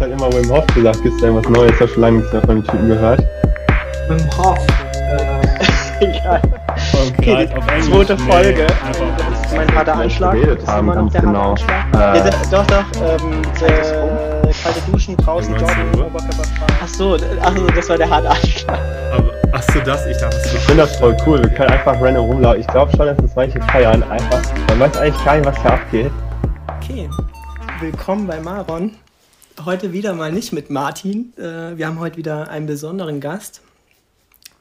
[0.00, 1.02] hast halt immer Wim Hof gesagt.
[1.02, 1.72] Gibt es da was Neues?
[1.74, 3.20] Ich habe schon lange nichts mehr von den Typen gehört.
[4.08, 4.58] Wim Hof.
[4.94, 6.40] Äh, egal.
[7.18, 8.66] Okay, die zweite Folge.
[8.66, 10.32] Das ist mein harter Anschlag.
[10.34, 11.50] Geredet haben, immer noch der genau.
[11.50, 12.14] harte Anschlag.
[12.14, 12.84] Äh, Ja, da- doch, doch.
[13.02, 16.06] Ähm, äh, kalte Duschen draußen, 19 joggen, Uhr.
[16.06, 16.66] Oberkörper frei.
[16.82, 18.78] Ach so, d- ach so, das war der harte Anschlag.
[19.12, 21.42] Aber, achso, das, ich dachte, Ich finde das voll cool.
[21.42, 22.60] Wir können einfach random rumlaufen.
[22.60, 24.02] Ich glaube schon, dass das manche feiern.
[24.04, 24.40] Einfach.
[24.70, 26.10] Man weiß eigentlich gar nicht, was da abgeht.
[26.82, 27.08] Okay,
[27.80, 28.92] willkommen bei Maron.
[29.66, 31.34] Heute wieder mal nicht mit Martin.
[31.36, 33.60] Äh, wir haben heute wieder einen besonderen Gast.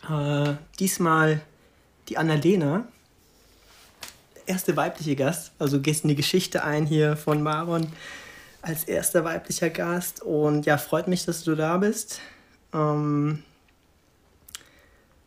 [0.10, 1.40] Äh, diesmal
[2.10, 2.86] die Annalena.
[4.46, 5.54] Erste weibliche Gast.
[5.58, 7.88] Also gehst in die Geschichte ein hier von Maron
[8.62, 10.22] als erster weiblicher Gast.
[10.22, 12.20] Und ja, freut mich, dass du da bist.
[12.74, 13.44] Ähm,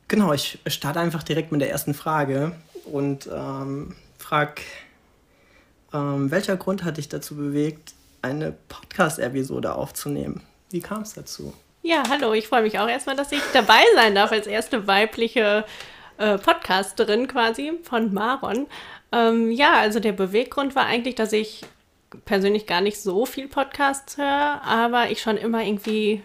[0.07, 2.53] genau, ich starte einfach direkt mit der ersten Frage
[2.85, 4.61] und ähm, frag
[5.95, 10.43] ähm, welcher Grund hat dich dazu bewegt, eine Podcast-Episode aufzunehmen?
[10.71, 11.53] Wie kam es dazu?
[11.83, 15.65] Ja, hallo, ich freue mich auch erstmal, dass ich dabei sein darf als erste weibliche
[16.19, 18.69] äh, Podcasterin quasi von Maron.
[19.11, 21.63] Ähm, ja, also der Beweggrund war eigentlich, dass ich
[22.25, 26.23] persönlich gar nicht so viel Podcasts höre, aber ich schon immer irgendwie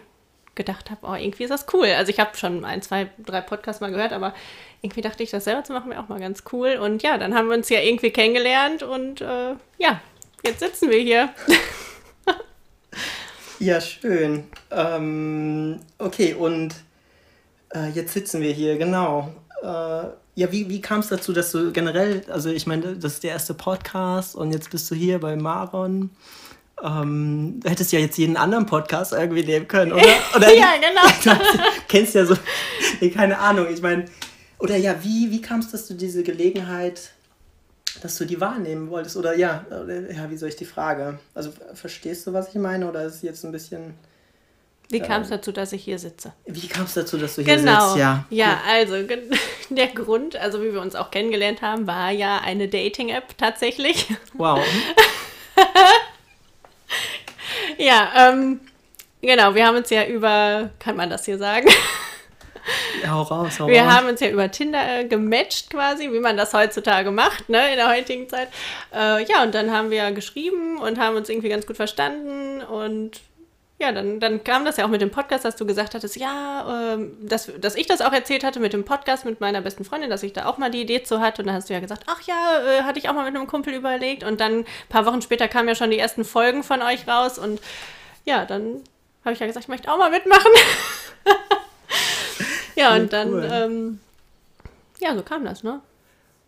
[0.54, 1.86] gedacht habe, oh, irgendwie ist das cool.
[1.86, 4.34] Also ich habe schon ein, zwei, drei Podcasts mal gehört, aber
[4.82, 6.78] irgendwie dachte ich, das selber zu machen wäre auch mal ganz cool.
[6.80, 10.00] Und ja, dann haben wir uns ja irgendwie kennengelernt und äh, ja,
[10.44, 11.30] jetzt sitzen wir hier.
[13.60, 14.44] Ja, schön.
[14.70, 16.74] Ähm, okay, und
[17.74, 19.32] äh, jetzt sitzen wir hier, genau.
[19.62, 19.66] Äh,
[20.36, 23.32] ja, wie, wie kam es dazu, dass du generell, also ich meine, das ist der
[23.32, 26.10] erste Podcast und jetzt bist du hier bei Maron.
[26.80, 30.04] Ähm, du hättest ja jetzt jeden anderen Podcast irgendwie nehmen können, oder?
[30.36, 31.34] oder ja, genau.
[31.42, 32.36] Du kennst ja so,
[33.00, 34.04] nee, keine Ahnung, ich meine,
[34.60, 37.10] oder ja, wie, wie kam es, dass du diese Gelegenheit,
[38.02, 39.16] dass du die wahrnehmen wolltest?
[39.16, 41.18] Oder ja, oder, ja, wie soll ich die Frage?
[41.34, 42.88] Also verstehst du, was ich meine?
[42.88, 43.94] Oder ist es jetzt ein bisschen,
[44.90, 46.32] Wie kam es dazu, dass ich hier sitze?
[46.46, 47.88] wie kam es dazu, dass du hier Genau.
[47.88, 47.98] sitzt?
[47.98, 48.94] Ja, ja also
[49.70, 54.06] der Grund, also wie wir uns auch kennengelernt haben, war ja eine Dating-App tatsächlich.
[54.34, 54.60] wow.
[57.78, 58.60] ja, ähm,
[59.20, 61.68] genau, wir haben uns ja über, kann man das hier sagen?
[63.08, 63.92] Hau raus, hau Wir raus.
[63.92, 67.76] haben uns ja über Tinder äh, gematcht quasi, wie man das heutzutage macht, ne, in
[67.76, 68.48] der heutigen Zeit.
[68.94, 73.20] Äh, ja, und dann haben wir geschrieben und haben uns irgendwie ganz gut verstanden und
[73.80, 76.94] ja, dann, dann kam das ja auch mit dem Podcast, dass du gesagt hattest, ja,
[76.94, 80.10] ähm, dass, dass ich das auch erzählt hatte mit dem Podcast mit meiner besten Freundin,
[80.10, 81.42] dass ich da auch mal die Idee zu hatte.
[81.42, 83.46] Und dann hast du ja gesagt, ach ja, äh, hatte ich auch mal mit einem
[83.46, 84.24] Kumpel überlegt.
[84.24, 87.38] Und dann ein paar Wochen später kamen ja schon die ersten Folgen von euch raus.
[87.38, 87.60] Und
[88.24, 88.82] ja, dann
[89.24, 90.50] habe ich ja gesagt, ich möchte auch mal mitmachen.
[92.78, 93.48] ja, und dann, cool.
[93.50, 94.00] ähm,
[95.00, 95.80] ja, so kam das, ne?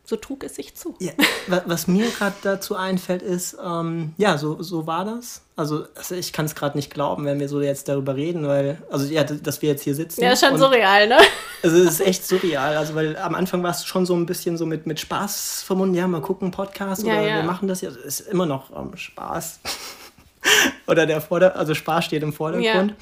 [0.02, 0.96] So trug es sich zu.
[0.98, 1.12] Ja,
[1.46, 5.42] wa- was mir gerade dazu einfällt, ist, ähm, ja, so, so war das.
[5.54, 8.78] Also, also ich kann es gerade nicht glauben, wenn wir so jetzt darüber reden, weil,
[8.90, 10.22] also ja, dass wir jetzt hier sitzen.
[10.22, 11.18] Ja, ist schon surreal, ne?
[11.62, 14.56] Also es ist echt surreal, also weil am Anfang war es schon so ein bisschen
[14.56, 17.36] so mit, mit Spaß verbunden, ja, mal gucken, Podcast Ja, oder ja.
[17.36, 19.60] wir machen das ja, ist immer noch ähm, Spaß.
[20.86, 22.90] oder der Vorder-, also Spaß steht im Vordergrund.
[22.92, 22.96] Ja.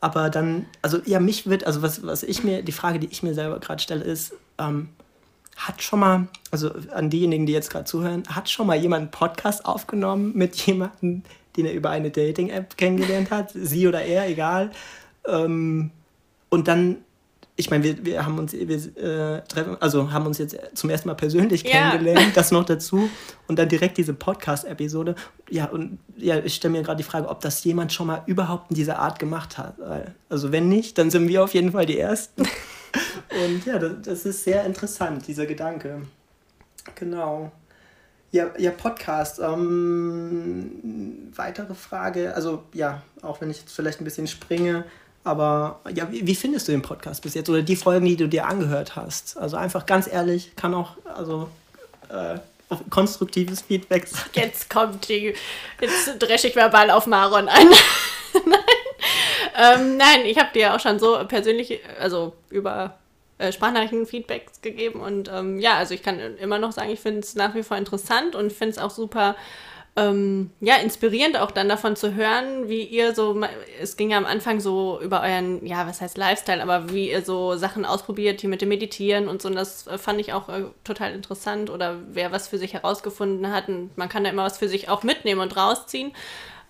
[0.00, 3.22] Aber dann, also ja, mich wird, also was, was ich mir, die Frage, die ich
[3.22, 4.90] mir selber gerade stelle, ist, ähm,
[5.56, 9.10] hat schon mal, also an diejenigen, die jetzt gerade zuhören, hat schon mal jemand einen
[9.10, 11.22] Podcast aufgenommen mit jemandem,
[11.56, 14.70] den er über eine Dating-App kennengelernt hat, sie oder er, egal.
[15.26, 15.90] Ähm,
[16.48, 16.98] und dann,
[17.58, 21.08] ich meine, wir, wir haben uns, wir äh, treffen, also haben uns jetzt zum ersten
[21.08, 21.90] Mal persönlich Ja.
[21.90, 23.10] kennengelernt, das noch dazu.
[23.48, 25.16] Und dann direkt diese Podcast-Episode.
[25.50, 28.70] Ja, und ja, ich stelle mir gerade die Frage, ob das jemand schon mal überhaupt
[28.70, 29.74] in dieser Art gemacht hat.
[30.28, 32.42] Also wenn nicht, dann sind wir auf jeden Fall die Ersten.
[33.44, 36.02] Und ja, das, das ist sehr interessant, dieser Gedanke.
[36.94, 37.50] Genau.
[38.30, 39.40] Ja, ja Podcast.
[39.40, 44.84] Ähm, weitere Frage, also ja, auch wenn ich jetzt vielleicht ein bisschen springe,
[45.24, 48.28] aber ja, wie, wie findest du den Podcast bis jetzt oder die Folgen, die du
[48.28, 49.36] dir angehört hast?
[49.36, 51.48] Also einfach ganz ehrlich, kann auch, also
[52.08, 52.38] äh,
[52.90, 54.24] konstruktives Feedback sein.
[54.34, 55.34] Jetzt kommt die,
[55.80, 57.68] jetzt dresche ich verbal auf Maron ein.
[58.46, 58.60] nein.
[59.56, 62.96] Ähm, nein, ich habe dir auch schon so persönlich, also über
[63.38, 67.20] äh, Sprachnachrichten Feedbacks gegeben und ähm, ja, also ich kann immer noch sagen, ich finde
[67.20, 69.36] es nach wie vor interessant und finde es auch super
[69.98, 73.40] ähm, ja, inspirierend auch dann davon zu hören, wie ihr so,
[73.80, 77.22] es ging ja am Anfang so über euren, ja, was heißt Lifestyle, aber wie ihr
[77.22, 80.48] so Sachen ausprobiert, hier mit dem Meditieren und so, und das äh, fand ich auch
[80.48, 84.44] äh, total interessant oder wer was für sich herausgefunden hat und man kann da immer
[84.44, 86.12] was für sich auch mitnehmen und rausziehen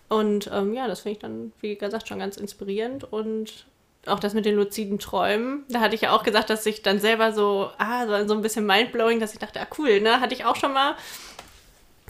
[0.09, 3.67] und ähm, ja, das finde ich dann, wie gesagt, schon ganz inspirierend und
[4.07, 6.99] auch das mit den luziden Träumen, da hatte ich ja auch gesagt, dass ich dann
[6.99, 10.35] selber so, ah, so, so ein bisschen mindblowing, dass ich dachte, ah, cool, ne, hatte
[10.35, 10.95] ich auch schon mal.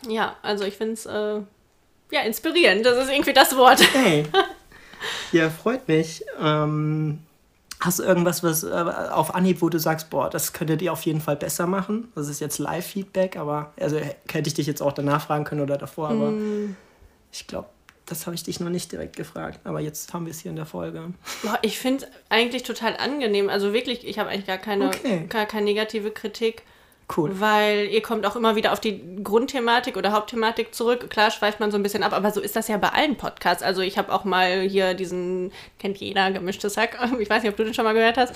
[0.06, 1.40] Ja, also ich finde es, äh,
[2.10, 3.80] ja, inspirierend, das ist irgendwie das Wort.
[3.94, 4.24] Hey.
[5.30, 6.24] Ja, freut mich.
[6.42, 7.20] Ähm,
[7.78, 11.02] hast du irgendwas, was äh, auf Anhieb, wo du sagst, boah, das könntet ihr auf
[11.02, 12.10] jeden Fall besser machen?
[12.16, 15.76] Das ist jetzt Live-Feedback, aber also hätte ich dich jetzt auch danach fragen können oder
[15.78, 16.74] davor, aber Mm.
[17.30, 17.68] ich glaube,
[18.06, 19.60] das habe ich dich noch nicht direkt gefragt.
[19.62, 21.12] Aber jetzt haben wir es hier in der Folge.
[21.44, 23.48] Boah, ich finde es eigentlich total angenehm.
[23.50, 25.26] Also wirklich, ich habe eigentlich gar keine, Okay.
[25.28, 26.62] gar keine negative Kritik.
[27.16, 27.40] Cool.
[27.40, 31.08] Weil ihr kommt auch immer wieder auf die Grundthematik oder Hauptthematik zurück.
[31.08, 33.62] Klar schweift man so ein bisschen ab, aber so ist das ja bei allen Podcasts.
[33.62, 36.98] Also ich habe auch mal hier diesen, kennt jeder, gemischtes Hack.
[37.18, 38.34] Ich weiß nicht, ob du den schon mal gehört hast.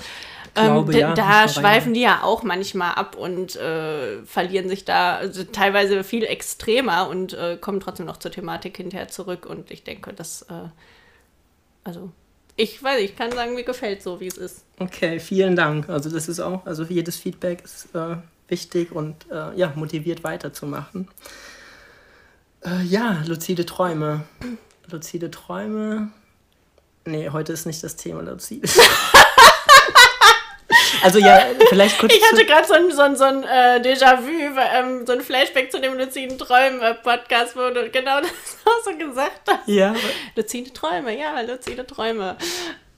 [0.55, 1.93] Glaube, ähm, ja, da schweifen reinhören.
[1.93, 7.33] die ja auch manchmal ab und äh, verlieren sich da also teilweise viel extremer und
[7.33, 9.45] äh, kommen trotzdem noch zur Thematik hinterher zurück.
[9.45, 10.69] Und ich denke, das, äh,
[11.83, 12.11] also
[12.55, 14.65] ich weiß, nicht, ich kann sagen, mir gefällt so, wie es ist.
[14.79, 15.89] Okay, vielen Dank.
[15.89, 18.17] Also das ist auch, also jedes Feedback ist äh,
[18.47, 21.07] wichtig und äh, ja, motiviert weiterzumachen.
[22.65, 24.23] Äh, ja, luzide Träume.
[24.89, 26.09] Luzide Träume.
[27.05, 28.67] Nee, heute ist nicht das Thema luzide.
[31.03, 32.13] also ja, vielleicht kurz.
[32.13, 34.29] Ich hatte gerade so ein, so ein, so ein äh, Déjà-vu,
[34.73, 38.29] ähm, so ein Flashback zu dem luziden Träume-Podcast, wo du genau das
[38.65, 39.67] auch so gesagt hast.
[39.67, 39.93] ja,
[40.35, 42.37] Luzide Träume, ja, luzide Träume.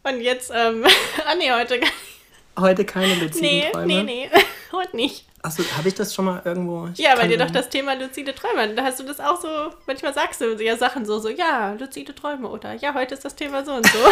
[0.03, 0.85] Und jetzt, ähm,
[1.25, 2.59] ah nee, heute gar nicht.
[2.59, 3.87] heute keine luziden Nee, Träume.
[3.87, 4.29] nee, nee,
[4.71, 5.25] heute nicht.
[5.45, 6.89] Achso, habe ich das schon mal irgendwo?
[6.91, 9.47] Ich Ja, weil dir doch das Thema luzide Träume, da hast du das auch so,
[9.85, 13.35] manchmal sagst du ja Sachen so, so, ja, luzide Träume oder ja, heute ist das
[13.35, 13.99] Thema so und so.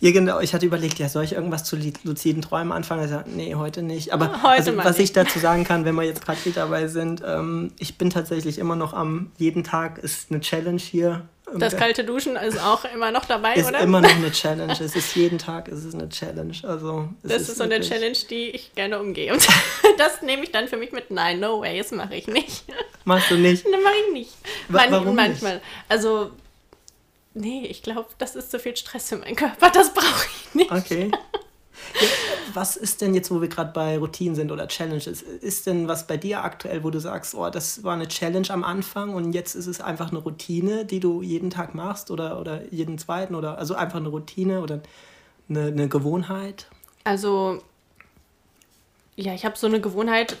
[0.00, 0.40] Ja, genau.
[0.40, 3.02] Ich hatte überlegt, ja, soll ich irgendwas zu luziden Träumen anfangen?
[3.02, 4.12] Also, nee, heute nicht.
[4.12, 5.10] Aber Heute also, was nicht.
[5.10, 8.74] ich dazu sagen kann, wenn wir jetzt gerade dabei sind, ähm, ich bin tatsächlich immer
[8.74, 11.28] noch am, jeden Tag ist eine Challenge hier.
[11.58, 13.80] Das kalte Duschen ist auch immer noch dabei, ist oder?
[13.80, 14.72] immer noch eine Challenge.
[14.72, 16.54] Es ist jeden Tag, es ist eine Challenge.
[16.62, 19.32] Also, es Das ist, so eine Challenge, die ich gerne umgehe.
[19.32, 19.46] Und
[19.98, 21.10] das nehme ich dann für mich mit.
[21.10, 22.64] Nein, no way, das mache ich nicht.
[23.04, 23.64] Machst du nicht?
[23.64, 24.32] Das mache ich nicht.
[24.68, 25.16] Man, warum nicht?
[25.16, 25.60] manchmal.
[25.88, 26.30] Also,
[27.34, 29.70] nee, ich glaube, das ist zu viel Stress für meinen Körper.
[29.70, 30.72] Das brauche ich nicht.
[30.72, 31.10] Okay.
[32.54, 35.22] Was ist denn jetzt, wo wir gerade bei Routinen sind oder Challenges?
[35.22, 38.64] Ist denn was bei dir aktuell, wo du sagst, oh, das war eine Challenge am
[38.64, 42.62] Anfang und jetzt ist es einfach eine Routine, die du jeden Tag machst oder, oder
[42.70, 44.80] jeden zweiten oder also einfach eine Routine oder
[45.48, 46.66] eine, eine Gewohnheit?
[47.04, 47.62] Also,
[49.16, 50.36] ja, ich habe so eine Gewohnheit,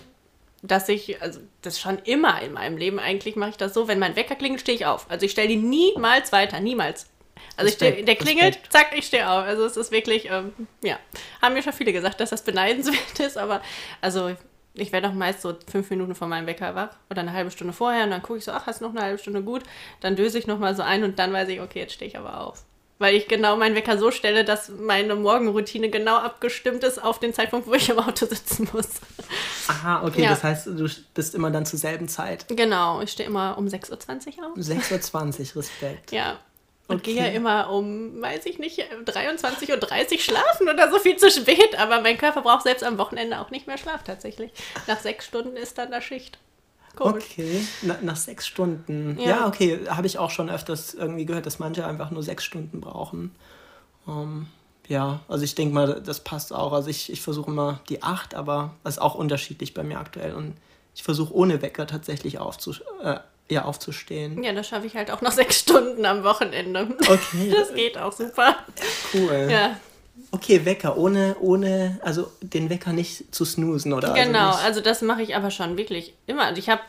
[0.62, 3.98] dass ich, also das schon immer in meinem Leben eigentlich mache ich das so, wenn
[3.98, 5.10] mein Wecker klingelt, stehe ich auf.
[5.10, 7.06] Also ich stelle die niemals weiter, niemals.
[7.56, 8.72] Also ich steh, der klingelt, Respekt.
[8.72, 9.44] zack, ich stehe auf.
[9.44, 10.52] Also es ist wirklich, ähm,
[10.82, 10.96] ja,
[11.40, 13.60] haben mir schon viele gesagt, dass das beneidenswert ist, aber
[14.00, 14.34] also
[14.74, 17.74] ich werde auch meist so fünf Minuten vor meinem Wecker wach oder eine halbe Stunde
[17.74, 19.62] vorher und dann gucke ich so, ach, hast noch eine halbe Stunde gut,
[20.00, 22.40] dann döse ich nochmal so ein und dann weiß ich, okay, jetzt stehe ich aber
[22.40, 22.64] auf.
[22.98, 27.34] Weil ich genau meinen Wecker so stelle, dass meine Morgenroutine genau abgestimmt ist auf den
[27.34, 28.88] Zeitpunkt, wo ich im Auto sitzen muss.
[29.68, 30.30] Aha, okay, Ja.
[30.30, 32.46] das heißt, du bist immer dann zur selben Zeit.
[32.48, 34.56] Genau, ich stehe immer um 6.20 Uhr auf.
[34.56, 36.12] 6.20 Uhr, Respekt.
[36.12, 36.38] Ja.
[36.92, 37.14] Und Okay.
[37.14, 41.78] gehe ja immer um, weiß ich nicht, 23.30 Uhr schlafen oder so viel zu spät.
[41.78, 44.50] Aber mein Körper braucht selbst am Wochenende auch nicht mehr Schlaf tatsächlich.
[44.86, 46.38] Nach sechs Stunden ist dann da Schicht.
[46.96, 47.24] Komisch.
[47.24, 49.18] Okay, Na, nach sechs Stunden.
[49.18, 49.28] Ja.
[49.30, 52.80] Ja, okay, habe ich auch schon öfters irgendwie gehört, dass manche einfach nur sechs Stunden
[52.82, 53.34] brauchen.
[54.06, 54.46] Ähm,
[54.88, 56.72] ja, also ich denke mal, das passt auch.
[56.72, 60.34] Also ich, ich versuche immer die acht, aber das ist auch unterschiedlich bei mir aktuell.
[60.34, 60.54] Und
[60.94, 63.16] ich versuche ohne Wecker tatsächlich aufzus äh,
[63.50, 64.42] ja, aufzustehen.
[64.42, 66.88] Ja, das schaffe ich halt auch nach sechs Stunden am Wochenende.
[67.00, 68.56] Okay, Das geht auch super.
[69.14, 69.48] cool.
[69.50, 69.76] Ja,
[70.30, 74.12] Okay, Wecker, ohne, ohne, also den Wecker nicht zu snoosen, oder?
[74.14, 74.50] genau.
[74.50, 76.48] Also Also das mache ich aber schon wirklich immer.
[76.48, 76.80] Und ich habe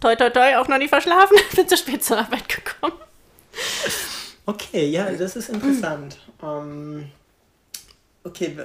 [0.00, 1.36] toi toi toi auch noch nie verschlafen.
[1.56, 2.94] Bin zu spät zur Arbeit gekommen.
[4.44, 6.18] Okay, ja, das ist interessant.
[6.42, 7.10] ähm,
[8.26, 8.56] okay,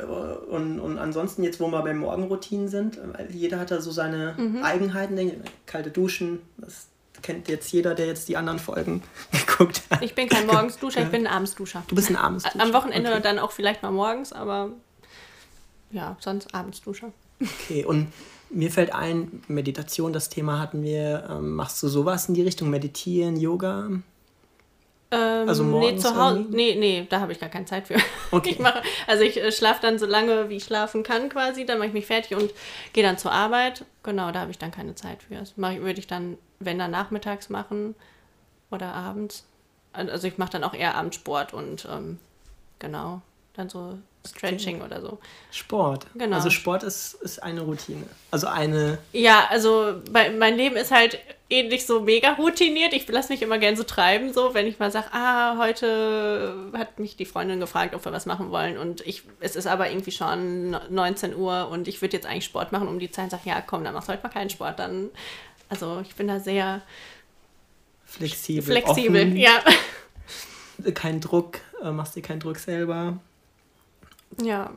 [0.49, 2.99] und, und ansonsten jetzt, wo wir bei Morgenroutinen sind,
[3.31, 4.63] jeder hat da so seine Mhm.
[4.63, 5.51] Eigenheiten, denke ich.
[5.65, 6.87] kalte Duschen, das
[7.21, 10.01] kennt jetzt jeder, der jetzt die anderen Folgen geguckt hat.
[10.01, 11.83] Ich bin kein Morgensduscher, ich bin ein Abendsduscher.
[11.87, 12.59] Du bist ein Abendsduscher.
[12.63, 13.21] Am Wochenende Okay.
[13.21, 14.71] dann auch vielleicht mal morgens, aber
[15.91, 17.11] ja, sonst Abendsduscher.
[17.41, 18.07] okay, und
[18.49, 21.27] mir fällt ein, Meditation, das Thema hatten wir.
[21.29, 22.69] Ähm, machst du sowas in die Richtung?
[22.69, 23.89] Meditieren, Yoga?
[25.11, 27.95] Ähm, Also nee, morgens zu Hause, nee, nee, da habe ich gar keine Zeit für.
[28.31, 28.51] Okay.
[28.51, 31.79] Ich mache, also ich äh, schlafe dann so lange, wie ich schlafen kann quasi, dann
[31.79, 32.49] mache ich mich fertig und
[32.93, 33.83] gehe dann zur Arbeit.
[34.03, 35.35] Genau, da habe ich dann keine Zeit für.
[35.35, 37.93] Das mache ich, würde ich dann, wenn dann nachmittags machen
[38.69, 39.45] oder abends.
[39.91, 42.17] Also ich mache dann auch eher Abendsport und ähm,
[42.79, 43.21] genau,
[43.53, 43.97] dann so
[44.27, 45.17] Stretching oder so.
[45.51, 46.05] Sport.
[46.13, 46.35] Genau.
[46.35, 48.03] Also Sport ist, ist eine Routine.
[48.29, 51.17] Also eine Ja, also bei, mein Leben ist halt
[51.49, 52.93] ähnlich so mega routiniert.
[52.93, 56.99] Ich lasse mich immer gern so treiben, so wenn ich mal sage, ah, heute hat
[56.99, 60.11] mich die Freundin gefragt, ob wir was machen wollen und ich, es ist aber irgendwie
[60.11, 63.61] schon 19 Uhr und ich würde jetzt eigentlich Sport machen um die Zeit, sage ja,
[63.61, 65.09] komm, dann machst du heute mal keinen Sport, dann,
[65.67, 66.81] also ich bin da sehr
[68.05, 68.63] flexibel.
[68.63, 69.35] flexibel, offen.
[69.35, 69.61] ja.
[70.93, 73.19] keinen Druck, äh, machst dir keinen Druck selber.
[74.41, 74.71] Ja.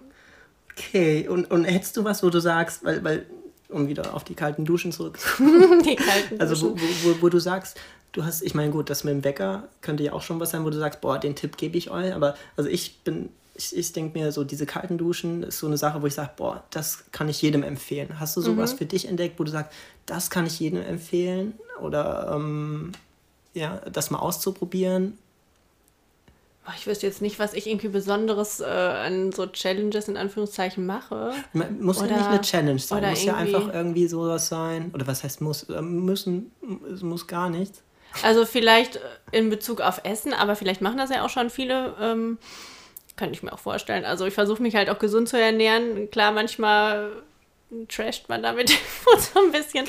[0.73, 3.27] Okay, und, und hättest du was, wo du sagst, weil, weil,
[3.69, 6.89] um wieder auf die kalten Duschen zurückzukommen, Die kalten also wo, Duschen.
[7.05, 7.79] wo, wo, wo du sagst,
[8.13, 10.65] du hast, ich meine, gut, das mit dem Wecker könnte ja auch schon was sein,
[10.65, 13.93] wo du sagst, boah, den Tipp gebe ich euch, aber also ich bin, ich, ich
[13.93, 17.05] denke mir, so diese kalten Duschen ist so eine Sache, wo ich sage, boah, das
[17.13, 18.19] kann ich jedem empfehlen.
[18.19, 18.79] Hast du sowas Mhm.
[18.79, 19.73] für dich entdeckt, wo du sagst,
[20.07, 21.55] das kann ich jedem empfehlen?
[21.81, 22.91] Oder ähm,
[23.53, 25.19] ja, das mal auszuprobieren?
[26.77, 31.33] Ich wüsste jetzt nicht, was ich irgendwie Besonderes äh, an so Challenges in Anführungszeichen mache.
[31.53, 34.91] Man- Muss ja Oder- nicht eine Challenge sein, oder muss ja einfach irgendwie sowas sein.
[34.95, 35.65] Oder was heißt muss?
[35.65, 36.51] Äh, Müssen,
[36.93, 37.83] es muss gar nichts.
[38.23, 39.01] Also vielleicht äh,
[39.33, 41.95] in Bezug auf Essen, aber vielleicht machen das ja auch schon viele.
[42.01, 42.39] Ähm,
[43.17, 44.05] könnte ich mir auch vorstellen.
[44.05, 46.11] Also ich versuche mich halt auch gesund zu ernähren.
[46.11, 47.13] Klar, manchmal
[47.89, 48.71] trasht man damit
[49.35, 49.85] so ein bisschen.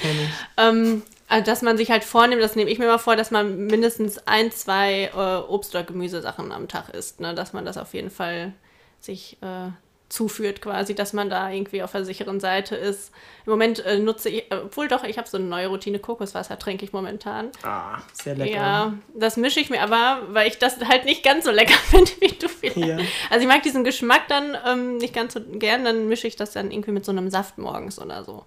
[0.57, 3.65] Ähm, also dass man sich halt vornimmt, das nehme ich mir mal vor, dass man
[3.65, 7.19] mindestens ein, zwei äh, Obst- oder Gemüsesachen am Tag isst.
[7.19, 7.33] Ne?
[7.33, 8.53] Dass man das auf jeden Fall
[8.99, 9.71] sich äh,
[10.09, 13.11] zuführt quasi, dass man da irgendwie auf der sicheren Seite ist.
[13.45, 16.59] Im Moment äh, nutze ich, äh, obwohl doch, ich habe so eine neue Routine, Kokoswasser
[16.59, 17.49] trinke ich momentan.
[17.63, 18.55] Ah, sehr lecker.
[18.55, 22.11] Ja, das mische ich mir aber, weil ich das halt nicht ganz so lecker finde
[22.19, 22.77] wie du vielleicht.
[22.77, 22.97] Ja.
[23.29, 26.51] Also ich mag diesen Geschmack dann ähm, nicht ganz so gern, dann mische ich das
[26.51, 28.45] dann irgendwie mit so einem Saft morgens oder so.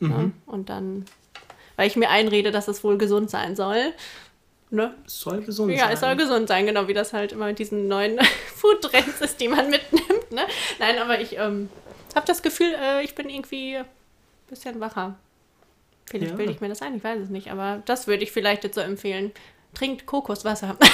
[0.00, 0.08] Mhm.
[0.08, 0.32] Ne?
[0.46, 1.04] Und dann,
[1.76, 3.92] weil ich mir einrede, dass es wohl gesund sein soll.
[4.70, 4.94] Ne?
[5.06, 5.92] Es soll gesund Ja, sein.
[5.92, 8.18] es soll gesund sein, genau wie das halt immer mit diesen neuen
[8.56, 10.32] Food-Trends ist, die man mitnimmt.
[10.32, 10.42] Ne?
[10.78, 11.68] Nein, aber ich ähm,
[12.14, 13.84] habe das Gefühl, äh, ich bin irgendwie ein
[14.48, 15.14] bisschen wacher.
[16.06, 16.36] Vielleicht Ja.
[16.36, 18.74] bilde ich mir das ein, ich weiß es nicht, aber das würde ich vielleicht jetzt
[18.74, 19.32] so empfehlen.
[19.74, 20.76] Trinkt Kokoswasser.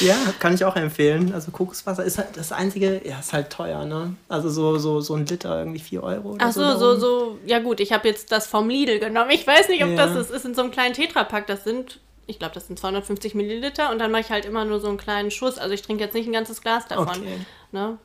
[0.00, 1.32] Ja, kann ich auch empfehlen.
[1.32, 4.14] Also Kokoswasser ist halt das einzige, ja, ist halt teuer, ne?
[4.28, 6.32] Also so, so, so ein Liter irgendwie 4 Euro.
[6.32, 6.78] Oder Ach so, darum.
[6.80, 9.30] so, so, ja gut, ich habe jetzt das vom Lidl genommen.
[9.30, 9.96] Ich weiß nicht, ob Ja.
[10.06, 10.30] das ist.
[10.30, 11.46] ist in so einem kleinen Tetrapack.
[11.46, 14.80] Das sind, ich glaube, das sind 250 Milliliter und dann mache ich halt immer nur
[14.80, 15.58] so einen kleinen Schuss.
[15.58, 17.08] Also ich trinke jetzt nicht ein ganzes Glas davon.
[17.08, 17.38] Okay.
[17.72, 17.98] Ne?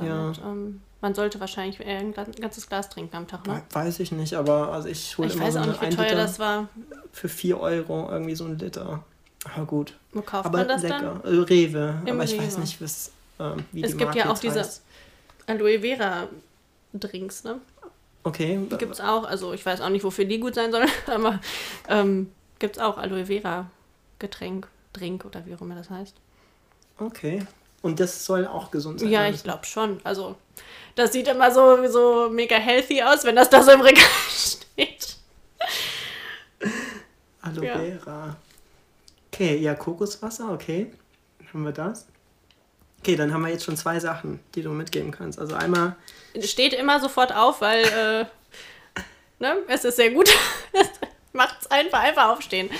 [0.00, 0.06] Ja.
[0.06, 3.62] Damit, ähm, man sollte wahrscheinlich ein ganzes Glas trinken am Tag, ne?
[3.72, 6.04] Weiß ich nicht, aber also ich hole immer weiß so auch nicht, wie 1 teuer
[6.06, 6.68] Liter das war.
[7.12, 9.02] für 4 Euro, irgendwie so ein Liter.
[9.44, 9.94] Aber gut.
[10.12, 11.20] Wo kauft aber man das lecker.
[11.22, 11.34] dann?
[11.34, 12.02] Äh, Rewe.
[12.06, 12.60] Im aber ich weiß Rewe.
[12.60, 14.82] nicht, was, ähm, wie Es die gibt ja Marke auch diese heißt.
[15.46, 16.28] Aloe Vera
[16.94, 17.60] Drinks, ne?
[18.24, 18.60] Okay.
[18.70, 19.24] Die gibt es auch.
[19.24, 21.40] Also ich weiß auch nicht, wofür die gut sein sollen, aber
[21.88, 23.66] ähm, gibt es auch Aloe Vera
[24.18, 26.14] Getränk, Drink oder wie auch immer das heißt.
[26.98, 27.44] Okay.
[27.80, 29.08] Und das soll auch gesund sein.
[29.08, 30.00] Ja, ich glaube schon.
[30.04, 30.36] Also,
[30.94, 35.16] das sieht immer so, so mega healthy aus, wenn das da so im Regal steht.
[37.40, 38.36] Aloe Ja.
[39.32, 40.92] Okay, ja, Kokoswasser, okay.
[41.52, 42.06] Haben wir das?
[43.00, 45.38] Okay, dann haben wir jetzt schon zwei Sachen, die du mitgeben kannst.
[45.38, 45.96] Also einmal,
[46.40, 48.24] Steht immer sofort auf, weil äh,
[49.38, 50.30] ne, es ist sehr gut.
[51.32, 52.70] Macht's einfach, einfach aufstehen.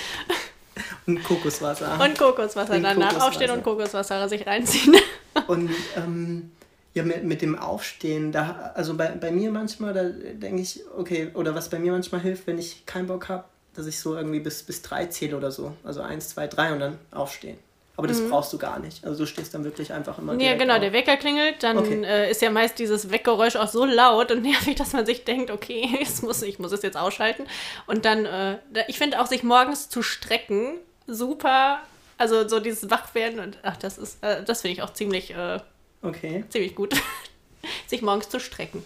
[1.06, 1.98] ein Kokoswasser.
[2.00, 3.08] Und Kokoswasser Und danach.
[3.08, 3.26] Kokoswasser.
[3.26, 4.96] Aufstehen und Kokoswasser sich reinziehen.
[5.46, 6.52] Und ähm,
[6.92, 11.30] ja, mit, mit dem Aufstehen, da, also bei, bei mir manchmal, da denke ich, okay,
[11.32, 14.40] oder was bei mir manchmal hilft, wenn ich keinen Bock habe, dass ich so irgendwie
[14.40, 15.74] bis, bis drei zähle oder so.
[15.84, 17.58] Also eins, zwei, drei und dann aufstehen.
[17.96, 19.04] Aber das brauchst du gar nicht.
[19.04, 20.80] Also du stehst dann wirklich einfach immer Ja, genau, auf.
[20.80, 22.02] der Wecker klingelt, dann Okay.
[22.04, 25.50] äh, ist ja meist dieses Weckgeräusch auch so laut und nervig, dass man sich denkt,
[25.50, 27.46] okay, jetzt muss, ich muss es jetzt ausschalten.
[27.86, 31.80] Und dann, äh, ich finde auch, sich morgens zu strecken, super,
[32.16, 35.60] also so dieses Wachwerden und ach, das ist, äh, das finde ich auch ziemlich, äh,
[36.02, 36.44] Okay.
[36.48, 36.94] ziemlich gut.
[37.86, 38.84] sich morgens zu strecken.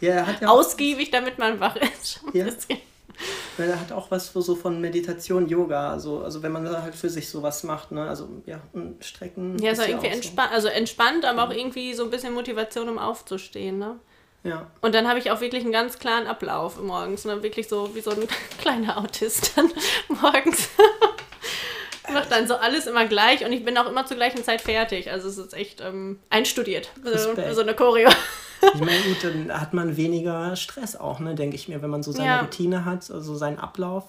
[0.00, 2.14] Ja, hat ja Ausgiebig, damit man wach ist.
[2.18, 2.44] Schon ein Ja.
[2.46, 2.78] bisschen.
[3.56, 5.90] Weil er hat auch was so von Meditation, Yoga.
[5.90, 8.08] Also, also wenn man da halt für sich sowas macht, ne?
[8.08, 9.58] Also ja, und Strecken.
[9.58, 12.88] Ja, ist so irgendwie auch entspannt, also entspannt, aber auch irgendwie so ein bisschen Motivation,
[12.88, 13.98] um aufzustehen, ne?
[14.44, 14.70] Ja.
[14.80, 17.24] Und dann habe ich auch wirklich einen ganz klaren Ablauf morgens.
[17.24, 17.42] Ne?
[17.42, 18.28] Wirklich so wie so ein
[18.60, 19.72] kleiner Autist dann
[20.08, 20.68] morgens.
[22.12, 25.10] Macht dann so alles immer gleich und ich bin auch immer zur gleichen Zeit fertig.
[25.10, 26.90] Also es ist echt ähm, einstudiert.
[27.04, 28.08] So, so eine Choreo.
[28.74, 32.02] Ich meine, gut, dann hat man weniger Stress auch, ne, denke ich mir, wenn man
[32.02, 32.40] so seine Ja.
[32.40, 34.04] Routine hat, also seinen Ablauf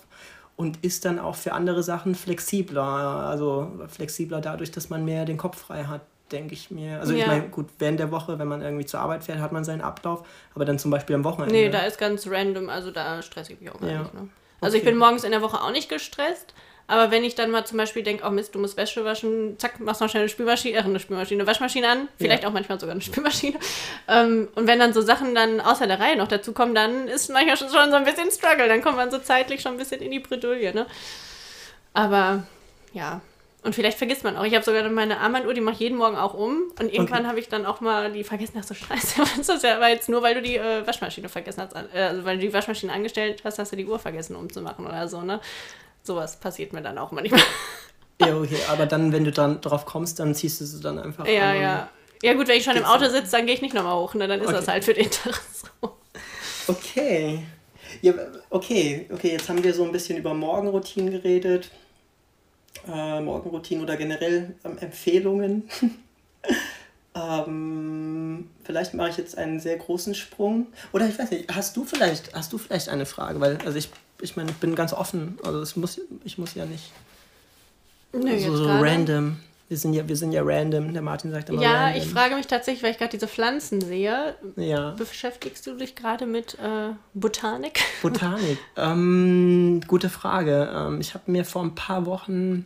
[0.55, 2.83] und ist dann auch für andere Sachen flexibler.
[2.83, 6.01] Also flexibler dadurch, dass man mehr den Kopf frei hat,
[6.31, 6.99] denke ich mir.
[6.99, 7.27] Also ich Ja.
[7.27, 10.23] meine, gut, während der Woche, wenn man irgendwie zur Arbeit fährt, hat man seinen Ablauf,
[10.55, 11.53] aber dann zum Beispiel am Wochenende.
[11.55, 12.69] Nee, da ist ganz random.
[12.69, 13.99] Also da stresse ich mich auch gar Ja.
[14.01, 14.13] nicht.
[14.13, 14.27] Ne?
[14.61, 14.91] Also ich Okay.
[14.91, 16.53] bin morgens in der Woche auch nicht gestresst.
[16.89, 19.79] Aber wenn ich dann mal zum Beispiel denke, oh Mist, du musst Wäsche waschen, zack,
[19.79, 22.93] machst noch schnell eine Spülmaschine, äh, eine Spülmaschine, eine Waschmaschine an, vielleicht auch manchmal sogar
[22.93, 23.59] eine Spülmaschine.
[24.07, 27.29] Ähm, und wenn dann so Sachen dann außer der Reihe noch dazu kommen, dann ist
[27.29, 28.67] manchmal schon, schon so ein bisschen Struggle.
[28.67, 30.87] Dann kommt man so zeitlich schon ein bisschen in die Bredouille, ne?
[31.93, 32.43] Aber
[32.93, 33.21] ja.
[33.61, 34.45] Und vielleicht vergisst man auch.
[34.45, 36.71] Ich habe sogar meine Armbanduhr, die mache ich jeden Morgen auch um.
[36.79, 37.27] Und irgendwann Okay.
[37.27, 38.53] habe ich dann auch mal die vergessen.
[38.59, 39.19] Ach so, scheiße.
[39.21, 39.75] Was ist das ja?
[39.75, 41.75] Aber jetzt nur, weil du die äh, Waschmaschine vergessen hast.
[41.93, 45.07] Äh, also, weil du die Waschmaschine angestellt hast, hast du die Uhr vergessen umzumachen oder
[45.09, 45.41] so, ne?
[46.03, 47.41] Sowas passiert mir dann auch manchmal.
[48.21, 51.25] Ja, okay, aber dann, wenn du dann drauf kommst, dann ziehst du sie dann einfach
[51.25, 51.89] Ja, ja.
[52.21, 54.13] Ja gut, wenn ich schon im Auto sitze, dann gehe ich nicht nochmal hoch.
[54.13, 54.27] Ne?
[54.27, 54.57] Dann ist Okay.
[54.57, 55.95] das halt für den Tag so.
[56.67, 57.43] Okay.
[58.01, 58.13] Ja,
[58.49, 61.71] okay, okay, jetzt haben wir so ein bisschen über Morgenroutinen geredet.
[62.87, 65.69] Äh, Morgenroutinen oder generell ähm, Empfehlungen.
[67.15, 70.67] ähm, vielleicht mache ich jetzt einen sehr großen Sprung.
[70.91, 73.39] Oder ich weiß nicht, hast du vielleicht, hast du vielleicht eine Frage?
[73.39, 73.89] Weil, also ich,
[74.21, 75.37] ich meine, ich bin ganz offen.
[75.43, 76.91] Also es muss, ich muss ja nicht
[78.13, 79.37] Nö, so, so random.
[79.67, 80.93] Wir sind ja, wir sind ja random.
[80.93, 82.01] Der Martin sagt immer Ja, random.
[82.01, 84.35] ich frage mich tatsächlich, weil ich gerade diese Pflanzen sehe.
[84.55, 84.91] Ja.
[84.91, 87.79] Beschäftigst du dich gerade mit äh, Botanik?
[88.01, 88.57] Botanik.
[88.77, 90.71] ähm, gute Frage.
[90.73, 92.65] Ähm, ich habe mir vor ein paar Wochen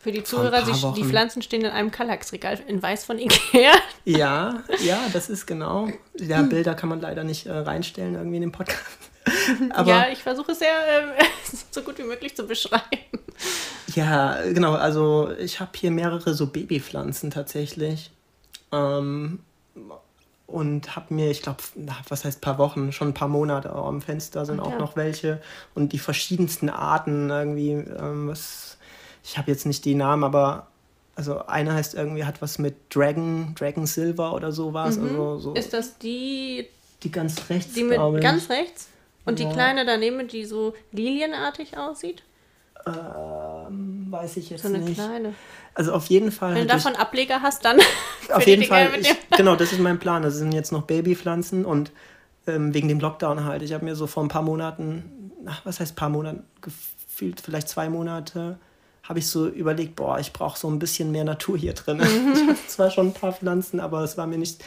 [0.00, 1.04] Für die Zuhörer, sie, die.
[1.04, 3.72] Pflanzen stehen in einem Kallax-Regal in weiß von Ikea.
[4.04, 5.88] Ja, ja, das ist genau.
[6.18, 8.82] Ja, Bilder kann man leider nicht äh, reinstellen irgendwie in den Podcast.
[9.70, 10.68] Aber ja, ja, ich versuche es sehr
[11.18, 11.24] äh,
[11.70, 13.18] so gut wie möglich zu beschreiben.
[14.52, 14.74] genau.
[14.74, 18.10] Also ich habe hier mehrere so Babypflanzen tatsächlich.
[18.72, 19.40] Ähm,
[20.46, 21.62] und habe mir, ich glaube,
[22.08, 24.78] was heißt paar Wochen, schon ein paar Monate am Fenster sind Ach auch ja.
[24.78, 25.40] noch welche.
[25.74, 27.72] Und die verschiedensten Arten irgendwie.
[27.72, 28.76] Ähm, was,
[29.24, 30.68] ich habe jetzt nicht die Namen, aber
[31.16, 34.98] also eine heißt irgendwie, hat was mit Dragon, Dragon Silver oder sowas.
[34.98, 35.56] Also so Mhm.
[35.56, 36.68] Ist das die,
[37.02, 38.88] die ganz rechts, die mit ganz rechts?
[39.24, 39.46] Und Ja.
[39.48, 42.22] die kleine daneben, die so lilienartig aussieht?
[42.86, 44.94] Ähm, weiß ich jetzt So eine nicht.
[44.94, 45.34] kleine.
[45.74, 46.54] Also auf jeden Fall.
[46.54, 47.78] Wenn du hatte ich- davon Ableger hast, dann
[48.32, 48.90] auf jeden Fall.
[49.00, 50.22] Ich, genau, das ist mein Plan.
[50.22, 51.90] Das sind jetzt noch Babypflanzen und
[52.46, 53.62] ähm, wegen dem Lockdown halt.
[53.62, 57.68] Ich habe mir so vor ein paar Monaten, ach, was heißt paar Monaten, gefühlt vielleicht
[57.68, 58.58] zwei Monate,
[59.02, 61.98] habe ich so überlegt, boah, ich brauche so ein bisschen mehr Natur hier drin.
[62.04, 62.32] Mhm.
[62.34, 64.62] Ich hatte zwar schon ein paar Pflanzen, aber es war mir nicht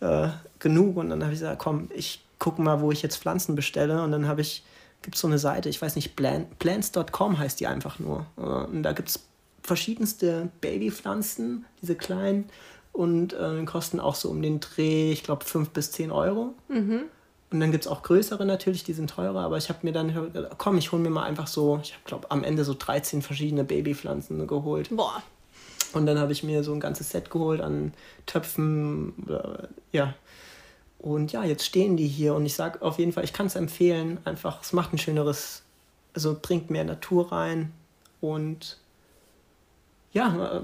[0.00, 0.28] äh,
[0.58, 0.96] genug.
[0.96, 4.02] Und dann habe ich gesagt, komm, ich gucke mal, wo ich jetzt Pflanzen bestelle.
[4.02, 4.64] Und dann habe ich,
[5.02, 8.26] gibt es so eine Seite, ich weiß nicht, Plan, plants.com heißt die einfach nur.
[8.34, 9.20] Und da gibt es
[9.62, 12.50] verschiedenste Babypflanzen, diese kleinen.
[12.90, 16.54] Und äh, kosten auch so um den Dreh, ich glaube, 5 bis 10 Euro.
[17.52, 20.12] Und dann gibt es auch größere natürlich, die sind teurer, aber ich habe mir dann
[20.32, 23.22] gedacht, komm, ich hole mir mal einfach so, ich habe glaube am Ende so 13
[23.22, 24.88] verschiedene Babypflanzen geholt.
[24.90, 25.22] Boah.
[25.92, 27.92] Und dann habe ich mir so ein ganzes Set geholt an
[28.26, 29.12] Töpfen,
[29.92, 30.14] ja.
[31.02, 33.56] Und ja, jetzt stehen die hier und ich sage auf jeden Fall, ich kann es
[33.56, 35.62] empfehlen, einfach, es macht ein schöneres,
[36.14, 37.72] also bringt mehr Natur rein
[38.20, 38.78] und
[40.12, 40.62] ja, äh,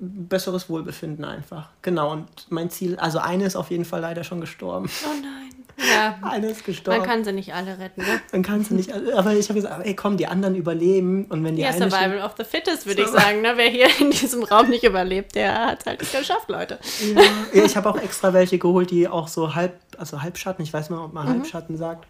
[0.00, 1.68] besseres Wohlbefinden einfach.
[1.82, 4.90] Genau, und mein Ziel, also eine ist auf jeden Fall leider schon gestorben.
[5.04, 5.53] Oh nein.
[5.78, 6.98] Ja, Eine ist gestorben.
[7.00, 8.20] man kann sie nicht alle retten, ne?
[8.32, 11.56] Dann kannst du nicht, aber ich habe gesagt, ey komm, die anderen überleben und wenn
[11.56, 13.40] die Ja, eine Survival of the Fittest, würde ich sagen.
[13.42, 13.52] Ne?
[13.56, 16.78] Wer hier in diesem Raum nicht überlebt, der hat es halt nicht geschafft, Leute.
[17.14, 20.90] Ja, ich habe auch extra welche geholt, die auch so halb, also Halbschatten, ich weiß
[20.90, 21.14] mal, ob Mhm.
[21.14, 22.06] man Halbschatten sagt.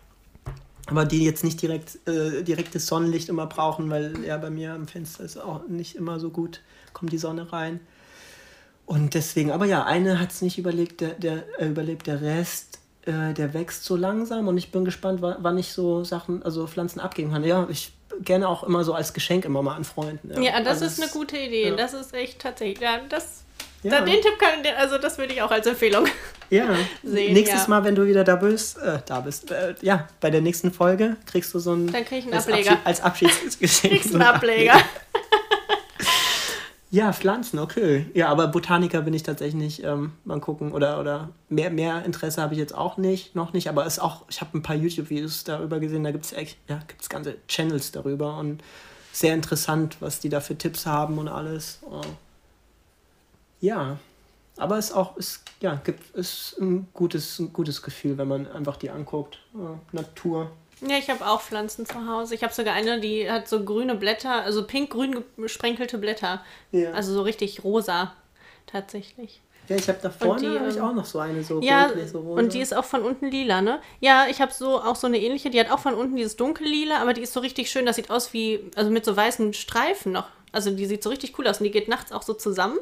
[0.86, 4.86] Aber die jetzt nicht direkt äh, direktes Sonnenlicht immer brauchen, weil ja bei mir am
[4.86, 6.60] Fenster ist auch nicht immer so gut,
[6.92, 7.80] kommt die Sonne rein.
[8.84, 12.80] Und deswegen, aber ja, eine hat es nicht überlegt, der, der äh, überlebt, der Rest,
[13.06, 16.66] äh, der wächst so langsam und ich bin gespannt, wa- wann ich so Sachen, also
[16.66, 17.44] Pflanzen abgeben kann.
[17.44, 20.40] Ja, ich gerne auch immer so als Geschenk immer mal an Freunden.
[20.42, 21.68] Ja, das Also ist eine gute Idee.
[21.70, 21.76] ja.
[21.76, 22.80] Das ist echt tatsächlich.
[22.80, 23.42] Ja, das,
[23.82, 24.00] Ja.
[24.00, 26.06] Den Tipp kann, also das würde ich auch als Empfehlung.
[26.48, 26.68] Ja,
[27.02, 27.68] sehen, nächstes ja.
[27.68, 31.16] Mal, wenn du wieder da bist, äh, da bist, äh, ja, bei der nächsten Folge
[31.26, 32.70] kriegst du so ein Dann krieg ich einen als Ableger.
[32.72, 33.92] Abschied, als Abschiedsgeschenk.
[33.94, 34.74] Kriegst einen Ableger.
[36.94, 38.06] Ja, Pflanzen, okay.
[38.14, 39.82] Ja, aber Botaniker bin ich tatsächlich nicht.
[39.82, 40.70] Ähm, mal gucken.
[40.70, 43.68] Oder, oder mehr, mehr Interesse habe ich jetzt auch nicht, noch nicht.
[43.68, 47.08] Aber ist auch, ich habe ein paar YouTube-Videos darüber gesehen, da gibt es ja, gibt's
[47.08, 48.62] ganze Channels darüber und
[49.10, 51.80] sehr interessant, was die da für Tipps haben und alles.
[51.82, 52.00] Oh.
[53.60, 53.98] Ja.
[54.56, 58.76] Aber es auch, es ja, gibt, ist ein gutes, ein gutes Gefühl, wenn man einfach
[58.76, 59.40] die anguckt.
[59.52, 60.52] Ja, Natur.
[60.80, 62.34] Ja, ich habe auch Pflanzen zu Hause.
[62.34, 66.42] Ich habe sogar eine, die hat so grüne Blätter, also pink-grün gesprenkelte Blätter.
[66.72, 66.92] Ja.
[66.92, 68.12] Also so richtig rosa,
[68.66, 69.40] tatsächlich.
[69.68, 71.86] Ja, ich habe da vorne die, habe ich ähm, auch noch so eine so Ja,
[71.86, 72.40] rötlich, so rosa.
[72.40, 73.80] und die ist auch von unten lila, ne?
[74.00, 77.00] Ja, ich habe so auch so eine ähnliche, die hat auch von unten dieses dunkellila,
[77.00, 80.12] aber die ist so richtig schön, das sieht aus wie, also mit so weißen Streifen
[80.12, 80.28] noch.
[80.52, 82.78] Also die sieht so richtig cool aus und die geht nachts auch so zusammen.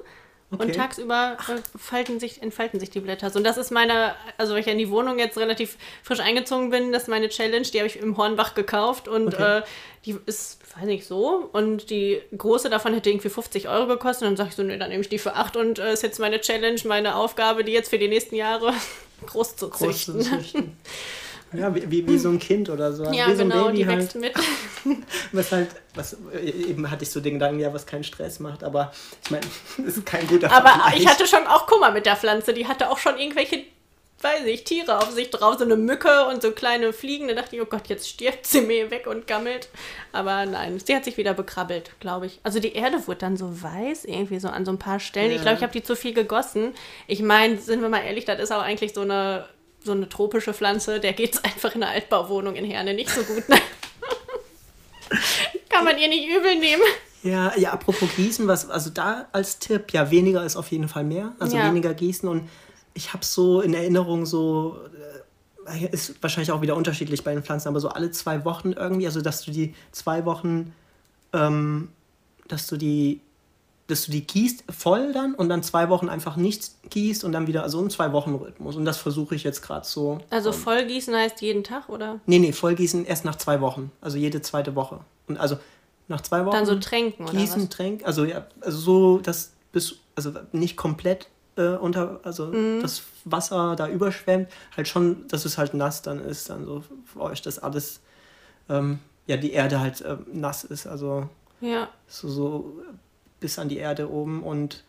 [0.53, 0.62] Okay.
[0.65, 3.31] Und tagsüber äh, sich, entfalten sich die Blätter.
[3.31, 6.21] So, und das ist meine, also weil ich ja in die Wohnung jetzt relativ frisch
[6.21, 9.59] eingezogen bin, das ist meine Challenge, die habe ich im Hornbach gekauft und Okay.
[9.59, 9.62] äh,
[10.05, 11.49] die ist, weiß nicht, so.
[11.53, 14.29] Und die große davon hätte irgendwie 50 Euro gekostet.
[14.29, 16.03] Und dann sage ich so, nee, dann nehme ich die für 8 und äh, ist
[16.03, 18.75] jetzt meine Challenge, meine Aufgabe, die jetzt für die nächsten Jahre
[19.27, 20.77] groß zu groß zu züchten.
[21.53, 23.05] Ja, wie, wie, wie so ein Kind oder so.
[23.05, 24.01] Ja, wie so ein genau, Baby die halt.
[24.01, 24.33] wächst mit.
[25.33, 28.65] Was halt, was, äh, eben hatte ich so den Gedanken, ja, was keinen Stress macht,
[28.65, 31.01] aber ich meine, das ist kein guter Aber Vergleich.
[31.01, 32.53] ich hatte schon auch Kummer mit der Pflanze.
[32.53, 33.62] Die hatte auch schon irgendwelche
[34.23, 37.29] weiß ich, Tiere auf sich drauf, so eine Mücke und so kleine Fliegen.
[37.29, 39.69] Da dachte ich, oh Gott, jetzt stirbt sie mir weg und gammelt.
[40.12, 42.41] Aber nein, sie hat sich wieder bekrabbelt, glaube ich.
[42.43, 45.31] Also die Erde wurde dann so weiß, irgendwie so an so ein paar Stellen.
[45.31, 45.37] Ja.
[45.37, 46.73] Ich glaube, ich habe die zu viel gegossen.
[47.07, 49.47] Ich meine, sind wir mal ehrlich, das ist auch eigentlich so eine,
[49.85, 51.01] so eine tropische Pflanze.
[51.01, 53.49] Der geht es einfach in einer Altbauwohnung in Herne nicht so gut.
[53.49, 53.57] Ne?
[55.68, 56.83] Kann man ihr nicht übel nehmen.
[57.23, 61.05] Ja, ja, apropos Gießen, was, also da als Tipp, ja, weniger ist auf jeden Fall
[61.05, 61.33] mehr.
[61.38, 61.66] Also Ja.
[61.68, 62.49] weniger Gießen und
[62.95, 64.79] ich habe so in Erinnerung so,
[65.66, 69.07] äh, ist wahrscheinlich auch wieder unterschiedlich bei den Pflanzen, aber so alle zwei Wochen irgendwie,
[69.07, 70.75] also dass du die zwei Wochen,
[71.33, 71.90] ähm,
[72.49, 73.21] dass du die,
[73.88, 77.47] dass du die gießt voll dann und dann zwei Wochen einfach nicht gießt und dann
[77.47, 80.21] wieder, also ein zwei Wochen Rhythmus und das versuche ich jetzt gerade so.
[80.31, 82.21] Also vollgießen heißt jeden Tag, oder?
[82.27, 85.01] Nee, nee, vollgießen erst nach zwei Wochen, also jede zweite Woche.
[85.27, 85.59] Und also
[86.09, 86.53] nach zwei Wochen.
[86.57, 87.68] Dann so tränken, oder Gießen, was?
[87.71, 92.81] Tränk, also ja, also so, dass bis, also nicht komplett äh, unter, also Mhm.
[92.81, 97.21] das Wasser da überschwemmt, halt schon, dass es halt nass dann ist, dann so für
[97.21, 98.01] euch, dass alles,
[98.68, 101.29] ähm, ja, die Erde halt ähm, nass ist, also
[101.61, 101.88] Ja.
[102.07, 102.73] so, so
[103.42, 104.83] bis an die Erde oben und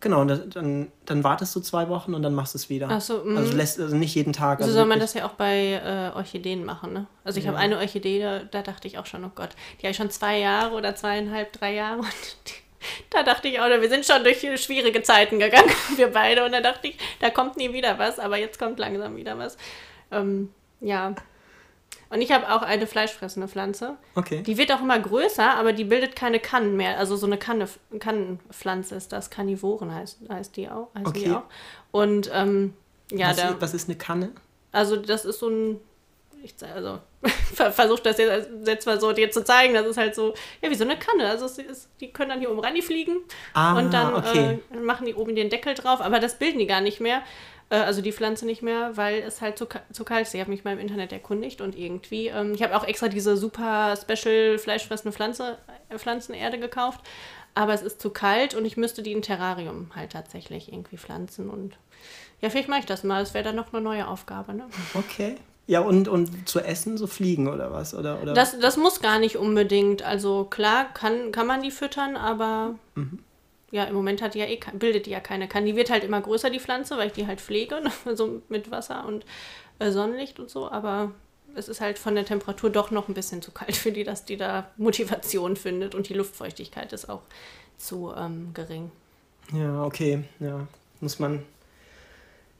[0.00, 2.88] genau, dann, dann, wartest du zwei Wochen und dann machst du es wieder.
[2.90, 3.38] Ach so, mhm.
[3.38, 4.58] also lässt, also nicht jeden Tag.
[4.58, 7.06] So also soll man das ja auch bei äh, Orchideen machen, ne?
[7.24, 9.92] Also ich habe eine Orchidee, da, da dachte ich auch schon, oh Gott, die habe
[9.92, 12.52] ich schon zwei Jahre oder zweieinhalb, drei Jahre und die,
[13.10, 16.60] da dachte ich auch, wir sind schon durch schwierige Zeiten gegangen, wir beide, und da
[16.60, 19.56] dachte ich, da kommt nie wieder was, aber jetzt kommt langsam wieder was.
[20.10, 21.14] Ähm, ja.
[22.12, 23.96] Und ich habe auch eine fleischfressende Pflanze.
[24.14, 24.42] Okay.
[24.42, 26.98] Die wird auch immer größer, aber die bildet keine Kannen mehr.
[26.98, 29.30] Also so eine Kanne, Kannenpflanze ist das.
[29.30, 30.90] Karnivoren heißt, heißt die auch.
[30.94, 31.32] Heißt die Okay.
[31.32, 31.42] auch.
[31.90, 32.74] Und ähm,
[33.10, 34.30] ja, was, da, was ist eine Kanne?
[34.72, 35.80] also das ist so ein,
[36.42, 36.98] ich also
[37.54, 40.74] versuche das jetzt, jetzt mal so dir zu zeigen, das ist halt so, ja, wie
[40.74, 41.28] so eine Kanne.
[41.28, 43.18] Also es ist, die können dann hier oben rein, die fliegen.
[43.54, 44.58] Ah, und dann okay.
[44.74, 47.22] äh, machen die oben den Deckel drauf, aber das bilden die gar nicht mehr.
[47.72, 50.34] Äh, also die Pflanze nicht mehr, weil es halt zu, zu kalt ist.
[50.34, 53.36] Ich habe mich mal im Internet erkundigt und irgendwie, ähm, ich habe auch extra diese
[53.36, 55.58] super special fleischfressende Pflanze,
[55.88, 57.00] äh, Pflanzenerde gekauft,
[57.54, 61.48] aber es ist zu kalt und ich müsste die im Terrarium halt tatsächlich irgendwie pflanzen
[61.48, 61.76] und
[62.40, 63.20] ja, vielleicht mache ich das mal.
[63.20, 64.66] Das wäre dann noch eine neue Aufgabe, ne?
[64.94, 65.36] Okay.
[65.68, 67.94] Ja, und, und zu essen so fliegen oder was?
[67.94, 68.34] Oder, oder?
[68.34, 70.02] Das, das muss gar nicht unbedingt.
[70.02, 72.74] Also klar, kann, kann man die füttern, aber
[73.72, 75.64] ja, im Moment hat die ja eh, bildet die ja keine Kann.
[75.64, 77.90] Die wird halt immer größer, die Pflanze, weil ich die halt pflege, ne?
[78.16, 79.24] so mit Wasser und
[79.80, 81.10] äh, Sonnenlicht und so, aber
[81.54, 84.24] es ist halt von der Temperatur doch noch ein bisschen zu kalt für die, dass
[84.24, 87.22] die da Motivation findet und die Luftfeuchtigkeit ist auch
[87.78, 88.90] zu ähm, gering.
[89.52, 90.22] Ja, okay.
[90.38, 90.66] Ja,
[91.00, 91.42] muss man.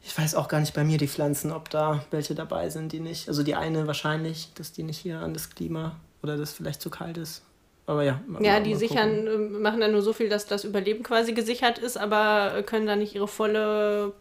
[0.04, 3.00] Ich weiß auch gar nicht bei mir die Pflanzen, ob da welche dabei sind, die
[3.00, 3.28] nicht.
[3.28, 6.90] Also die eine wahrscheinlich, dass die nicht hier an das Klima oder das vielleicht zu
[6.90, 7.42] kalt ist.
[7.86, 8.20] Aber ja.
[8.40, 11.96] Ja, die sichern, ähm, machen dann nur so viel, dass das Überleben quasi gesichert ist,
[11.98, 14.12] aber können dann nicht ihre volle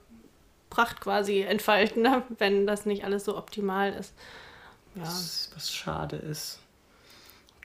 [0.70, 2.24] Pracht quasi entfalten, ne?
[2.40, 4.14] wenn das nicht alles so optimal ist.
[4.96, 5.04] Ja.
[5.04, 6.60] Was, was schade ist.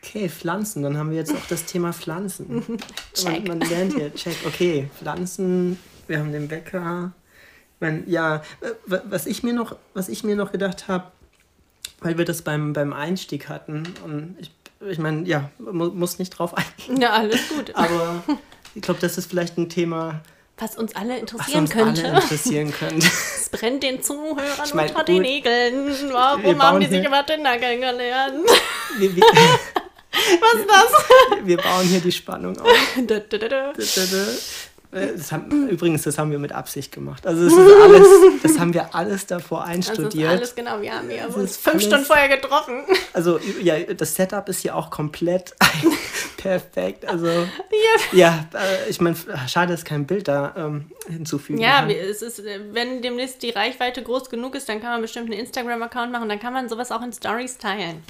[0.02, 0.82] Okay, Pflanzen.
[0.82, 2.62] Dann haben wir jetzt auch das Thema Pflanzen.
[2.68, 2.78] man,
[3.14, 3.48] Check.
[3.48, 4.36] man lernt hier, check.
[4.46, 5.78] Okay, Pflanzen.
[6.06, 7.12] Wir haben den Bäcker.
[7.80, 11.10] Mein, ja, äh, wa- was ich mir noch, was ich mir noch gedacht habe,
[12.00, 13.82] weil wir das beim, beim Einstieg hatten.
[14.04, 14.50] Und ich,
[14.88, 17.00] ich meine, ja, mu muss nicht drauf eingehen.
[17.00, 17.70] ja, alles gut.
[17.74, 18.22] Aber
[18.74, 20.20] ich glaube, das ist vielleicht ein Thema,
[20.58, 22.04] Was uns alle was interessieren uns könnte.
[22.04, 23.06] alle interessieren könnte.
[23.46, 25.22] Es brennt den Zuhörern Ich mein, unter den gut.
[25.22, 25.86] Nägeln.
[25.86, 28.44] Wir Warum haben die sich immer Tinder kennengelernt?
[28.98, 29.22] Wir, wir,
[30.40, 31.46] Was ist das?
[31.46, 32.68] wir bauen hier die Spannung auf.
[34.92, 37.26] Äh, Das haben, übrigens, das haben wir mit Absicht gemacht.
[37.26, 38.08] Also das ist alles,
[38.42, 40.30] das haben wir alles davor Das ist einstudiert.
[40.30, 40.80] alles genau.
[40.80, 42.84] Wir haben ja uns fünf alles- Stunden vorher getroffen.
[43.12, 45.54] Also ja, das Setup ist hier auch komplett
[46.36, 47.06] perfekt.
[47.08, 47.46] Also Ja,
[48.12, 49.16] ja, äh, ich meine,
[49.48, 51.90] schade, dass kein Bild da ähm, hinzufügen Ja, kann.
[51.90, 55.40] es ist, äh, wenn demnächst die Reichweite groß genug ist, dann kann man bestimmt einen
[55.40, 58.02] Instagram-Account machen, dann kann man sowas auch in Stories teilen.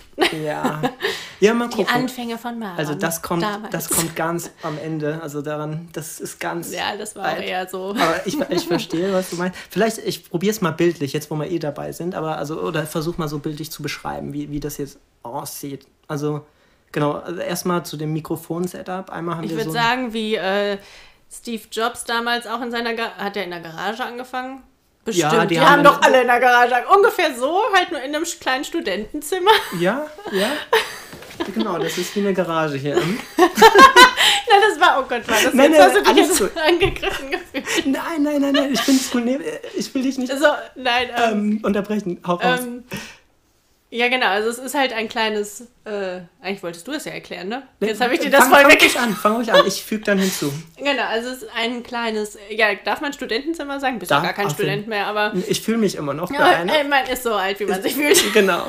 [0.45, 0.83] ja.
[1.40, 1.94] ja, mal Die gucken.
[1.94, 2.77] Anfänge von Mara.
[2.77, 3.70] Also das kommt, damals.
[3.72, 5.20] das kommt ganz am Ende.
[5.22, 6.72] Also daran, das ist ganz.
[6.72, 7.42] Ja, das war alt.
[7.44, 7.90] eher so.
[7.90, 9.59] Aber ich, ich verstehe, was du meinst.
[9.70, 12.87] Vielleicht, ich probiere es mal bildlich, jetzt wo wir eh dabei sind, aber also, oder
[12.87, 15.87] versuch mal so bildlich zu beschreiben, wie, wie das jetzt aussieht.
[16.09, 16.46] Also,
[16.92, 19.11] genau, also erstmal zu dem Mikrofon-Setup.
[19.11, 19.75] Einmal haben Ich wir würde so.
[19.77, 20.79] sagen, wie äh,
[21.33, 24.62] Steve Jobs damals auch in seiner Ga hat er in der Garage angefangen?
[25.05, 25.33] Bestimmt.
[25.33, 26.75] Ja, die die, haben haben doch alle in der Garage.
[26.75, 26.96] angefangen.
[26.99, 29.53] Ungefähr so, halt nur in einem kleinen Studentenzimmer.
[29.79, 30.49] ja, ja.
[31.55, 32.96] Genau, das ist wie eine Garage hier.
[32.96, 33.18] Hm?
[33.37, 35.79] Nein, das war, oh Gott, war das Nein, jetzt?
[35.81, 36.51] nein, hast du dich jetzt gut.
[36.68, 37.87] angegriffen gefühlt?
[37.87, 39.20] Nein, nein, nein, nein, ich bin cool.
[39.22, 39.38] Nee,
[39.77, 40.46] ich will dich nicht Also,
[40.77, 42.20] nein, ähm, ähm, unterbrechen.
[42.27, 42.61] Hau raus.
[42.61, 42.85] ähm,
[43.90, 44.27] Ja, genau.
[44.27, 45.62] Also es ist halt ein kleines.
[45.85, 47.62] Äh, eigentlich wolltest du es ja erklären, ne?
[47.81, 48.83] Jetzt habe ich dir Fang- das voll fang weg.
[48.83, 49.66] ruhig an, fang ruhig an.
[49.66, 50.53] Ich füge dann hinzu.
[50.77, 52.37] Genau, also es ist ein kleines.
[52.51, 53.99] Ja, darf man Studentenzimmer sagen?
[53.99, 55.33] Bist ja gar kein Student mehr, aber.
[55.49, 56.79] Ich fühle mich immer noch bei Ja, einer.
[56.81, 58.22] äh, man ist so alt, wie man sich fühlt.
[58.35, 58.66] Genau.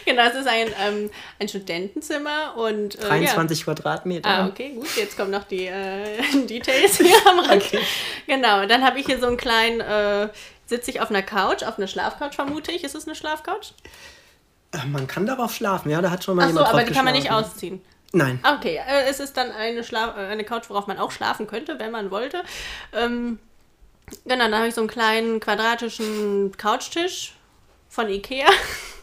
[0.04, 2.96] genau, es ist ein, ähm, ein Studentenzimmer und.
[2.96, 4.28] Äh, 23 Quadratmeter.
[4.28, 4.36] Ja.
[4.44, 4.96] Ah, okay, gut.
[4.96, 7.62] Jetzt kommen noch die äh, Details hier am Rand.
[7.62, 7.80] Okay.
[8.26, 9.80] Genau, dann habe ich hier so einen kleinen.
[9.80, 10.28] Äh,
[10.70, 12.84] Sitze ich auf einer Couch, auf einer Schlafcouch vermute ich.
[12.84, 13.74] Ist es eine Schlafcouch?
[14.72, 16.94] Äh, Man kann darauf schlafen, ja, da hat schon mal Achso, jemand aber drauf die
[16.94, 17.82] kann man nicht ausziehen.
[18.12, 18.40] Nein.
[18.56, 21.78] Okay, äh, es ist dann eine, Schla äh, eine Couch, worauf man auch schlafen könnte,
[21.78, 22.42] wenn man wollte.
[22.92, 23.38] Ähm,
[24.24, 27.34] genau, dann habe ich so einen kleinen quadratischen Couchtisch
[27.88, 28.48] von Ikea.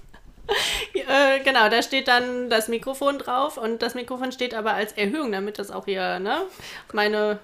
[0.93, 5.31] äh, genau, da steht dann das Mikrofon drauf und das Mikrofon steht aber als Erhöhung,
[5.31, 6.37] damit das auch hier ne,
[6.87, 7.39] auf, meine,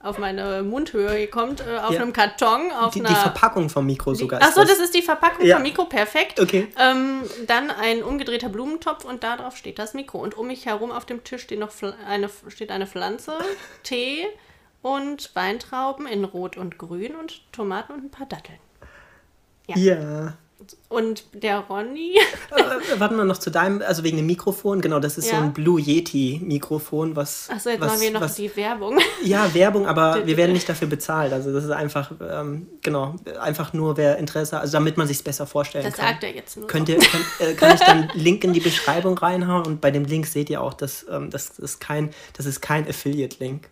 [0.00, 2.02] auf meine Mundhöhe kommt, äh, auf Ja.
[2.02, 3.10] einem Karton, auf Die, einer...
[3.10, 4.42] die Verpackung vom Mikro sogar.
[4.42, 5.56] Achso, das ist die Verpackung Ja.
[5.56, 6.40] vom Mikro, perfekt.
[6.40, 6.68] Okay.
[6.78, 10.18] Ähm, dann ein umgedrehter Blumentopf und darauf steht das Mikro.
[10.18, 11.70] Und um mich herum auf dem Tisch steht noch
[12.08, 13.32] eine, steht eine Pflanze,
[13.82, 14.26] Tee
[14.82, 18.58] und Weintrauben in Rot und Grün und Tomaten und ein paar Datteln.
[19.68, 20.34] Ja.
[20.88, 22.18] Und der Ronny,
[22.50, 25.40] Äh, warten wir noch zu deinem, also wegen dem Mikrofon, genau, das ist so Ja.
[25.42, 27.48] ein Blue Yeti Mikrofon, was.
[27.50, 28.98] achso, jetzt was, machen wir noch was, die Werbung.
[29.24, 31.32] Ja, Werbung, aber wir werden nicht dafür bezahlt.
[31.32, 35.22] Also das ist einfach, ähm, genau, einfach nur wer Interesse, also damit man sich es
[35.22, 36.08] besser vorstellen Das kann.
[36.08, 36.66] sagt er jetzt nur.
[36.66, 40.04] Könnt ihr, kann, äh, kann ich dann Link in die Beschreibung reinhauen und bei dem
[40.04, 43.68] Link seht ihr auch, dass ähm, das ist kein, das ist kein Affiliate-Link.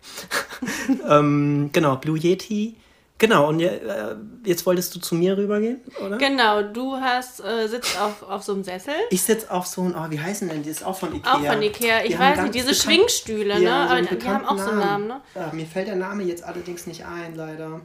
[1.09, 2.75] ähm, genau, Blue Yeti.
[3.21, 6.17] Genau, und äh, jetzt wolltest du zu mir rübergehen, oder?
[6.17, 8.95] Genau, du hast, äh, sitzt auf, auf so einem Sessel.
[9.11, 10.71] Ich sitze auf so ein, oh, wie heißen denn die?
[10.71, 11.31] Ist auch von Ikea.
[11.31, 11.99] Auch von Ikea.
[12.03, 13.61] Ich Die weiß nicht, diese bekannt- Schwingstühle, ne?
[13.63, 15.21] Ja, so Aber die haben auch so einen Namen, ne?
[15.35, 17.81] Ja, mir fällt der Name jetzt allerdings nicht ein, leider.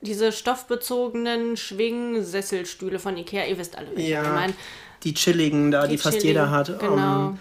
[0.00, 3.44] Diese stoffbezogenen Schwingsesselstühle von Ikea.
[3.44, 4.54] Ihr wisst alle, welche Ja, ich meine.
[5.02, 6.78] Die chilligen da, die, fast jeder hat.
[6.78, 7.28] Genau.
[7.28, 7.38] Ähm,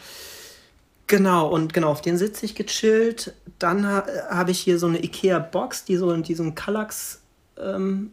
[1.08, 3.34] Genau, und genau, auf den sitze ich gechillt.
[3.60, 7.22] Dann ha habe ich hier so eine Ikea-Box, die so in diesem Kallax
[7.58, 8.12] ähm,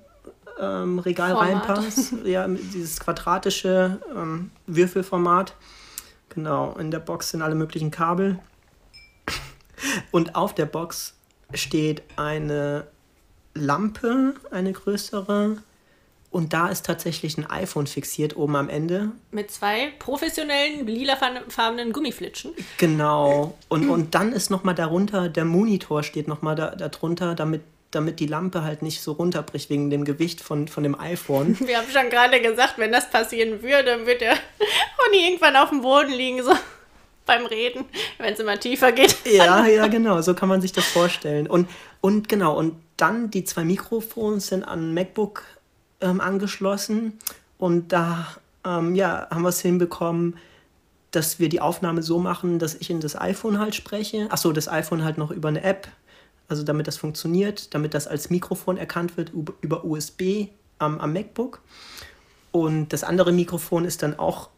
[0.61, 1.69] ähm, Regal Format.
[1.69, 2.15] reinpasst.
[2.25, 5.55] Ja, dieses quadratische ähm, Würfelformat.
[6.29, 8.39] Genau, in der Box sind alle möglichen Kabel.
[10.11, 11.15] Und auf der Box
[11.55, 12.87] steht eine
[13.55, 15.57] Lampe, eine größere.
[16.33, 19.11] Und da ist tatsächlich ein iPhone fixiert oben am Ende.
[19.33, 22.53] Mit zwei professionellen lilafarbenen Gummiflitschen.
[22.79, 23.59] Genau.
[23.69, 28.19] Und, und dann ist nochmal darunter, der Monitor steht nochmal da, da drunter, damit, damit
[28.19, 31.55] die Lampe halt nicht so runterbricht wegen dem Gewicht von, von dem iPhone.
[31.67, 35.83] Wir haben schon gerade gesagt, wenn das passieren würde, wird der Honey irgendwann auf dem
[35.83, 36.53] Boden liegen, so
[37.27, 37.85] beim Reden,
[38.17, 39.17] wenn es immer tiefer geht.
[39.31, 41.47] Ja, ja, genau, so kann man sich das vorstellen.
[41.47, 41.69] Und,
[42.01, 45.43] und genau, und dann die zwei Mikrofons sind an MacBook
[46.03, 47.19] ähm, angeschlossen
[47.59, 48.27] und da
[48.65, 50.37] ähm, ja, haben wir es hinbekommen,
[51.11, 54.27] dass wir die Aufnahme so machen, dass ich in das iPhone halt spreche.
[54.31, 55.89] Achso, das iPhone halt noch über eine App,
[56.49, 61.61] also damit das funktioniert, damit das als Mikrofon erkannt wird über, USB am, am MacBook.
[62.51, 64.51] Und das andere Mikrofon ist dann auch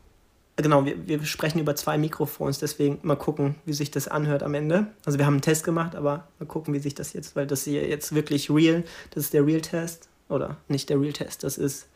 [0.57, 4.55] Genau, wir, wir sprechen über zwei Mikrofons, deswegen mal gucken, wie sich das anhört am
[4.55, 4.87] Ende.
[5.05, 7.65] Also wir haben einen Test gemacht, aber mal gucken, wie sich das jetzt, weil das
[7.65, 10.09] hier jetzt wirklich real, das ist der Real-Test.
[10.29, 11.87] Oder nicht der Real-Test, das ist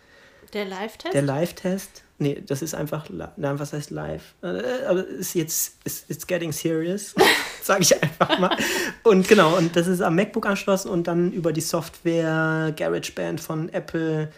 [0.53, 1.15] Der Live-Test?
[1.15, 2.03] der Live-Test.
[2.21, 4.35] Nee, das ist einfach, nein, was heißt live?
[4.43, 7.15] Äh, Aber ist jetzt, it's, it's getting serious,
[7.63, 8.57] sage ich einfach mal.
[9.05, 13.69] Und genau, und das ist am MacBook anschlossen und dann über die Software GarageBand von
[13.69, 14.33] Apple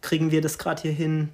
[0.00, 1.28] kriegen wir das gerade hier hin,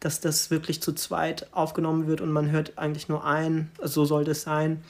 [0.00, 4.06] dass das wirklich zu zweit aufgenommen wird und man hört eigentlich nur ein, also so
[4.06, 4.82] sollte es sein.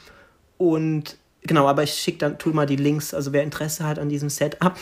[0.57, 4.09] Und genau, aber ich schicke dann, tu mal die Links, also wer Interesse hat an
[4.09, 4.77] diesem Setup,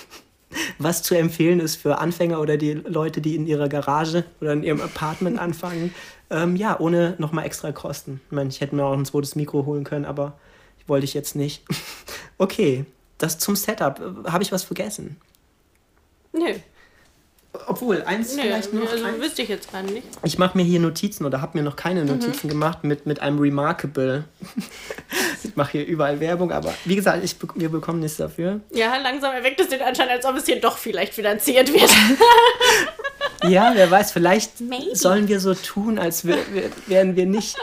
[0.78, 4.62] was zu empfehlen ist für Anfänger oder die Leute, die in ihrer Garage oder in
[4.62, 5.94] ihrem Apartment anfangen,
[6.30, 8.20] ähm, ja, ohne nochmal extra Kosten.
[8.26, 10.38] Ich meine, ich hätte mir auch ein zweites Mikro holen können, aber
[10.86, 11.62] wollte ich jetzt nicht.
[12.38, 12.84] okay,
[13.18, 14.00] das zum Setup.
[14.00, 15.16] Äh, Habe ich was vergessen?
[16.32, 16.54] Nö,
[17.66, 18.90] Obwohl, eins nö, vielleicht noch.
[18.90, 20.06] also wüsste ich jetzt gerade nicht.
[20.22, 23.38] Ich mache mir hier Notizen oder habe mir noch keine Notizen gemacht mit, mit einem
[23.38, 24.24] Remarkable.
[25.44, 28.60] ich mache hier überall Werbung, aber wie gesagt, ich, wir bekommen nichts dafür.
[28.70, 31.90] Ja, langsam erweckt es den Anschein, als ob es hier doch vielleicht finanziert wird.
[33.44, 34.94] Ja, wer weiß, vielleicht Maybe.
[34.94, 37.56] sollen wir so tun, als wär, wär, wären wir nicht,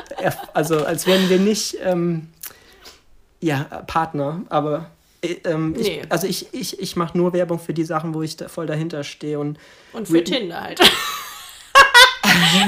[0.53, 2.27] also als wären wir nicht, ähm,
[3.39, 4.91] ja, Partner, aber
[5.23, 6.01] ähm, Nee.
[6.03, 8.65] ich, also ich, ich, ich mache nur Werbung für die Sachen, wo ich da voll
[8.67, 9.57] dahinter stehe und
[9.93, 10.79] Und für Tinder halt.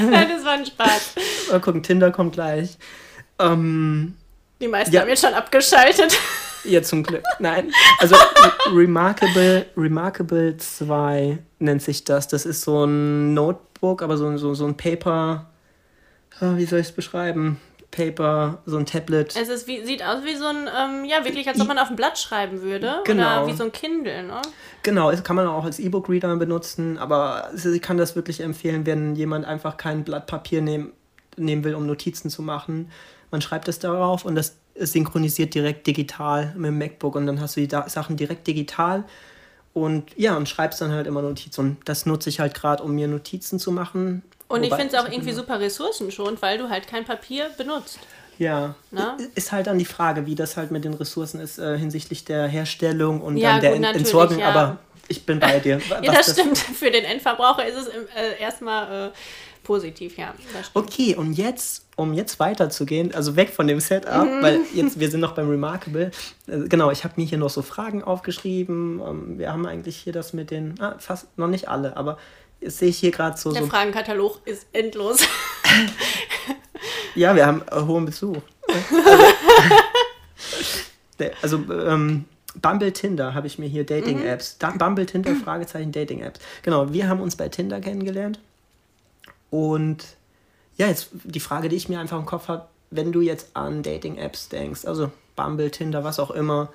[0.09, 1.15] Nein, das war ein Spaß.
[1.51, 2.77] mal gucken, Tinder kommt gleich.
[3.39, 4.15] Ähm,
[4.59, 5.01] Die meisten Ja.
[5.01, 6.17] haben jetzt schon abgeschaltet.
[6.63, 7.23] Ja, zum Glück.
[7.39, 7.71] Nein.
[7.99, 12.27] Also Re- Remarkable, Remarkable 2 nennt sich das.
[12.27, 15.49] Das ist so ein Notebook, aber so, ein- so, so ein Paper,
[16.39, 17.59] äh, wie soll ich es beschreiben?
[17.91, 19.35] Paper, so ein Tablet.
[19.35, 21.89] Es ist wie, sieht aus wie so ein, ähm, ja, wirklich, als ob man auf
[21.89, 23.01] ein Blatt schreiben würde.
[23.03, 23.43] Genau.
[23.43, 24.41] Oder wie so ein Kindle, ne?
[24.83, 29.15] Genau, das kann man auch als E-Book-Reader benutzen, aber ich kann das wirklich empfehlen, wenn
[29.15, 30.93] jemand einfach kein Blatt Papier nehmen,
[31.35, 32.89] nehmen will, um Notizen zu machen.
[33.29, 37.57] Man schreibt es darauf und das synchronisiert direkt digital mit dem MacBook und dann hast
[37.57, 39.03] du die da Sachen direkt digital
[39.73, 41.61] und ja, und schreibst dann halt immer Notizen.
[41.61, 44.23] Und das nutze ich halt gerade, um mir Notizen zu machen.
[44.51, 47.99] Und ich finde es auch irgendwie super ressourcenschonend, weil du halt kein Papier benutzt.
[48.37, 49.17] Ja, Na?
[49.35, 52.47] ist halt dann die Frage, wie das halt mit den Ressourcen ist äh, hinsichtlich der
[52.47, 54.49] Herstellung und Ja, dann der gut, Entsorgung, ja.
[54.49, 55.79] aber ich bin bei dir.
[56.01, 56.57] Ja, was das stimmt.
[56.79, 59.11] Für den Endverbraucher ist es äh, erstmal äh,
[59.63, 60.33] positiv, ja.
[60.53, 60.71] Das.
[60.73, 64.41] Okay, und jetzt, um jetzt weiterzugehen, also weg von dem Setup, Mhm.
[64.41, 66.09] weil jetzt, wir sind noch beim Remarkable.
[66.47, 69.01] Äh, Genau, ich habe mir hier noch so Fragen aufgeschrieben.
[69.05, 72.17] Ähm, Wir haben eigentlich hier das mit den, ah, fast noch nicht alle, aber
[72.61, 75.19] sehe ich hier gerade so, Der so, Fragenkatalog ist endlos.
[77.15, 78.37] ja, wir haben äh, hohen Besuch.
[81.19, 84.57] Der- also, ähm, Bumble Tinder habe ich mir hier Dating-Apps.
[84.57, 86.39] Da- Bumble Tinder, Fragezeichen Dating-Apps.
[86.63, 88.39] Genau, wir haben uns bei Tinder kennengelernt.
[89.49, 90.03] Und
[90.77, 93.83] ja, jetzt die Frage, die ich mir einfach im Kopf habe, wenn du jetzt an
[93.83, 96.69] Dating-Apps denkst, also Bumble, Tinder, was auch immer,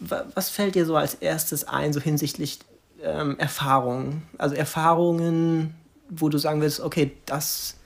[0.00, 2.58] wa- was fällt dir so als erstes ein, so hinsichtlich
[3.06, 4.28] ähm, Erfahrungen?
[4.38, 5.74] Also Erfahrungen,
[6.08, 7.76] wo du sagen willst, okay, das,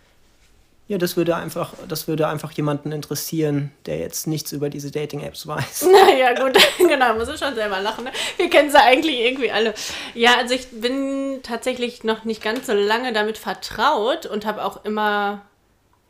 [0.89, 5.47] ja, das würde einfach, das würde einfach jemanden interessieren, der jetzt nichts über diese Dating-Apps
[5.47, 5.87] weiß.
[6.09, 8.05] naja, gut, genau, muss ich schon selber lachen.
[8.05, 8.13] Ne?
[8.37, 9.75] Wir kennen sie eigentlich irgendwie alle.
[10.15, 14.85] Ja, also ich bin tatsächlich noch nicht ganz so lange damit vertraut und habe auch
[14.85, 15.43] immer,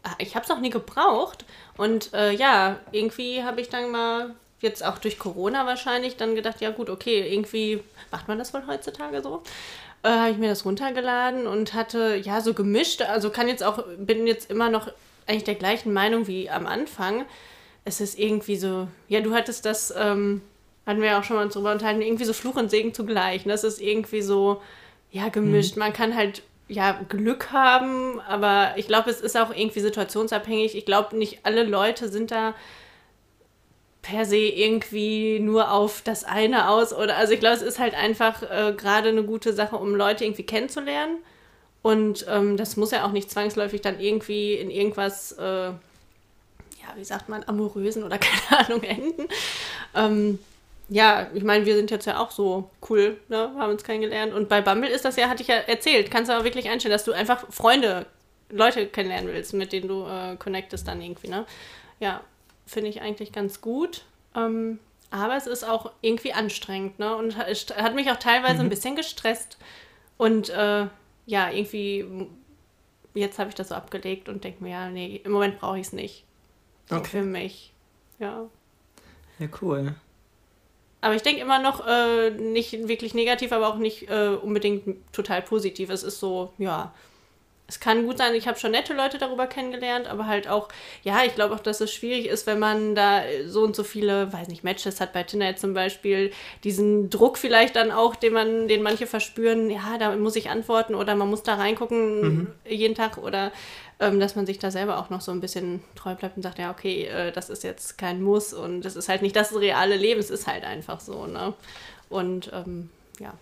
[0.03, 1.45] ah, ich habe es noch nie gebraucht.
[1.77, 6.61] Und äh, ja, irgendwie habe ich dann mal, jetzt auch durch Corona wahrscheinlich, dann gedacht,
[6.61, 9.43] ja gut, okay, irgendwie macht man das wohl heutzutage so.
[10.03, 13.85] Äh, habe ich mir das runtergeladen und hatte ja so gemischt, also kann jetzt auch,
[13.99, 14.89] bin jetzt immer noch
[15.27, 17.27] eigentlich der gleichen Meinung wie am Anfang
[17.85, 20.43] es ist irgendwie so, ja, du hattest das, ähm,
[20.87, 23.45] hatten wir ja auch schon mal uns drüber unterhalten, irgendwie so Fluch und Segen zugleich.
[23.45, 24.61] Das ist irgendwie so,
[25.11, 25.77] ja, gemischt.
[25.77, 30.77] Man kann halt, ja, Glück haben, aber ich glaube, es ist auch irgendwie situationsabhängig.
[30.77, 32.55] Ich glaube, nicht alle Leute sind da
[34.03, 37.95] per se irgendwie nur auf das eine aus oder also ich glaube, es ist halt
[37.95, 41.19] einfach äh, gerade eine gute Sache, um Leute irgendwie kennenzulernen.
[41.83, 45.73] Und ähm, das muss ja auch nicht zwangsläufig dann irgendwie in irgendwas äh,
[46.91, 49.29] ja, wie sagt man, amorösen oder keine Ahnung enden.
[49.95, 50.39] Ähm,
[50.89, 53.53] ja, ich meine, wir sind jetzt ja auch so cool, ne?
[53.59, 54.35] haben uns kennengelernt.
[54.35, 56.93] Und bei Bumble ist das ja, hatte ich ja erzählt, kannst du aber wirklich einstellen,
[56.93, 58.07] dass du einfach Freunde,
[58.51, 61.47] Leute kennenlernen willst, mit denen du äh, connectest dann irgendwie, ne?
[62.01, 62.21] Ja,
[62.71, 64.05] finde ich eigentlich ganz gut.
[64.35, 64.79] Ähm,
[65.11, 67.17] aber es ist auch irgendwie anstrengend, ne?
[67.17, 69.59] Und hat mich auch teilweise ein bisschen gestresst.
[70.17, 70.87] Und äh,
[71.27, 72.29] ja, irgendwie,
[73.15, 75.89] jetzt habe ich das so abgelegt und denke mir, ja, nee, im Moment brauche ich
[75.89, 76.25] es nicht.
[76.89, 77.09] So Okay.
[77.09, 77.73] Für mich.
[78.19, 78.47] Ja.
[79.39, 79.95] Ja, cool.
[81.01, 85.41] Aber ich denke immer noch äh, nicht wirklich negativ, aber auch nicht äh, unbedingt total
[85.43, 85.89] positiv.
[85.89, 86.93] Es ist so, ja,
[87.71, 90.69] es kann gut sein, ich habe schon nette Leute darüber kennengelernt, aber halt auch,
[91.05, 94.33] ja, ich glaube auch, dass es schwierig ist, wenn man da so und so viele,
[94.33, 96.33] weiß nicht, Matches hat bei Tinder jetzt zum Beispiel,
[96.65, 100.97] diesen Druck vielleicht dann auch, den man, den manche verspüren, ja, da muss ich antworten
[100.97, 103.53] oder man muss da reingucken jeden Tag oder
[104.01, 106.59] ähm, dass man sich da selber auch noch so ein bisschen treu bleibt und sagt,
[106.59, 109.97] ja, okay, äh, das ist jetzt kein Muss und das ist halt nicht das reale
[109.97, 111.55] Leben, es ist halt einfach so, ne?
[112.09, 113.35] Und ähm, ja.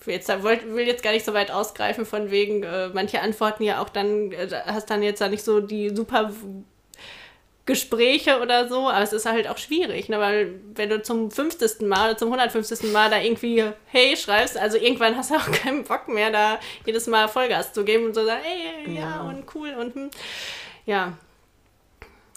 [0.00, 3.62] Ich will jetzt, will jetzt gar nicht so weit ausgreifen, von wegen, äh, manche antworten
[3.62, 6.32] ja auch dann, äh, hast dann jetzt da nicht so die super
[7.66, 10.18] Gespräche oder so, aber es ist halt auch schwierig, ne?
[10.18, 11.82] weil wenn du zum 50.
[11.82, 12.90] Mal oder zum 150.
[12.92, 17.06] Mal da irgendwie Hey schreibst, also irgendwann hast du auch keinen Bock mehr, da jedes
[17.06, 19.20] Mal Vollgas zu geben und so sagen, hey, ja, Ja.
[19.20, 20.10] und cool und hm.
[20.86, 21.12] ja.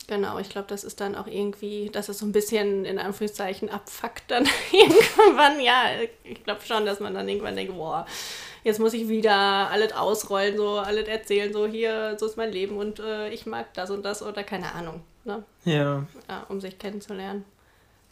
[0.08, 3.70] Genau, ich glaube, das ist dann auch irgendwie, dass es so ein bisschen in Anführungszeichen
[3.70, 5.60] abfuckt dann irgendwann.
[5.62, 5.86] Ja,
[6.24, 8.06] ich glaube schon, dass man dann irgendwann denkt, boah,
[8.64, 12.78] jetzt muss ich wieder alles ausrollen, so alles erzählen, so hier, so ist mein Leben
[12.78, 15.44] und äh, ich mag das und das oder keine Ahnung, ne?
[15.64, 16.06] Ja.
[16.28, 17.46] Ja, um sich kennenzulernen.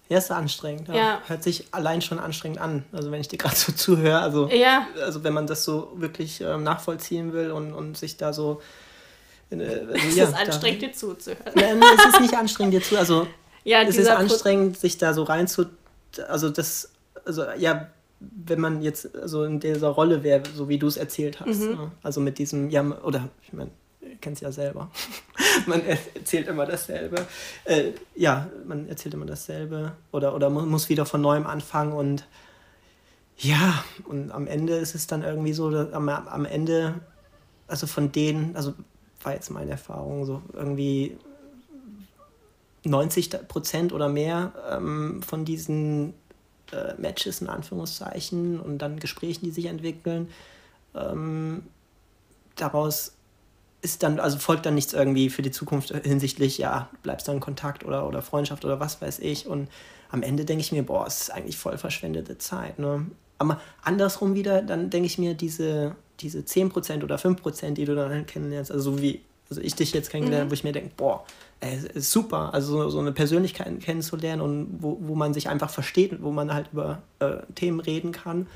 [0.08, 0.90] Ja, ist anstrengend.
[0.90, 0.96] Ja.
[0.96, 1.22] Ja.
[1.28, 2.84] Hört sich allein schon anstrengend an.
[2.92, 6.42] Also wenn ich dir gerade so zuhöre, also, Ja, also wenn man das so wirklich
[6.42, 8.62] ähm, nachvollziehen will und, und sich da so.
[9.52, 9.64] Also,
[10.08, 11.52] es ja, ist da- anstrengend, dir zuzuhören.
[11.56, 12.98] Nein, es ist nicht anstrengend dir zu.
[12.98, 13.28] Also
[13.64, 15.66] Ja, es ist anstrengend, sich da so rein zu.
[16.28, 16.92] Also das,
[17.26, 17.90] also ja,
[18.20, 21.60] wenn man jetzt so in dieser Rolle wäre, so wie du es erzählt hast.
[21.60, 21.72] Mhm.
[21.76, 21.92] Ne?
[22.02, 23.70] Also mit diesem, ja, oder ich meine,
[24.02, 24.90] ihr kennt es ja selber.
[25.68, 27.28] man erzählt immer dasselbe.
[27.66, 29.92] Äh, ja, man erzählt immer dasselbe.
[30.12, 32.26] Oder, oder mu- muss wieder von neuem anfangen und
[33.38, 36.96] ja, und am Ende ist es dann irgendwie so, dass am, am Ende,
[37.68, 38.74] also von denen, also
[39.24, 41.18] war jetzt meine Erfahrung, so irgendwie
[42.84, 46.14] 90 Prozent oder mehr ähm, von diesen
[46.72, 50.30] äh, Matches in Anführungszeichen und dann Gesprächen, die sich entwickeln,
[50.96, 51.64] ähm,
[52.56, 53.14] daraus
[53.82, 57.40] ist dann, also folgt dann nichts irgendwie für die Zukunft hinsichtlich, ja, bleibst du in
[57.40, 59.48] Kontakt oder, oder Freundschaft oder was weiß ich.
[59.48, 59.70] Und
[60.10, 62.78] am Ende denke ich mir, boah, es ist eigentlich voll verschwendete Zeit.
[62.78, 63.08] Ne?
[63.40, 68.26] Aber andersrum wieder, dann denke ich mir, diese, diese 10% oder 5%, die du dann
[68.26, 70.52] kennenlernst, also so wie also ich dich jetzt kennengelernt, mhm.
[70.52, 71.26] wo ich mir denke, boah,
[71.60, 76.24] ey, ist super, also so eine Persönlichkeit kennenzulernen und wo, wo man sich einfach versteht,
[76.24, 78.48] wo man halt über äh, Themen reden kann.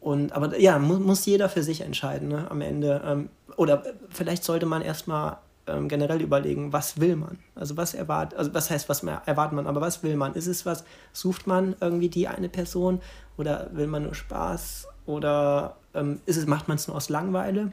[0.00, 3.02] Und aber ja, muss, muss jeder für sich entscheiden, ne, am Ende.
[3.04, 5.36] Ähm, oder vielleicht sollte man erstmal
[5.66, 7.38] ähm, generell überlegen, was will man?
[7.54, 10.34] Also was erwartet, also was heißt, was erwartet man, aber was will man?
[10.34, 13.00] Ist es was, sucht man irgendwie die eine Person
[13.36, 14.88] oder will man nur Spaß?
[15.06, 17.72] Oder ähm, ist es, macht man es nur aus Langweile?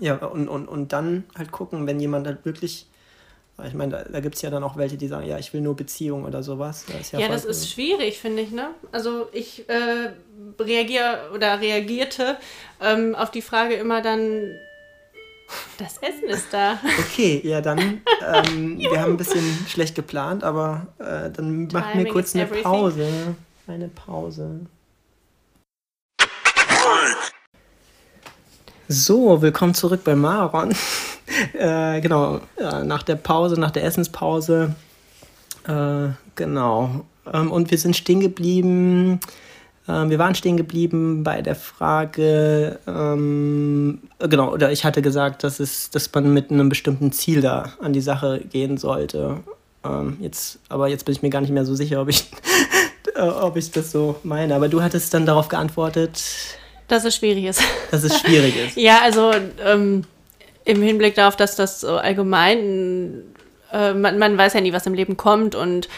[0.00, 2.86] Ja, und, und, und dann halt gucken, wenn jemand halt wirklich,
[3.62, 5.60] ich meine, da, da gibt es ja dann auch welche, die sagen, ja, ich will
[5.60, 6.84] nur Beziehung oder sowas.
[6.90, 8.70] Das ja, ja das ist schwierig, finde ich, ne?
[8.90, 10.12] Also ich äh,
[10.58, 12.38] reagiere oder reagierte
[12.80, 14.54] ähm, auf die Frage immer dann,
[15.78, 16.78] das Essen ist da.
[16.98, 17.78] Okay, ja, dann,
[18.48, 22.62] ähm, wir haben ein bisschen schlecht geplant, aber äh, dann machen wir kurz eine everything.
[22.64, 23.08] Pause.
[23.66, 24.60] Eine Pause.
[28.92, 30.74] So, willkommen zurück bei Maron.
[31.58, 34.74] äh, genau, ja, nach der Pause, nach der Essenspause.
[35.66, 37.06] Äh, genau.
[37.32, 39.18] Ähm, und wir sind stehen geblieben.
[39.88, 45.58] Ähm, wir waren stehen geblieben bei der Frage, ähm, genau, oder ich hatte gesagt, dass,
[45.58, 49.38] es, dass man mit einem bestimmten Ziel da an die Sache gehen sollte.
[49.84, 52.30] Ähm, jetzt, aber jetzt bin ich mir gar nicht mehr so sicher, ob ich,
[53.40, 54.54] ob ich das so meine.
[54.54, 56.22] Aber du hattest dann darauf geantwortet,
[56.92, 57.62] dass es schwierig ist.
[57.90, 58.76] Dass es schwierig ist.
[58.76, 59.32] ja, also
[59.64, 60.04] ähm,
[60.64, 63.22] im Hinblick darauf, dass das so allgemein,
[63.72, 65.88] äh, man, man weiß ja nie, was im Leben kommt und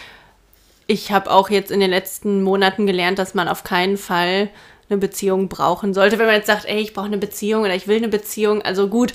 [0.87, 4.51] ich habe auch jetzt in den letzten Monaten gelernt, dass man auf keinen Fall
[4.89, 6.19] eine Beziehung brauchen sollte.
[6.19, 8.89] Wenn man jetzt sagt, ey, ich brauche eine Beziehung oder ich will eine Beziehung, also
[8.89, 9.15] gut,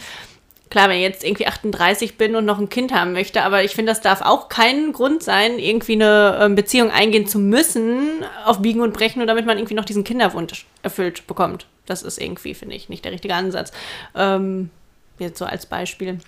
[0.69, 3.73] klar, wenn ich jetzt irgendwie 38 bin und noch ein Kind haben möchte, aber ich
[3.73, 8.61] finde, das darf auch kein Grund sein, irgendwie eine ähm, Beziehung eingehen zu müssen, auf
[8.61, 11.65] Biegen und Brechen, nur damit man irgendwie noch diesen Kinderwunsch erfüllt bekommt.
[11.85, 13.71] Das ist irgendwie, finde ich, nicht der richtige Ansatz.
[14.15, 14.69] Ähm,
[15.17, 16.19] jetzt so als Beispiel.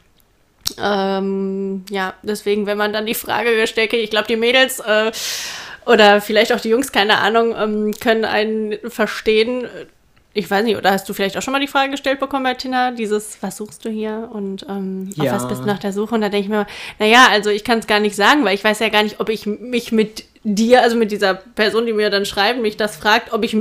[0.79, 5.11] Ähm, ja, deswegen, wenn man dann die Frage gestellt ich glaube, die Mädels äh,
[5.85, 9.67] oder vielleicht auch die Jungs, keine Ahnung, ähm, können einen verstehen
[10.33, 12.53] ich weiß nicht, oder hast du vielleicht auch schon mal die Frage gestellt bekommen bei
[12.53, 15.25] Tina, dieses, was suchst du hier und ähm, ja.
[15.25, 16.15] auf was bist du nach der Suche?
[16.15, 16.67] Und da denke ich mir,
[16.99, 19.29] naja, also ich kann es gar nicht sagen, weil ich weiß ja gar nicht, ob
[19.29, 23.33] ich mich mit dir, also mit dieser Person, die mir dann schreibt, mich das fragt,
[23.33, 23.57] ob ich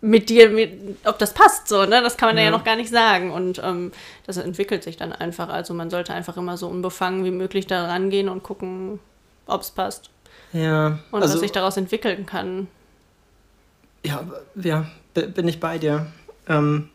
[0.00, 0.72] mit dir, mit,
[1.04, 2.00] ob das passt, so, ne?
[2.02, 3.32] Das kann man ja, ja noch gar nicht sagen.
[3.32, 3.90] Und ähm,
[4.26, 5.48] das entwickelt sich dann einfach.
[5.48, 9.00] Also man sollte einfach immer so unbefangen wie möglich da rangehen und gucken,
[9.46, 10.10] ob es passt.
[10.52, 10.98] Ja.
[11.10, 12.68] Und also, was sich daraus entwickeln kann.
[14.04, 14.86] Ja, ja,
[15.22, 16.06] bin ich bei dir.
[16.48, 16.90] Ähm,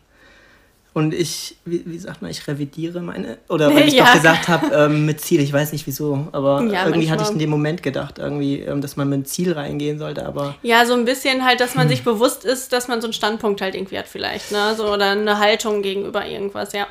[0.93, 4.05] und ich, wie, wie, sagt man, ich revidiere meine, oder weil ich ja.
[4.05, 7.09] doch gesagt habe, ähm, mit Ziel, ich weiß nicht wieso, aber ja, irgendwie manchmal.
[7.11, 10.55] hatte ich in dem Moment gedacht, irgendwie, ähm, dass man mit Ziel reingehen sollte, aber.
[10.63, 11.91] Ja, so ein bisschen halt, dass man hm.
[11.91, 15.11] sich bewusst ist, dass man so einen Standpunkt halt irgendwie hat vielleicht, ne, so, oder
[15.11, 16.87] eine Haltung gegenüber irgendwas, ja.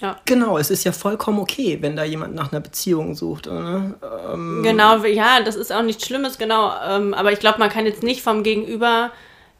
[0.00, 0.16] Ja.
[0.24, 3.46] Genau, es ist ja vollkommen okay, wenn da jemand nach einer Beziehung sucht.
[3.46, 3.94] Ne?
[4.32, 6.72] Ähm, genau, ja, das ist auch nichts Schlimmes, genau.
[6.84, 9.12] Ähm, aber ich glaube, man kann jetzt nicht vom Gegenüber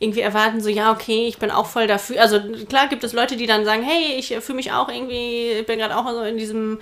[0.02, 2.20] irgendwie erwarten, so, ja, okay, ich bin auch voll dafür.
[2.20, 5.66] Also klar gibt es Leute, die dann sagen, hey, ich fühle mich auch irgendwie, ich
[5.66, 6.80] bin gerade auch so in diesem,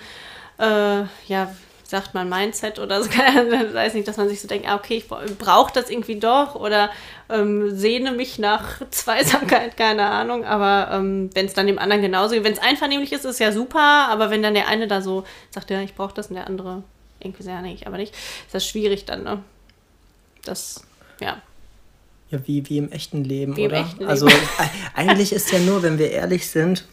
[0.57, 1.51] äh, ja,
[1.83, 4.95] sagt man Mindset oder so, ich weiß nicht, dass man sich so denkt, ah, okay,
[4.95, 6.89] ich brauche das irgendwie doch oder
[7.29, 12.43] ähm, sehne mich nach Zweisamkeit, keine Ahnung, aber ähm, wenn es dann dem anderen genauso,
[12.43, 15.69] wenn es einvernehmlich ist, ist ja super, aber wenn dann der eine da so sagt,
[15.69, 16.83] ja, ich brauche das und der andere
[17.19, 19.43] irgendwie sehr nicht, aber nicht, ist das schwierig dann, ne?
[20.43, 20.83] Das,
[21.19, 21.37] ja.
[22.31, 23.81] Ja, wie, wie im echten Leben, wie oder?
[23.81, 24.09] Echten Leben.
[24.09, 24.27] Also
[24.95, 26.85] eigentlich ist ja nur, wenn wir ehrlich sind,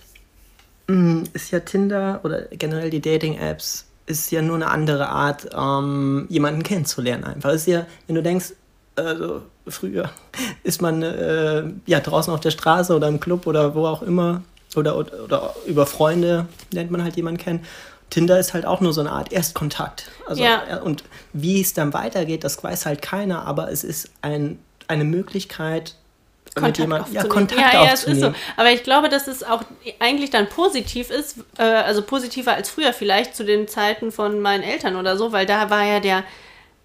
[0.88, 6.26] mm, ist ja Tinder oder generell die Dating-Apps ist ja nur eine andere Art, ähm,
[6.28, 7.52] jemanden kennenzulernen einfach.
[7.52, 8.54] Ist ja, wenn du denkst,
[8.96, 10.10] also früher
[10.64, 14.42] ist man äh, ja draußen auf der Straße oder im Club oder wo auch immer
[14.74, 17.64] oder, oder, oder über Freunde lernt man halt jemanden kennen.
[18.10, 20.10] Tinder ist halt auch nur so eine Art Erstkontakt.
[20.26, 20.80] Also, ja.
[20.80, 24.58] Und wie es dann weitergeht, das weiß halt keiner, aber es ist ein
[24.88, 25.94] eine Möglichkeit,
[26.54, 28.20] Kontakt jemand, ja, Kontakt ja, ja, aufzunehmen.
[28.20, 28.40] Ja, ist so.
[28.56, 29.62] Aber ich glaube, dass es auch
[30.00, 34.62] eigentlich dann positiv ist, äh, also positiver als früher vielleicht zu den Zeiten von meinen
[34.62, 36.24] Eltern oder so, weil da war ja der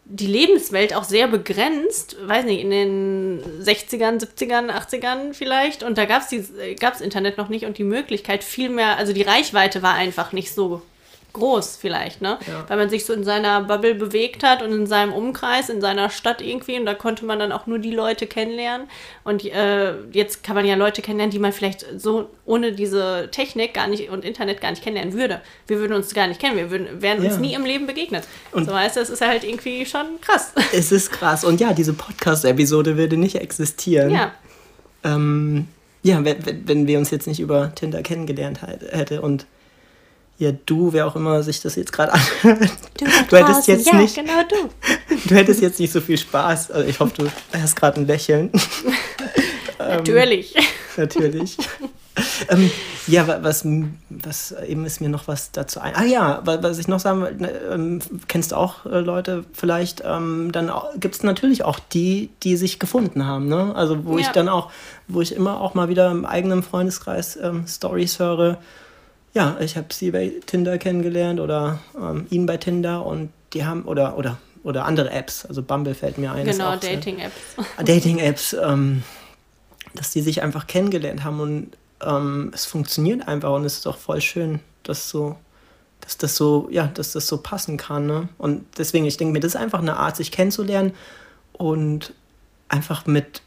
[0.06, 5.82] die Lebenswelt auch sehr begrenzt, weiß nicht, in den 60ern, 70ern, 80ern vielleicht.
[5.82, 9.82] Und da gab es Internet noch nicht und die Möglichkeit viel mehr, also die Reichweite
[9.82, 10.82] war einfach nicht so
[11.34, 12.38] groß vielleicht, ne?
[12.48, 12.64] Ja.
[12.68, 16.10] Weil man sich so in seiner Bubble bewegt hat und in seinem Umkreis, in seiner
[16.10, 18.88] Stadt irgendwie und da konnte man dann auch nur die Leute kennenlernen.
[19.24, 23.74] Und äh, jetzt kann man ja Leute kennenlernen, die man vielleicht so ohne diese Technik
[23.74, 25.42] gar nicht und Internet gar nicht kennenlernen würde.
[25.68, 27.40] Wir würden uns gar nicht kennen, wir würden, wären uns Ja.
[27.40, 28.24] nie im Leben begegnet.
[28.52, 30.54] Und- so weißt du, das ist halt irgendwie schon krass.
[30.74, 31.44] Es ist krass.
[31.44, 34.12] Und ja, diese Podcast-Episode würde nicht existieren.
[34.12, 34.32] ja.
[35.04, 35.68] Ähm,
[36.04, 39.46] ja, wenn, wenn- wir uns jetzt nicht über Tinder kennengelernt hätte und
[40.38, 42.14] ja, du, wer auch immer sich das jetzt gerade
[42.44, 44.70] anhört, Du, Du hättest jetzt ja, nicht- genau du.
[45.30, 46.72] du hättest jetzt nicht so viel Spaß.
[46.72, 48.52] Also ich hoffe, du hast gerade ein Lächeln.
[49.80, 50.56] Ähm, Natürlich.
[50.96, 51.58] Natürlich.
[52.50, 52.70] ähm,
[53.08, 53.66] ja, wa- was,
[54.10, 55.94] was eben ist mir noch was dazu ein.
[55.96, 59.44] Ah ja, wa- was ich noch sagen wollte, ne, ähm, kennst du auch äh, Leute
[59.52, 63.74] vielleicht, ähm, dann gibt es natürlich auch die, die sich gefunden haben, ne?
[63.76, 64.32] Also wo ich Ja.
[64.32, 64.72] dann auch,
[65.08, 68.60] wo ich immer auch mal wieder im eigenen Freundeskreis ähm, Stories höre.
[69.34, 73.84] Ja, ich habe sie bei Tinder kennengelernt oder ähm, ihn bei Tinder und die haben,
[73.84, 76.46] oder, oder, oder andere Apps, also Bumble fällt mir ein.
[76.46, 77.36] Genau, auch sehr- Dating-Apps.
[77.84, 79.04] Dating-Apps, ähm,
[79.96, 81.72] dass die sich einfach kennengelernt haben und
[82.02, 85.36] ähm, es funktioniert einfach und es ist doch voll schön, dass so,
[86.02, 88.06] dass das so, ja, dass das so passen kann.
[88.06, 88.30] Ne?
[88.38, 90.94] Und deswegen, ich denke mir, das ist einfach eine Art, sich kennenzulernen
[91.54, 92.14] und
[92.70, 93.42] einfach mit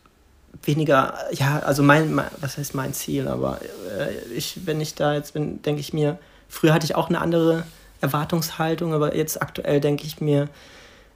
[0.67, 3.61] weniger, ja, also mein, mein was heißt mein Ziel, aber
[3.99, 7.21] äh, ich, wenn ich da jetzt bin, denke ich mir, früher hatte ich auch eine
[7.21, 7.65] andere
[8.01, 10.49] Erwartungshaltung, aber jetzt aktuell denke ich mir,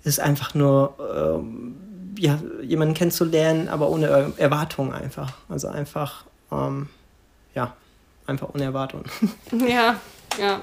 [0.01, 1.76] es ist einfach nur ähm,
[2.18, 5.32] ja, jemanden kennenzulernen, aber ohne Er- Erwartungen einfach.
[5.48, 6.88] Also einfach, ähm,
[7.55, 7.74] ja,
[8.26, 9.05] einfach ohne Erwartungen.
[9.68, 10.01] Ja,
[10.38, 10.61] ja.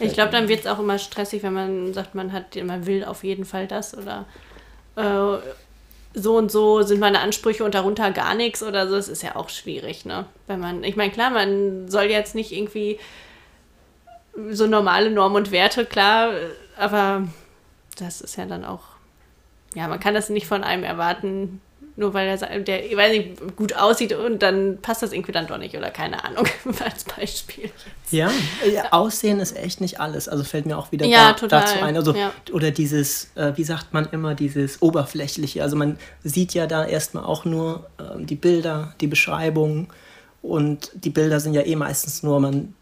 [0.00, 3.04] Ich glaube, dann wird es auch immer stressig, wenn man sagt, man hat, man will
[3.04, 4.24] auf jeden Fall das oder
[4.96, 5.36] äh,
[6.14, 8.94] so und so sind meine Ansprüche und darunter gar nichts oder so.
[8.94, 10.26] Das ist ja auch schwierig, ne?
[10.46, 12.98] Wenn man, ich meine, klar, man soll jetzt nicht irgendwie
[14.50, 16.32] so normale Normen und Werte, klar,
[16.76, 17.26] aber
[17.98, 18.82] das ist ja dann auch,
[19.74, 21.60] ja, man kann das nicht von einem erwarten,
[21.96, 25.46] nur weil er, der, ich weiß nicht, gut aussieht und dann passt das irgendwie dann
[25.46, 26.46] doch nicht oder keine Ahnung,
[26.84, 27.70] als Beispiel.
[28.10, 28.30] Ja,
[28.72, 30.28] ja, Aussehen ist echt nicht alles.
[30.28, 31.96] Also fällt mir auch wieder Ja, da, total, dazu ein.
[31.96, 32.32] Also, ja.
[32.52, 35.62] Oder dieses, äh, wie sagt man immer, dieses Oberflächliche.
[35.62, 39.88] Also man sieht ja da erstmal auch nur ähm, die Bilder, die Beschreibungen.
[40.42, 42.74] Und die Bilder sind ja eh meistens nur, man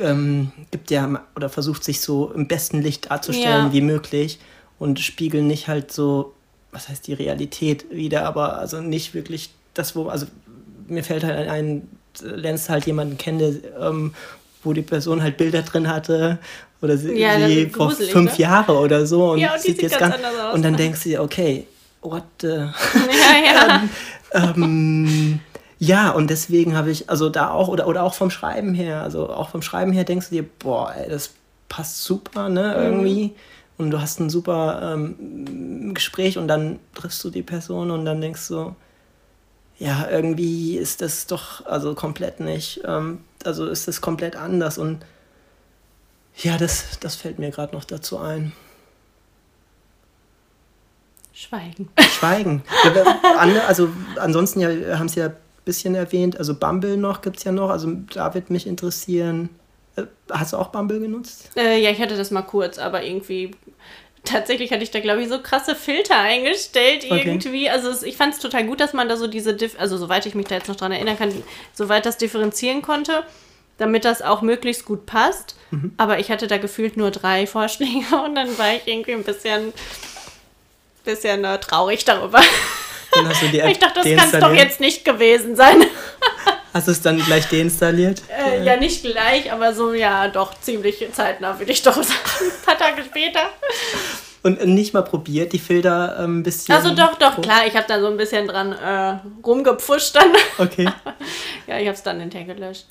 [0.00, 3.72] ähm, gibt ja oder versucht sich so im besten Licht darzustellen Ja.
[3.72, 4.38] wie möglich
[4.78, 6.33] und spiegeln nicht halt so,
[6.74, 10.26] was heißt die Realität wieder, aber also nicht wirklich das, wo, also
[10.86, 11.88] mir fällt halt ein,
[12.22, 14.14] lernst halt jemanden kennen, ähm,
[14.62, 16.38] wo die Person halt Bilder drin hatte
[16.82, 18.38] oder sie, Ja, sie vor gruselig, fünf ne?
[18.38, 20.54] Jahre oder so und, Ja, und sieht sieht jetzt ganz ganz, anders aus.
[20.54, 21.66] und dann denkst du dir, okay,
[22.02, 22.68] what the Ja,
[23.44, 23.82] ja.
[24.32, 25.40] ähm,
[25.78, 29.28] ja, und deswegen habe ich, also da auch, oder, oder auch vom Schreiben her, also
[29.28, 31.30] auch vom Schreiben her denkst du dir, boah, ey, das
[31.68, 33.34] passt super, ne, irgendwie.
[33.76, 38.20] Und du hast ein super ähm, Gespräch und dann triffst du die Person und dann
[38.20, 38.76] denkst du,
[39.78, 45.04] ja, irgendwie ist das doch, also komplett nicht, ähm, also ist das komplett anders und
[46.36, 48.52] ja, das, das fällt mir gerade noch dazu ein.
[51.32, 51.88] Schweigen.
[51.98, 52.62] Schweigen.
[53.66, 57.50] Also ansonsten ja, haben sie ja ein bisschen erwähnt, also Bumble noch gibt es ja
[57.50, 59.50] noch, also da wird mich interessieren.
[59.96, 61.50] Äh, Hast du auch Bumble genutzt?
[61.56, 63.52] Äh, ja, ich hatte das mal kurz, aber irgendwie.
[64.24, 67.22] Tatsächlich hatte ich da, glaube ich, so krasse Filter eingestellt Okay.
[67.26, 67.68] irgendwie.
[67.68, 70.24] Also es, ich fand es total gut, dass man da so diese, Dif also soweit
[70.24, 71.30] ich mich da jetzt noch dran erinnern kann,
[71.74, 73.24] soweit das differenzieren konnte,
[73.76, 75.56] damit das auch möglichst gut passt.
[75.70, 75.92] Mhm.
[75.98, 79.74] Aber ich hatte da gefühlt nur drei Vorschläge und dann war ich irgendwie ein bisschen,
[81.04, 82.40] bisschen äh, traurig darüber.
[83.68, 85.84] Ich dachte, das kann es doch jetzt nicht gewesen sein.
[86.74, 88.22] Hast du es dann gleich deinstalliert?
[88.28, 92.08] Äh, ja, nicht gleich, aber so, ja, doch, ziemlich zeitnah, würde ich doch sagen.
[92.40, 93.42] Ein paar Tage später.
[94.42, 96.74] Und nicht mal probiert, die Filter ähm, ein bisschen.
[96.74, 100.32] Also doch, doch, klar, ich habe da so ein bisschen dran äh, rumgepfuscht dann.
[100.58, 100.88] Okay.
[101.68, 102.86] ja, ich habe es dann hinterher gelöscht.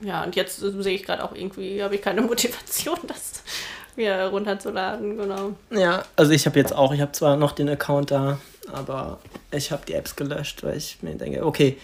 [0.00, 3.42] Ja, und jetzt äh, sehe ich gerade auch irgendwie, habe ich keine Motivation, das
[3.96, 5.52] wieder runterzuladen, genau.
[5.70, 8.38] Ja, also ich habe jetzt auch, ich habe zwar noch den Account da,
[8.70, 9.18] aber
[9.50, 11.78] ich habe die Apps gelöscht, weil ich mir denke, okay,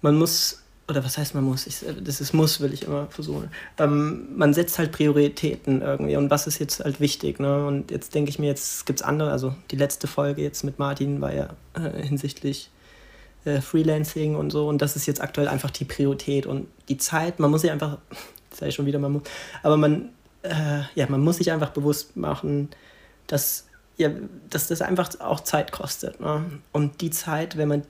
[0.00, 3.50] man muss, oder was heißt man muss, ich, das ist muss, will ich immer versuchen.
[3.78, 7.66] Ähm, man setzt halt Prioritäten irgendwie und was ist jetzt halt wichtig, ne?
[7.66, 10.78] Und jetzt denke ich mir, jetzt gibt es andere, also die letzte Folge jetzt mit
[10.78, 12.70] Martin war ja äh, hinsichtlich
[13.44, 17.40] äh, Freelancing und so und das ist jetzt aktuell einfach die Priorität und die Zeit,
[17.40, 17.98] man muss sich einfach,
[18.50, 19.22] das sage ich schon wieder, man muss,
[19.64, 20.10] aber man,
[20.42, 22.68] äh, ja, man muss sich einfach bewusst machen,
[23.26, 23.64] dass
[23.98, 24.10] ja,
[24.50, 26.20] dass das einfach auch Zeit kostet.
[26.20, 26.44] Ne?
[26.72, 27.82] Und die Zeit, wenn man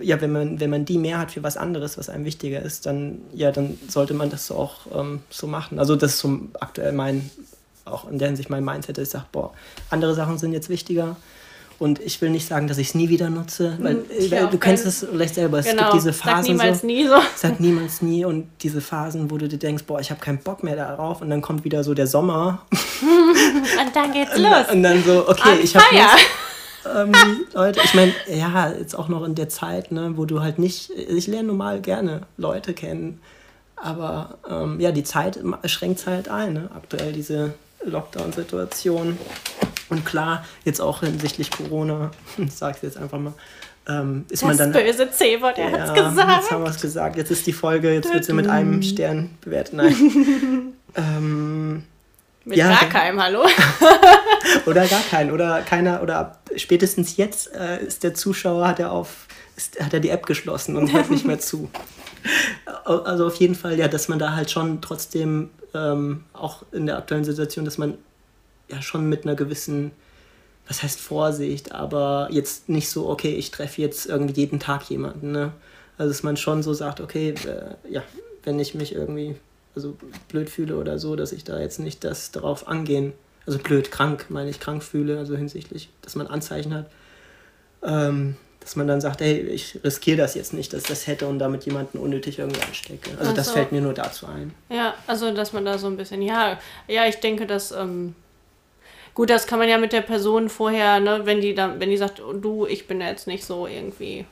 [0.00, 2.86] ja, wenn man, wenn man die mehr hat für was anderes, was einem wichtiger ist,
[2.86, 5.78] dann, ja, dann sollte man das auch ähm, so machen.
[5.78, 7.30] Also das ist so aktuell mein,
[7.84, 9.52] auch in der Hinsicht mein Mindset, dass ich sage, boah,
[9.90, 11.16] andere Sachen sind jetzt wichtiger.
[11.80, 14.50] Und ich will nicht sagen, dass ich es nie wieder nutze, weil, Hm, weil auch
[14.50, 15.58] du kennst es vielleicht selber.
[15.58, 16.52] Es Genau, gibt diese sag Phasen.
[16.52, 17.16] niemals so, nie so.
[17.36, 20.62] Sag niemals nie und diese Phasen, wo du dir denkst, boah, ich habe keinen Bock
[20.62, 24.70] mehr darauf und dann kommt wieder so der Sommer Und dann geht's los.
[24.72, 25.84] und dann so, okay, On ich habe.
[26.94, 27.12] Ähm,
[27.52, 30.90] Leute, ich meine, ja, jetzt auch noch in der Zeit, ne, wo du halt nicht,
[30.90, 33.20] ich lerne normal gerne Leute kennen,
[33.76, 37.54] aber ähm, ja, die Zeit schränkt es halt ein, ne, aktuell diese
[37.84, 39.18] Lockdown-Situation.
[39.90, 43.34] Und klar, jetzt auch hinsichtlich Corona, ich sag's jetzt einfach mal,
[43.86, 44.72] ähm, ist man Das dann.
[44.72, 46.30] böse C-Wort, er hat's Ja, gesagt.
[46.40, 47.16] Jetzt haben wir es gesagt.
[47.16, 49.74] Jetzt ist die Folge, jetzt wird sie mit einem Stern bewertet.
[49.74, 49.94] Nein.
[50.96, 51.82] ähm,
[52.44, 53.46] Mit Ja, gar keinem, hallo?
[54.66, 55.30] oder gar keinen.
[55.30, 59.26] Oder keiner, oder spätestens jetzt äh, ist der Zuschauer, hat er auf,
[59.56, 61.70] ist, hat er die App geschlossen und hört nicht mehr zu.
[62.86, 66.96] Also auf jeden Fall, ja, dass man da halt schon trotzdem, ähm, auch in der
[66.96, 67.98] aktuellen Situation, dass man
[68.70, 69.90] ja schon mit einer gewissen,
[70.66, 75.32] was heißt Vorsicht, aber jetzt nicht so, okay, ich treffe jetzt irgendwie jeden Tag jemanden,
[75.32, 75.52] ne?
[75.98, 78.02] Also dass man schon so sagt, okay, äh, ja,
[78.42, 79.36] wenn ich mich irgendwie
[79.74, 79.96] also
[80.28, 83.12] blöd fühle oder so, dass ich da jetzt nicht das darauf angehen,
[83.46, 86.86] also blöd, krank, meine ich, krank fühle, also hinsichtlich, dass man Anzeichen hat,
[87.82, 91.26] ähm, dass man dann sagt, hey, ich riskiere das jetzt nicht, dass ich das hätte
[91.26, 93.10] und damit jemanden unnötig irgendwie anstecke.
[93.18, 93.52] Also Ach das so.
[93.52, 94.54] fällt mir nur dazu ein.
[94.70, 96.58] Ja, also dass man da so ein bisschen, ja,
[96.88, 98.14] ja, ich denke, dass, ähm,
[99.12, 101.98] gut, das kann man ja mit der Person vorher, ne, wenn die dann, wenn die
[101.98, 104.24] sagt, du, ich bin jetzt nicht so irgendwie,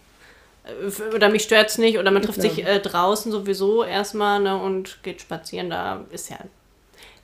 [1.15, 2.51] oder mich stört's nicht, oder man trifft Ja.
[2.51, 6.39] sich äh, draußen sowieso erstmal, ne, und geht spazieren, da ist ja,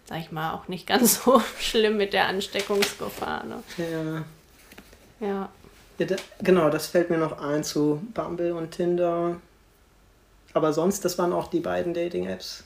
[0.07, 3.63] sag ich mal, auch nicht ganz so schlimm mit der Ansteckungsgefahr, ne.
[3.79, 5.27] Ja.
[5.27, 5.49] Ja.
[5.99, 9.41] Ja, da, genau, das fällt mir noch ein zu Bumble und Tinder.
[10.55, 12.63] Aber sonst, das waren auch die beiden Dating-Apps,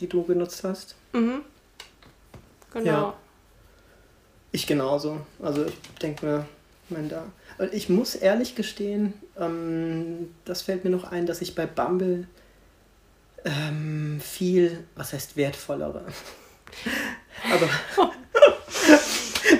[0.00, 0.96] die du genutzt hast.
[1.12, 1.42] Mhm.
[2.72, 2.84] Genau.
[2.90, 3.14] Ja.
[4.50, 5.20] Ich genauso.
[5.40, 6.46] Also ich denke mir,
[6.88, 7.24] mein da.
[7.58, 12.26] Und ich muss ehrlich gestehen, ähm, das fällt mir noch ein, dass ich bei Bumble
[13.44, 16.02] ähm, viel, was heißt wertvollere.
[17.52, 17.68] Aber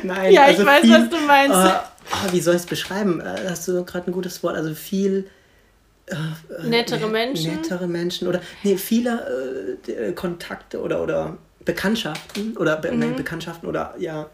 [0.03, 1.55] nein, Ja, also ich weiß, viel, was du meinst.
[1.57, 1.69] Äh,
[2.11, 3.21] ah, wie soll ich es beschreiben?
[3.21, 4.57] Äh, hast du gerade ein gutes Wort?
[4.57, 5.29] Also viel
[6.07, 7.53] äh, äh, Nettere net- Menschen?
[7.55, 13.17] Nettere Menschen oder nee, viele äh, äh, Kontakte oder, oder Bekanntschaften oder Be Mhm.
[13.17, 14.29] Bekanntschaften oder ja,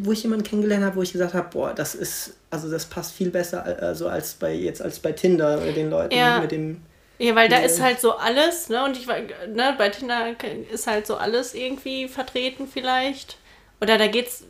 [0.00, 3.12] wo ich jemanden kennengelernt habe, wo ich gesagt habe, boah, das ist, also das passt
[3.14, 6.40] viel besser also als bei jetzt als bei Tinder mit den Leuten, Ja.
[6.40, 6.82] mit dem
[7.18, 8.84] Ja, weil da ist halt so alles, ne?
[8.84, 9.16] Und ich war,
[9.48, 10.34] ne, bei Tinder
[10.70, 13.38] ist halt so alles irgendwie vertreten vielleicht.
[13.80, 14.44] Oder da geht's,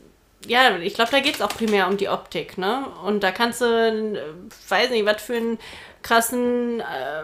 [0.47, 2.85] ja, ich glaube, da geht's auch primär um die Optik, ne?
[3.05, 5.59] Und da kannst du, äh, weiß nicht, was für einen
[6.03, 7.23] krassen äh,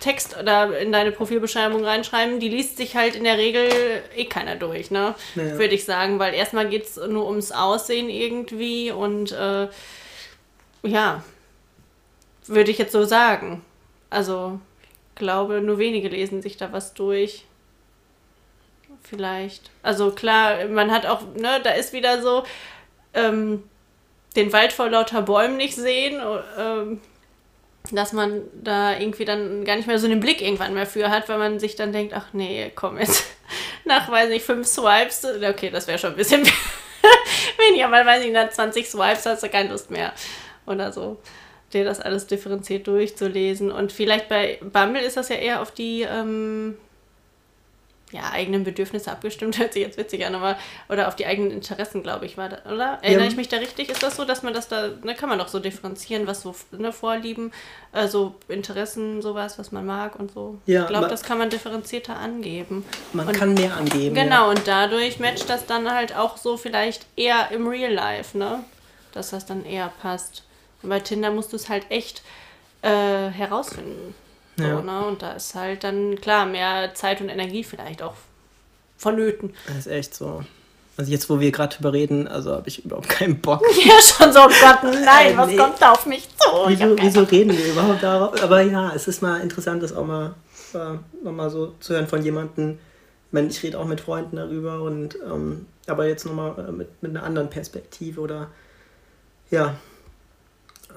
[0.00, 3.68] Text oder in deine Profilbeschreibung reinschreiben, die liest sich halt in der Regel
[4.16, 5.14] eh keiner durch, ne?
[5.34, 5.58] Ja.
[5.58, 9.68] Würde ich sagen, weil erstmal geht's nur ums Aussehen irgendwie und äh,
[10.82, 11.22] ja,
[12.46, 13.64] würde ich jetzt so sagen.
[14.10, 14.60] Also,
[15.10, 17.44] ich glaube, nur wenige lesen sich da was durch.
[19.02, 19.70] Vielleicht.
[19.82, 22.44] Also klar, man hat auch, ne, da ist wieder so,
[23.14, 23.62] ähm,
[24.36, 27.00] den Wald vor lauter Bäumen nicht sehen, o- ähm,
[27.90, 31.28] dass man da irgendwie dann gar nicht mehr so einen Blick irgendwann mehr für hat,
[31.28, 33.24] weil man sich dann denkt, ach nee, komm jetzt,
[33.84, 36.44] nach, weiß nicht, fünf Swipes, okay, das wäre schon ein bisschen
[37.58, 40.12] weniger, weil, weiß ich, nach 20 Swipes hast du keine Lust mehr
[40.66, 41.18] oder so
[41.72, 43.70] dir das alles differenziert durchzulesen.
[43.70, 46.76] Und vielleicht bei Bumble ist das ja eher auf die ähm,
[48.10, 50.56] ja, eigenen Bedürfnisse abgestimmt, hört sich jetzt witzig an, aber
[50.88, 52.98] oder auf die eigenen Interessen, glaube ich, war das, oder?
[53.02, 53.30] Erinnere Ja.
[53.30, 53.90] ich mich da richtig?
[53.90, 56.54] Ist das so, dass man das da, ne, kann man doch so differenzieren, was so
[56.70, 57.52] ne, Vorlieben,
[57.92, 60.56] also Interessen, sowas, was man mag und so.
[60.64, 62.84] Ja, ich glaube, das kann man differenzierter angeben.
[63.12, 64.16] man Und- kann mehr angeben.
[64.16, 64.22] Ja.
[64.24, 68.64] Genau, und dadurch matcht das dann halt auch so vielleicht eher im Real Life, ne?
[69.12, 70.44] Dass das dann eher passt.
[70.82, 72.22] Und bei Tinder musst du es halt echt
[72.82, 72.88] äh,
[73.30, 74.14] herausfinden.
[74.58, 74.80] So, Ja.
[74.82, 75.06] ne?
[75.06, 78.14] Und da ist halt dann, klar, mehr Zeit und Energie vielleicht auch
[78.96, 79.54] vonnöten.
[79.68, 80.42] Das ist echt so.
[80.96, 83.62] Also jetzt, wo wir gerade drüber reden, also habe ich überhaupt keinen Bock.
[83.84, 85.56] Ja, schon so, oh Gott, nein, was nee.
[85.56, 86.48] kommt da auf mich zu?
[86.66, 88.42] Wieso, wieso reden wir überhaupt darauf?
[88.42, 90.34] Aber ja, es ist mal interessant, das auch mal,
[90.74, 92.78] äh, nochmal so zu hören von jemandem.
[93.30, 97.12] Ich ich rede auch mit Freunden darüber und ähm, aber jetzt nochmal äh, mit, mit
[97.14, 98.48] einer anderen Perspektive oder
[99.50, 99.76] ja.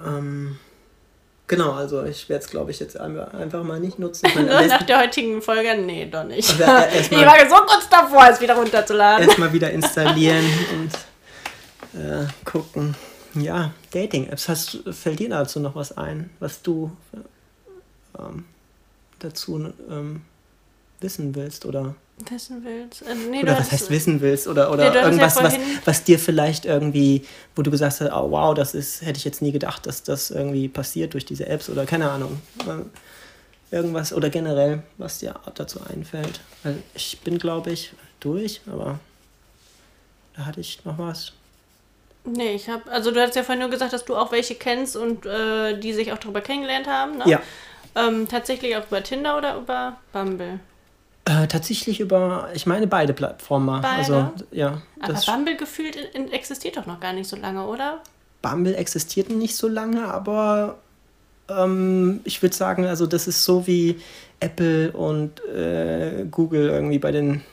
[0.03, 0.57] Ähm,
[1.52, 4.28] genau, also ich werde es glaube ich jetzt einfach mal nicht nutzen.
[4.34, 6.60] Meine, Nach der heutigen Folge, nee, doch nicht.
[6.60, 9.28] Äh, ich war so kurz davor, es wieder runterzuladen.
[9.28, 12.95] erstmal wieder installieren und äh, gucken.
[13.36, 14.49] Ja, Dating-Apps.
[14.49, 16.91] Hast, fällt dir dazu noch was ein, was du
[18.18, 18.45] ähm,
[19.20, 20.22] dazu ähm,
[20.99, 21.95] wissen willst oder,
[22.30, 23.02] Wissen willst?
[23.02, 25.56] Äh, nee, oder was heißt wissen willst oder, oder Nee, irgendwas, ja was,
[25.86, 29.42] was dir vielleicht irgendwie, wo du gesagt hast, oh wow, das ist, hätte ich jetzt
[29.42, 32.42] nie gedacht, dass das irgendwie passiert durch diese Apps oder keine Ahnung.
[33.72, 36.42] Irgendwas oder generell, was dir dazu einfällt.
[36.64, 39.00] Weil ich bin, glaube ich, durch, aber
[40.36, 41.32] da hatte ich noch was.
[42.24, 44.96] Nee, ich habe, also du hast ja vorhin nur gesagt, dass du auch welche kennst
[44.96, 47.24] und äh, die sich auch darüber kennengelernt haben, ne?
[47.26, 47.42] Ja.
[47.96, 50.60] Ähm, tatsächlich auch über Tinder oder über Bumble?
[51.26, 53.82] Äh, tatsächlich über, ich meine beide Plattformen.
[53.82, 53.98] Beide?
[53.98, 55.96] Also ja, Aber das Bumble gefühlt
[56.32, 58.02] existiert doch noch gar nicht so lange, oder?
[58.42, 60.80] Bumble existiert nicht so lange, aber
[61.48, 64.02] ähm, ich würde sagen, also das ist so wie
[64.40, 67.44] Apple und äh, Google irgendwie bei den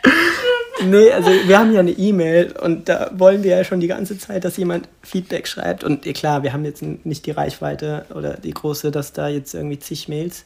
[0.84, 4.18] Nee, also wir haben ja eine E-Mail und da wollen wir ja schon die ganze
[4.18, 5.82] Zeit, dass jemand Feedback schreibt.
[5.82, 9.54] Und eh, klar, wir haben jetzt nicht die Reichweite oder die große, dass da jetzt
[9.54, 10.44] irgendwie zig Mails.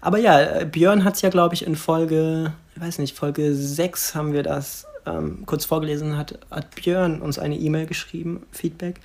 [0.00, 4.14] Aber ja, Björn hat es ja, glaube ich, in Folge, ich weiß nicht, Folge 6
[4.14, 9.00] haben wir das ähm, kurz vorgelesen, hat, hat Björn uns eine E-Mail geschrieben, Feedback.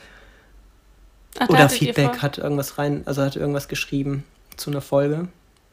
[1.38, 4.24] Ach, Oder Feedback hat irgendwas rein, also hat irgendwas geschrieben
[4.58, 5.28] zu einer Folge.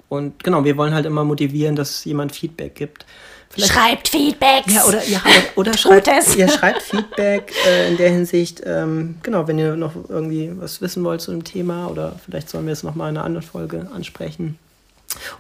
[0.09, 3.07] Und genau, wir wollen halt immer motivieren, dass jemand Feedback gibt.
[3.49, 4.73] Vielleicht Schreibt Feedbacks.
[4.73, 5.21] ja, oder, ja,
[5.55, 6.37] oder, oder schreibt, es.
[6.37, 11.03] ihr schreibt Feedback äh, in der Hinsicht, ähm, genau, wenn ihr noch irgendwie was wissen
[11.03, 14.59] wollt zu dem Thema oder vielleicht sollen wir es nochmal in einer anderen Folge ansprechen.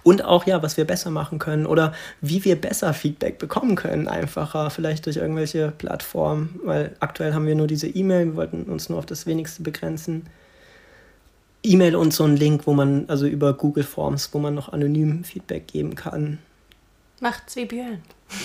[0.02, 4.08] Und auch, ja, was wir besser machen können oder wie wir besser Feedback bekommen können,
[4.08, 8.88] einfacher, vielleicht durch irgendwelche Plattformen, weil aktuell haben wir nur diese E-Mail, wir wollten uns
[8.88, 10.26] nur auf das Wenigste begrenzen.
[11.62, 15.24] E-Mail und so ein Link, wo man, also über Google Forms, wo man noch anonym
[15.24, 16.38] Feedback geben kann.
[17.20, 18.02] Macht's wie Björn.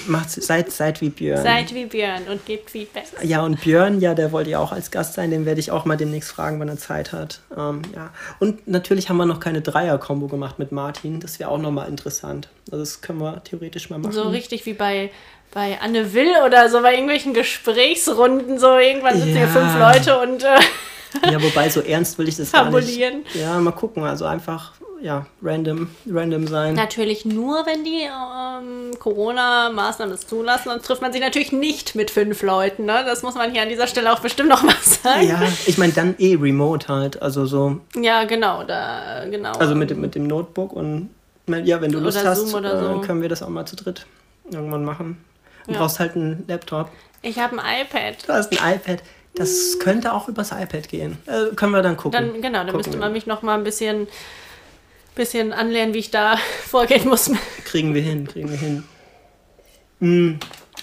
[0.07, 1.41] Macht's, seid, seid wie Björn.
[1.43, 3.05] Seid wie Björn und gebt Feedback.
[3.23, 5.85] Ja, und Björn, ja, der wollte ja auch als Gast sein, den werde ich auch
[5.85, 7.41] mal demnächst fragen, wann er Zeit hat.
[7.57, 8.11] Ähm, ja.
[8.39, 11.19] Und natürlich haben wir noch keine Dreier-Kombo gemacht mit Martin.
[11.19, 12.47] Das wäre auch nochmal interessant.
[12.71, 14.11] Also das können wir theoretisch mal machen.
[14.13, 15.11] So richtig wie bei,
[15.51, 18.59] bei Anne Will oder so, bei irgendwelchen Gesprächsrunden.
[18.59, 19.47] So irgendwann sitzen hier Ja.
[19.47, 22.73] fünf Leute und äh, Ja, wobei so ernst will ich das gar nicht.
[22.73, 23.25] fabulieren.
[23.33, 24.03] Ja, mal gucken.
[24.03, 26.75] Also einfach, ja, random, random sein.
[26.75, 32.11] Natürlich nur, wenn die ähm, Corona-Maßnahmen es zulassen, sonst trifft man sich natürlich nicht mit
[32.11, 32.85] fünf Leuten.
[32.85, 33.03] Ne?
[33.05, 35.27] Das muss man hier an dieser Stelle auch bestimmt noch mal sagen.
[35.27, 37.21] Ja, ich meine dann eh remote halt.
[37.21, 39.53] Also so, Ja, genau, da, genau.
[39.53, 41.09] also mit, dem- mit dem Notebook und
[41.47, 43.01] ja, wenn du Lust hast, äh, so.
[43.01, 44.05] können wir das auch mal zu dritt
[44.49, 45.23] irgendwann machen.
[45.67, 45.79] Du Ja.
[45.79, 46.89] brauchst halt einen Laptop.
[47.23, 48.27] Ich habe ein iPad.
[48.27, 49.03] Du hast ein iPad.
[49.35, 51.17] Das könnte auch übers iPad gehen.
[51.25, 52.11] Äh, können wir dann gucken.
[52.33, 54.07] Dann, genau, dann Gucken müsste man mich noch mal ein bisschen,
[55.15, 56.37] bisschen anlernen, wie ich da
[56.67, 57.31] vorgehen muss.
[57.65, 58.83] Kriegen wir hin, kriegen wir hin.
[59.99, 60.39] Hm.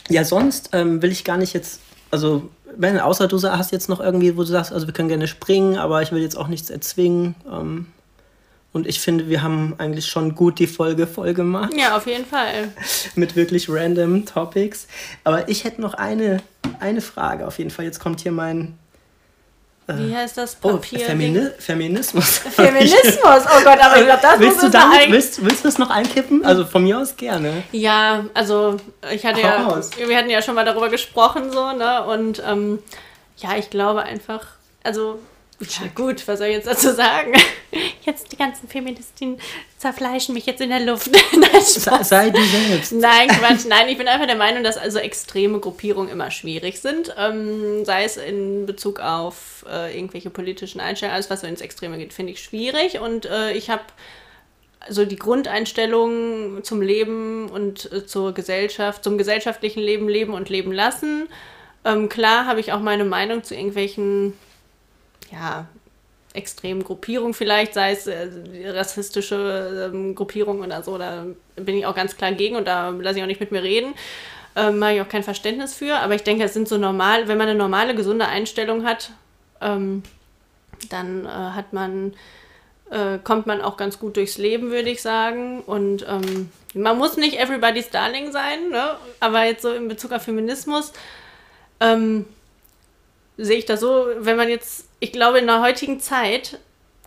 [0.09, 4.01] Ja, sonst ähm, will ich gar nicht jetzt, also, wenn, außer du hast jetzt noch
[4.01, 6.70] irgendwie, wo du sagst, also wir können gerne springen, aber ich will jetzt auch nichts
[6.70, 7.35] erzwingen.
[7.51, 7.87] Ähm,
[8.72, 12.26] und ich finde, wir haben eigentlich schon gut die Folge voll gemacht Ja, auf jeden
[12.26, 12.72] Fall.
[13.14, 14.87] mit wirklich random Topics.
[15.24, 16.43] Aber ich hätte noch eine,
[16.79, 17.87] eine Frage auf jeden Fall.
[17.87, 18.79] Jetzt kommt hier mein
[19.97, 21.01] Wie heißt das oh, Papier?
[21.01, 22.39] Femini Feminismus.
[22.51, 23.22] Feminismus.
[23.24, 25.78] Oh Gott, aber ich glaube, das willst muss du damit, eigentlich- willst, willst du das
[25.78, 26.45] noch einkippen?
[26.45, 27.62] Also von mir aus gerne.
[27.72, 28.76] Ja, also
[29.11, 32.05] ich hatte ja, wir hatten ja schon mal darüber gesprochen, so, ne?
[32.05, 32.80] Und ähm,
[33.39, 34.47] ja, ich glaube einfach,
[34.82, 35.18] also
[35.61, 37.32] Ja, gut, was soll ich jetzt dazu sagen?
[38.04, 39.38] Jetzt die ganzen Feministinnen
[39.76, 41.11] zerfleischen mich jetzt in der Luft.
[41.32, 42.92] Nein, sei du selbst.
[42.92, 43.66] Nein, Quatsch.
[43.68, 47.14] Nein, ich bin einfach der Meinung, dass also extreme Gruppierungen immer schwierig sind.
[47.18, 51.98] Ähm, sei es in Bezug auf äh, irgendwelche politischen Einstellungen, alles was so ins Extreme
[51.98, 53.00] geht, finde ich schwierig.
[53.00, 53.84] Und äh, ich habe
[54.88, 60.72] so die Grundeinstellung zum Leben und äh, zur Gesellschaft, zum gesellschaftlichen Leben, Leben und Leben
[60.72, 61.28] lassen.
[61.84, 64.34] Ähm, klar habe ich auch meine Meinung zu irgendwelchen,
[65.33, 65.66] ja,
[66.35, 68.29] extremen Gruppierungen vielleicht, sei es äh,
[68.66, 71.26] rassistische ähm, Gruppierungen oder so, da
[71.57, 73.95] bin ich auch ganz klar gegen und da lasse ich auch nicht mit mir reden.
[74.57, 77.39] Ähm, habe ich auch kein Verständnis für, aber ich denke, es sind so normal, wenn
[77.39, 79.11] man eine normale, gesunde Einstellung hat,
[79.61, 80.03] ähm,
[80.91, 82.14] dann äh, hat man
[82.91, 85.61] äh, kommt man auch ganz gut durchs Leben, würde ich sagen.
[85.61, 88.97] Und ähm, man muss nicht everybody's darling sein, ne?
[89.20, 90.93] aber jetzt so in Bezug auf Feminismus
[91.81, 92.24] ähm,
[93.37, 96.59] sehe ich das so, wenn man jetzt, ich glaube, in der heutigen Zeit,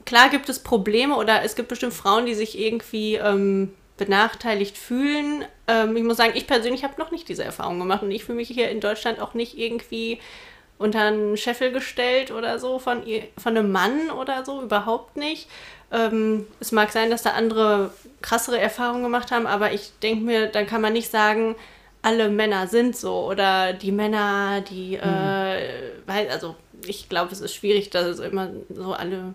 [0.06, 5.46] klar gibt es Probleme oder es gibt bestimmt Frauen, die sich irgendwie ähm, benachteiligt fühlen.
[5.68, 8.38] Ähm, ich muss sagen, ich persönlich habe noch nicht diese Erfahrung gemacht und ich fühle
[8.38, 10.20] mich hier in Deutschland auch nicht irgendwie
[10.78, 13.04] unter einen Scheffel gestellt oder so von,
[13.38, 15.48] von einem Mann oder so, überhaupt nicht.
[15.92, 20.48] Ähm, es mag sein, dass da andere krassere Erfahrungen gemacht haben, aber ich denke mir,
[20.48, 21.56] dann kann man nicht sagen,
[22.02, 25.04] alle Männer sind so oder die Männer, die, mhm.
[25.04, 26.56] äh, also
[26.88, 29.34] ich glaube, es ist schwierig, dass immer so alle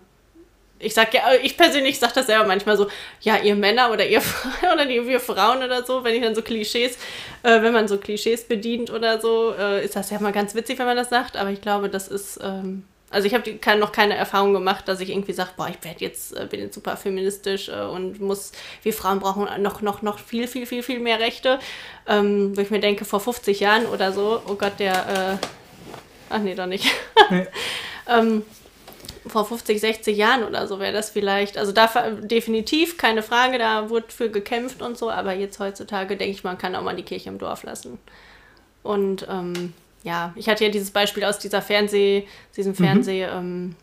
[0.79, 2.87] ich sag ja, ich persönlich sage das selber manchmal so,
[3.21, 4.21] ja, ihr Männer oder ihr
[4.73, 6.97] oder die, wir Frauen oder so, wenn ich dann so Klischees,
[7.43, 10.79] äh, wenn man so Klischees bedient oder so, äh, ist das ja mal ganz witzig,
[10.79, 14.15] wenn man das sagt, aber ich glaube, das ist, ähm, also ich habe noch keine
[14.15, 17.69] Erfahrung gemacht, dass ich irgendwie sage, boah, ich werde jetzt, äh, bin jetzt super feministisch
[17.69, 18.51] äh, und muss,
[18.83, 21.59] wir Frauen brauchen noch, noch, noch viel, viel, viel, viel mehr Rechte,
[22.07, 25.47] ähm, wo ich mir denke, vor 50 Jahren oder so, oh Gott, der, äh,
[26.29, 26.85] ach nee, doch nicht.
[27.29, 27.47] Nee.
[28.07, 28.43] ähm,
[29.27, 31.57] vor 50, 60 Jahren oder so wäre das vielleicht.
[31.57, 31.87] Also da
[32.21, 36.57] definitiv keine Frage, da wurde für gekämpft und so, aber jetzt heutzutage denke ich, man
[36.57, 37.99] kann auch mal die Kirche im Dorf lassen.
[38.83, 39.73] Und ähm,
[40.03, 42.77] ja, ich hatte ja dieses Beispiel aus dieser Fernseh, diesem mhm.
[42.77, 43.33] Fernseh, mhm.
[43.33, 43.75] ähm,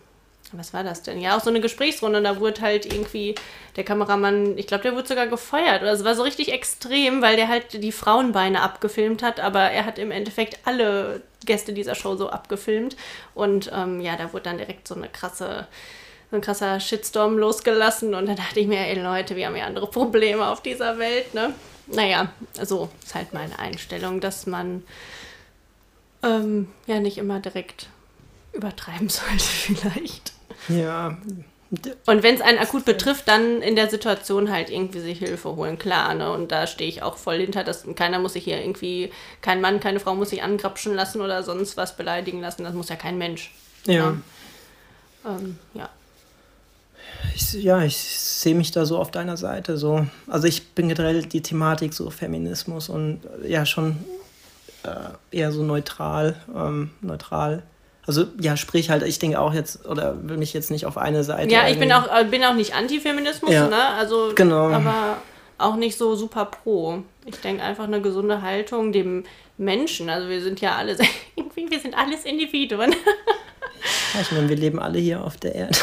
[0.57, 1.21] was war das denn?
[1.21, 3.35] Ja, auch so eine Gesprächsrunde und da wurde halt irgendwie
[3.77, 5.83] der Kameramann, ich glaube, der wurde sogar gefeuert.
[5.83, 9.85] Oder es war so richtig extrem, weil der halt die Frauenbeine abgefilmt hat, aber er
[9.85, 12.97] hat im Endeffekt alle Gäste dieser Show so abgefilmt.
[13.35, 15.67] Und ähm, ja, da wurde dann direkt so eine krasse,
[16.33, 18.15] ein krasser Shitstorm losgelassen.
[18.15, 21.35] Und dann dachte ich mir, ey Leute, wir haben ja andere Probleme auf dieser Welt,
[21.35, 21.55] ne?
[21.87, 22.29] Naja,
[22.63, 24.85] so ist halt meine Einstellung, dass man
[26.23, 27.89] ähm, ja nicht immer direkt
[28.53, 30.34] übertreiben sollte, vielleicht.
[30.69, 31.17] Ja,
[32.07, 35.79] und wenn es einen akut betrifft, dann in der Situation halt irgendwie sich Hilfe holen,
[35.79, 36.31] klar, ne?
[36.33, 39.11] Und da stehe ich auch voll hinter, dass keiner muss sich hier irgendwie,
[39.41, 42.65] kein Mann, keine Frau muss sich angrapschen lassen oder sonst was beleidigen lassen.
[42.65, 43.53] Das muss ja kein Mensch.
[43.87, 44.11] Ja.
[44.11, 44.21] Ne?
[45.27, 45.89] Ähm, ja.
[47.35, 49.77] Ich, ja, ich sehe mich da so auf deiner Seite.
[49.77, 50.07] So.
[50.27, 54.05] Also ich bin generell die Thematik so Feminismus und ja schon
[54.85, 57.63] äh, eher so neutral, ähm, neutral
[58.07, 61.25] also ja, sprich halt, ich denke auch jetzt, oder will mich jetzt nicht auf eine
[61.25, 61.51] Seite.
[61.51, 63.89] Ja, ich bin auch, äh, bin auch nicht Antifeminismus, ja, ne?
[63.99, 64.69] Also, genau.
[64.69, 65.19] aber
[65.57, 67.03] auch nicht so super pro.
[67.25, 69.25] Ich denke einfach eine gesunde Haltung dem
[69.57, 70.11] Menschen.
[70.11, 70.97] Also wir sind ja alle,
[71.37, 72.93] irgendwie, wir sind alles Individuen.
[74.15, 75.79] ja, ich meine, wir leben alle hier auf der Erde.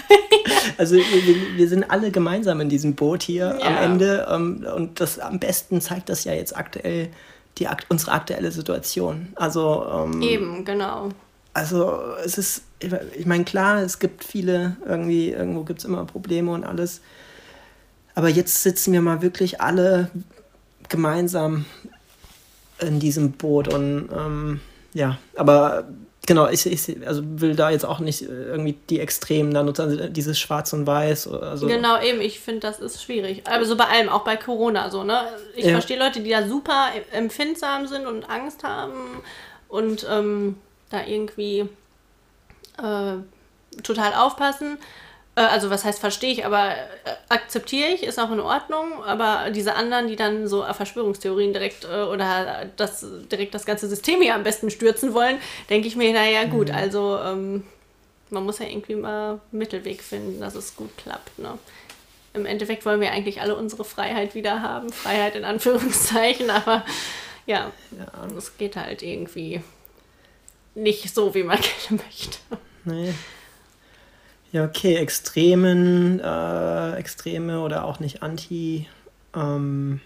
[0.76, 3.66] also wir, wir, sind alle gemeinsam in diesem Boot hier ja.
[3.66, 4.26] am Ende.
[4.30, 7.08] Ähm, und das am besten zeigt das ja jetzt aktuell
[7.58, 9.28] die, unsere aktuelle Situation.
[9.36, 11.10] Also ähm, eben, genau
[11.52, 16.52] also es ist, ich meine, klar, es gibt viele, irgendwie, irgendwo gibt es immer Probleme
[16.52, 17.00] und alles.
[18.14, 20.10] Aber jetzt sitzen wir mal wirklich alle
[20.88, 21.64] gemeinsam
[22.80, 24.60] in diesem Boot und ähm,
[24.92, 25.86] ja, aber
[26.26, 30.08] genau, ich, ich also will da jetzt auch nicht irgendwie die Extremen da nutzen, also
[30.08, 31.28] dieses Schwarz und Weiß.
[31.28, 33.42] Also genau, eben, ich finde, das ist schwierig.
[33.46, 35.20] Aber so bei allem, auch bei Corona so, ne?
[35.54, 35.72] Ich ja.
[35.72, 38.94] verstehe Leute, die da super empfindsam sind und Angst haben
[39.68, 40.56] und ähm,
[40.90, 41.68] da irgendwie
[42.78, 44.78] äh, total aufpassen.
[45.36, 46.76] Äh, also was heißt verstehe ich, aber äh,
[47.28, 49.02] akzeptiere ich, ist auch in Ordnung.
[49.04, 54.20] Aber diese anderen, die dann so Verschwörungstheorien direkt äh, oder das direkt das ganze System
[54.20, 55.38] hier am besten stürzen wollen,
[55.68, 56.74] denke ich mir, naja gut, mhm.
[56.74, 57.64] also ähm,
[58.30, 61.38] man muss ja irgendwie mal einen Mittelweg finden, dass es gut klappt.
[61.38, 61.58] Ne?
[62.32, 64.92] Im Endeffekt wollen wir eigentlich alle unsere Freiheit wieder haben.
[64.92, 66.84] Freiheit in Anführungszeichen, aber
[67.46, 67.72] ja,
[68.36, 68.52] es ja.
[68.58, 69.62] geht halt irgendwie
[70.74, 71.58] nicht so, wie man
[71.88, 72.38] gerne möchte.
[72.84, 73.14] Nee.
[74.52, 78.88] Ja, okay, Extremen, äh, Extreme oder auch nicht Anti.
[79.34, 80.00] Ähm,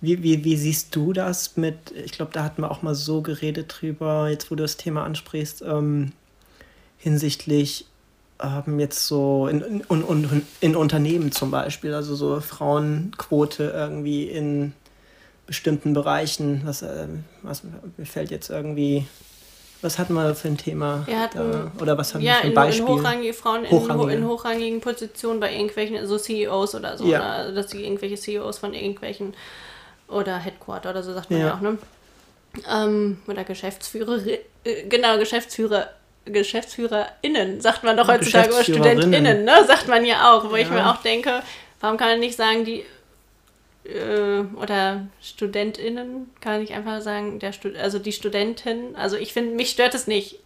[0.00, 3.20] wie, wie, wie siehst du das mit, ich glaube, da hatten wir auch mal so
[3.20, 6.12] geredet drüber, jetzt wo du das Thema ansprichst, ähm,
[6.96, 7.86] hinsichtlich
[8.42, 14.72] ähm, jetzt so in, in, in, in Unternehmen zum Beispiel, also so Frauenquote irgendwie in
[15.46, 16.62] bestimmten Bereichen.
[16.64, 17.08] Was, äh,
[17.42, 19.06] was mir fällt jetzt irgendwie.
[19.84, 21.06] Was hatten wir für ein Thema?
[21.14, 21.70] Hatten?
[21.78, 22.86] Oder was haben ja, wir für ein in, Beispiel?
[22.86, 24.12] in hochrangige Frauen Hochrangige.
[24.12, 27.18] In, in hochrangigen Positionen bei irgendwelchen, also CEOs oder so, Ja.
[27.18, 27.24] ne?
[27.24, 29.34] also dass die irgendwelche CEOs von irgendwelchen
[30.08, 31.54] oder Headquarter oder so sagt man ja, Ja.
[31.54, 31.78] auch, ne?
[32.72, 34.38] Ähm, oder Geschäftsführer, äh,
[34.88, 35.90] genau, Geschäftsführer,
[36.24, 38.62] GeschäftsführerInnen, sagt man doch heutzutage, oder.
[38.64, 39.64] StudentInnen, ne?
[39.66, 40.74] Sagt man ja auch, wo ich Ja.
[40.74, 41.42] mir auch denke,
[41.80, 42.84] warum kann man nicht sagen, die
[43.84, 49.54] äh, oder StudentInnen, kann nicht einfach sagen, der Stud also die Studentin, also ich finde,
[49.54, 50.40] mich stört es nicht.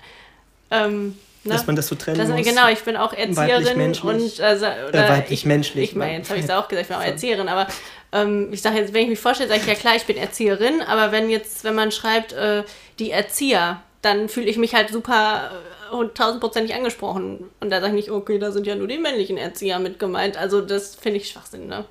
[0.71, 1.53] Ähm, ne?
[1.55, 2.47] Dass man das so trennen Das, muss.
[2.47, 5.85] genau, ich bin auch Erzieherin und also, oder Äh, weiblich-menschlich.
[5.85, 7.69] Ich, ich meine, jetzt habe ich es auch gesagt, ich bin auch Erzieherin, aber
[8.13, 10.83] ähm, ich sage jetzt, wenn ich mich vorstelle, sage ich ja klar, ich bin Erzieherin,
[10.83, 12.65] aber wenn jetzt, wenn man schreibt, äh,
[12.99, 15.51] die Erzieher, dann fühle ich mich halt super
[15.91, 17.51] und tausendprozentig angesprochen.
[17.61, 20.37] Und da sage ich nicht, okay, da sind ja nur die männlichen Erzieher mit gemeint.
[20.37, 21.85] Also das finde ich Schwachsinn, ne?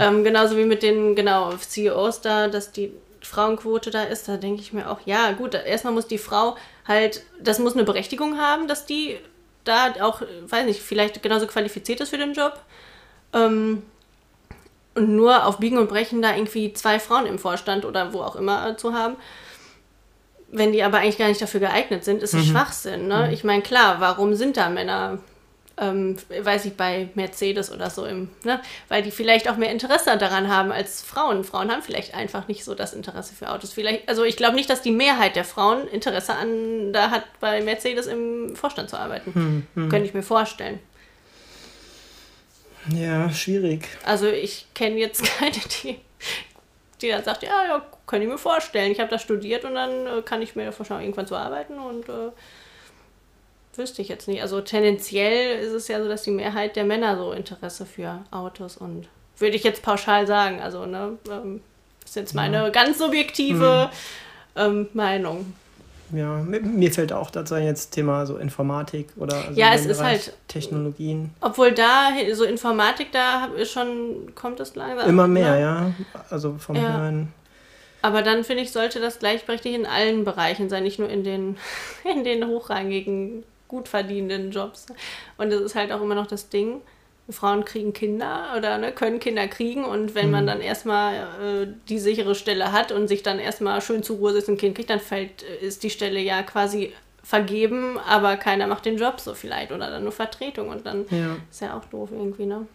[0.00, 4.60] Ähm, genauso wie mit den, genau, CEOs da, dass die Frauenquote da ist, da denke
[4.60, 6.56] ich mir auch, ja, gut, erstmal muss die Frau
[6.86, 9.16] halt, das muss eine Berechtigung haben, dass die
[9.64, 12.60] da auch, weiß nicht, vielleicht genauso qualifiziert ist für den Job.
[13.32, 13.82] Ähm,
[14.94, 18.36] und nur auf Biegen und Brechen da irgendwie zwei Frauen im Vorstand oder wo auch
[18.36, 19.16] immer äh, zu haben.
[20.56, 23.08] Wenn die aber eigentlich gar nicht dafür geeignet sind, ist es Schwachsinn.
[23.08, 23.32] Ne?
[23.32, 25.18] Ich meine, klar, warum sind da Männer,
[25.76, 28.60] ähm, weiß ich, bei Mercedes oder so, im, ne?
[28.88, 31.42] weil die vielleicht auch mehr Interesse daran haben als Frauen.
[31.42, 33.72] Frauen haben vielleicht einfach nicht so das Interesse für Autos.
[33.72, 37.60] Vielleicht, also ich glaube nicht, dass die Mehrheit der Frauen Interesse an da hat, bei
[37.60, 39.66] Mercedes im Vorstand zu arbeiten.
[39.74, 40.78] Könnte ich mir vorstellen.
[42.92, 43.88] Ja, schwierig.
[44.04, 45.98] Also ich kenne jetzt keine, die,
[47.04, 48.92] die dann sagt, ja, ja, kann ich mir vorstellen.
[48.92, 52.08] Ich habe das studiert und dann äh, kann ich mir vorstellen, irgendwann zu arbeiten und
[52.08, 52.30] äh,
[53.76, 54.42] wüsste ich jetzt nicht.
[54.42, 58.76] Also tendenziell ist es ja so, dass die Mehrheit der Männer so Interesse für Autos
[58.76, 60.60] und würde ich jetzt pauschal sagen.
[60.60, 61.60] Also, ne, ähm,
[62.04, 63.90] ist jetzt meine ganz subjektive
[64.56, 65.54] ähm, Meinung.
[66.16, 66.60] Ja, mir,
[66.92, 71.30] fällt auch dazu jetzt Thema so Informatik oder also Ja, es ist Bereich halt- Technologien.
[71.40, 75.08] Obwohl da, so Informatik, da schon, kommt es langsam.
[75.08, 75.92] Immer mehr, ja.
[76.30, 76.98] Also vom Ja.
[76.98, 77.32] Hören.
[78.02, 81.56] Aber dann finde ich, sollte das gleichberechtigt in allen Bereichen sein, nicht nur in den,
[82.04, 84.86] in den hochrangigen, gut verdienenden Jobs.
[85.38, 86.80] Und das ist halt auch immer noch das Ding.
[87.30, 91.14] Frauen kriegen Kinder oder ne, können Kinder kriegen und wenn man dann erstmal
[91.64, 94.58] äh, die sichere Stelle hat und sich dann erstmal schön zur Ruhe sitzt und ein
[94.58, 98.98] Kind kriegt, dann fällt, äh, ist die Stelle ja quasi vergeben, aber keiner macht den
[98.98, 101.36] Job so vielleicht oder dann nur Vertretung und dann Ja.
[101.50, 102.66] ist ja auch doof irgendwie, ne?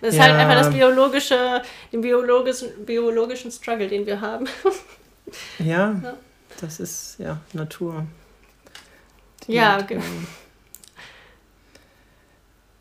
[0.00, 0.24] Das ist Ja.
[0.24, 4.48] halt einfach das biologische, den biologischen, biologischen Struggle, den wir haben.
[5.58, 6.14] Ja, Ja.
[6.60, 8.06] das ist ja Natur.
[9.46, 9.98] Die Ja, Natur.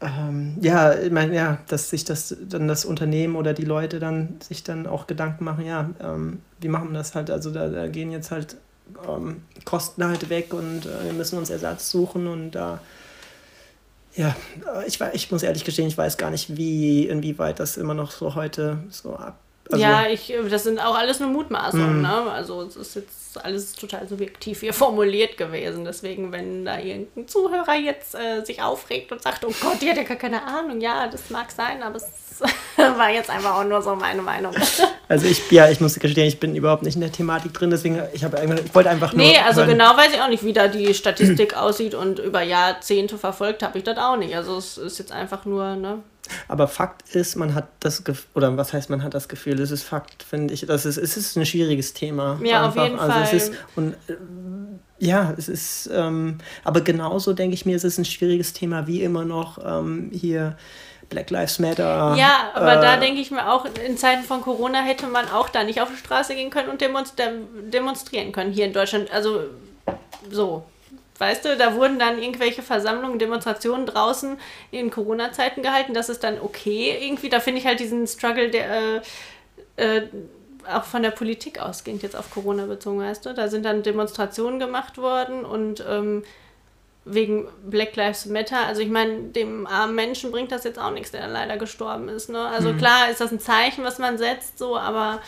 [0.02, 4.39] Ähm, ja, ich meine, ja, dass sich das dann das Unternehmen oder die Leute dann
[4.41, 7.30] sich dann auch Gedanken machen, ja, ähm, wie machen das halt?
[7.30, 8.56] Also da, da gehen jetzt halt
[9.08, 12.80] ähm, Kosten halt weg und äh, wir müssen uns Ersatz suchen und da
[14.16, 14.36] ja,
[14.76, 17.93] äh, ich, wei- ich muss ehrlich gestehen, ich weiß gar nicht, wie, inwieweit das immer
[17.93, 19.39] noch so heute so ab.
[19.72, 22.02] Also, ja, ich, das sind auch alles nur Mutmaßungen, Mhm.
[22.02, 22.32] ne?
[22.32, 25.86] Also es ist jetzt alles total subjektiv hier formuliert gewesen.
[25.86, 29.98] Deswegen, wenn da irgendein Zuhörer jetzt äh, sich aufregt und sagt, oh Gott, die hat
[29.98, 32.42] ja gar keine Ahnung, ja, das mag sein, aber es
[32.78, 34.54] war jetzt einfach auch nur so meine Meinung.
[35.12, 38.00] Also ich, ja, ich muss gestehen, ich bin überhaupt nicht in der Thematik drin, deswegen
[38.14, 39.26] ich habe einfach- ich wollte einfach nur.
[39.26, 39.72] Nee, also hören.
[39.72, 43.80] genau weiß ich auch nicht, wie da die Statistik aussieht und über Jahrzehnte verfolgt habe
[43.80, 44.36] ich das auch nicht.
[44.36, 46.04] Also es ist jetzt einfach nur, ne?
[46.48, 49.72] Aber Fakt ist, man hat das Gefühl, oder was heißt, man hat das Gefühl, es
[49.72, 52.40] ist Fakt, finde ich, das ist, es ist ein schwieriges Thema.
[52.44, 53.38] Ja, auf jeden also Es Fall.
[53.38, 54.16] ist, und äh,
[55.00, 59.02] ja, es ist, ähm, aber genauso denke ich mir, es ist ein schwieriges Thema wie
[59.04, 60.58] immer noch ähm, hier
[61.10, 62.16] Black Lives Matter.
[62.18, 65.50] Ja, aber da äh, denke ich mir auch, in Zeiten von Corona hätte man auch
[65.50, 69.10] da nicht auf die Straße gehen können und demonst dem- demonstrieren können hier in Deutschland.
[69.12, 69.42] Also
[70.30, 70.64] so.
[71.20, 74.40] Weißt du, da wurden dann irgendwelche Versammlungen, Demonstrationen draußen
[74.72, 75.94] in Corona-Zeiten gehalten.
[75.94, 77.30] Das ist dann okay irgendwie.
[77.30, 79.02] Da finde ich halt diesen Struggle, der
[79.76, 80.08] äh, äh,
[80.68, 83.34] auch von der Politik ausgehend jetzt auf Corona bezogen, weißt du.
[83.34, 86.24] Da sind dann Demonstrationen gemacht worden und ähm,
[87.06, 88.66] wegen Black Lives Matter.
[88.66, 92.30] Also ich meine, dem armen Menschen bringt das jetzt auch nichts, der leider gestorben ist.
[92.30, 92.40] Ne?
[92.40, 95.22] Also klar ist das ein Zeichen, was man setzt, so, aber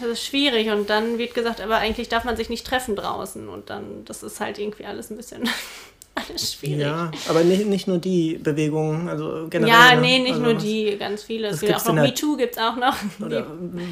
[0.00, 0.70] das ist schwierig.
[0.70, 3.48] Und dann wird gesagt, aber eigentlich darf man sich nicht treffen draußen.
[3.48, 5.48] Und dann, das ist halt irgendwie alles ein bisschen
[6.14, 6.80] alles schwierig.
[6.80, 9.72] Ja, aber nicht, nicht nur die Bewegungen, also generell.
[9.72, 10.00] Ja, ne?
[10.00, 11.48] nee, nicht also nur die, ganz viele.
[11.48, 12.02] Es gibt auch noch denn?
[12.02, 12.96] MeToo, gibt es auch noch.
[13.24, 13.46] Oder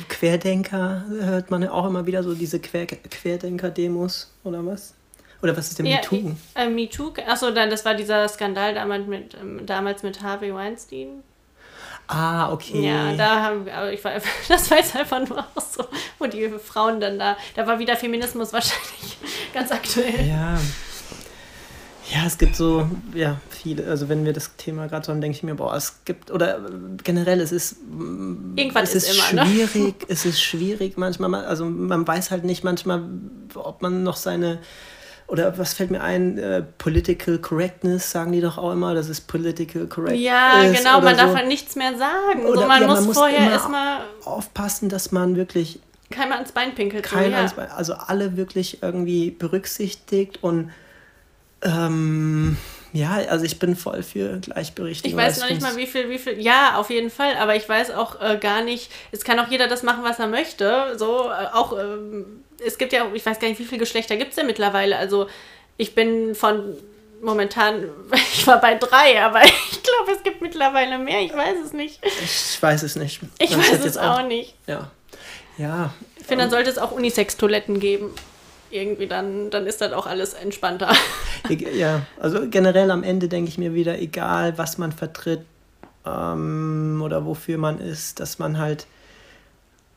[0.08, 4.94] Querdenker hört man ja auch immer wieder so diese Quer Querdenker-Demos oder was?
[5.42, 6.32] Oder was ist der Ja, MeToo?
[6.54, 11.22] Äh, MeToo, achso, dann, das war dieser Skandal damals mit, ähm, damals mit Harvey Weinstein.
[12.08, 12.86] Ah, okay.
[12.86, 14.12] Ja, da haben wir, aber ich war,
[14.48, 15.84] das war jetzt einfach nur auch so,
[16.18, 19.18] wo die Frauen dann da, da war wieder Feminismus wahrscheinlich
[19.54, 20.26] ganz aktuell.
[20.26, 20.58] Ja.
[22.10, 25.36] Ja, es gibt so, ja, viele, also wenn wir das Thema gerade so haben, denke
[25.36, 26.58] ich mir, boah, es gibt, oder
[27.04, 29.50] generell, es ist, mm, Irgendwas es ist ist immer, ne?
[29.50, 33.02] schwierig, es ist schwierig manchmal, mal- also man weiß halt nicht manchmal,
[33.54, 34.58] ob man noch seine,
[35.28, 39.22] oder was fällt mir ein, äh, Political Correctness, sagen die doch auch immer, das ist
[39.28, 41.36] Political Correct Ja, genau, man darf so.
[41.36, 42.44] halt nichts mehr sagen.
[42.46, 46.52] Oder- so, man, ja, man muss muss vorher erstmal Aufpassen, dass man wirklich keiner ans
[46.52, 47.04] Bein pinkelt.
[47.04, 47.36] keiner, ja.
[47.38, 50.70] ans Bein- also alle wirklich irgendwie berücksichtigt und
[51.62, 52.56] ähm,
[52.92, 55.18] ja, also ich bin voll für Ich Gleichberechtigung.
[55.18, 56.40] weiß Also noch nicht mal, wie viel, wie viel.
[56.40, 58.90] Ja, auf jeden Fall, aber ich weiß auch äh, gar nicht.
[59.12, 60.94] Es kann auch jeder das machen, was er möchte.
[60.98, 64.30] So, äh, auch, ähm, es gibt ja, ich weiß gar nicht, wie viele Geschlechter gibt
[64.30, 64.96] es denn mittlerweile.
[64.96, 65.28] Also,
[65.76, 66.76] ich bin von
[67.22, 67.88] momentan,
[68.32, 71.20] ich war bei drei, aber ich glaube, es gibt mittlerweile mehr.
[71.20, 72.00] Ich weiß es nicht.
[72.04, 73.20] Ich weiß es nicht.
[73.38, 74.54] Ich weiß es auch nicht.
[74.66, 74.90] Ja.
[75.56, 75.92] Ja.
[76.18, 78.14] Ich finde, dann sollte es auch Unisex-Toiletten geben.
[78.70, 80.92] Irgendwie, dann, dann ist das auch alles entspannter.
[81.48, 85.46] Ja, also generell am Ende denke ich mir wieder, egal was man vertritt
[86.04, 88.86] ähm, oder wofür man ist, dass man halt,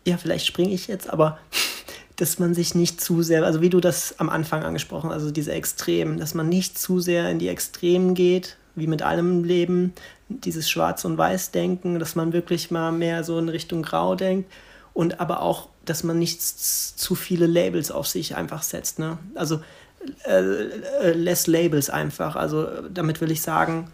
[0.05, 1.39] ja, vielleicht springe ich jetzt, aber
[2.15, 5.31] dass man sich nicht zu sehr, also wie du das am Anfang angesprochen hast, also
[5.31, 9.93] diese Extremen, dass man nicht zu sehr in die Extremen geht, wie mit allem Leben,
[10.29, 14.49] dieses Schwarz- und Weiß-Denken, dass man wirklich mal mehr so in Richtung Grau denkt
[14.93, 18.99] und aber auch, dass man nicht zu viele Labels auf sich einfach setzt.
[18.99, 19.17] Ne?
[19.35, 19.61] Also
[20.25, 22.35] äh, äh, less Labels einfach.
[22.35, 23.91] Also damit will ich sagen,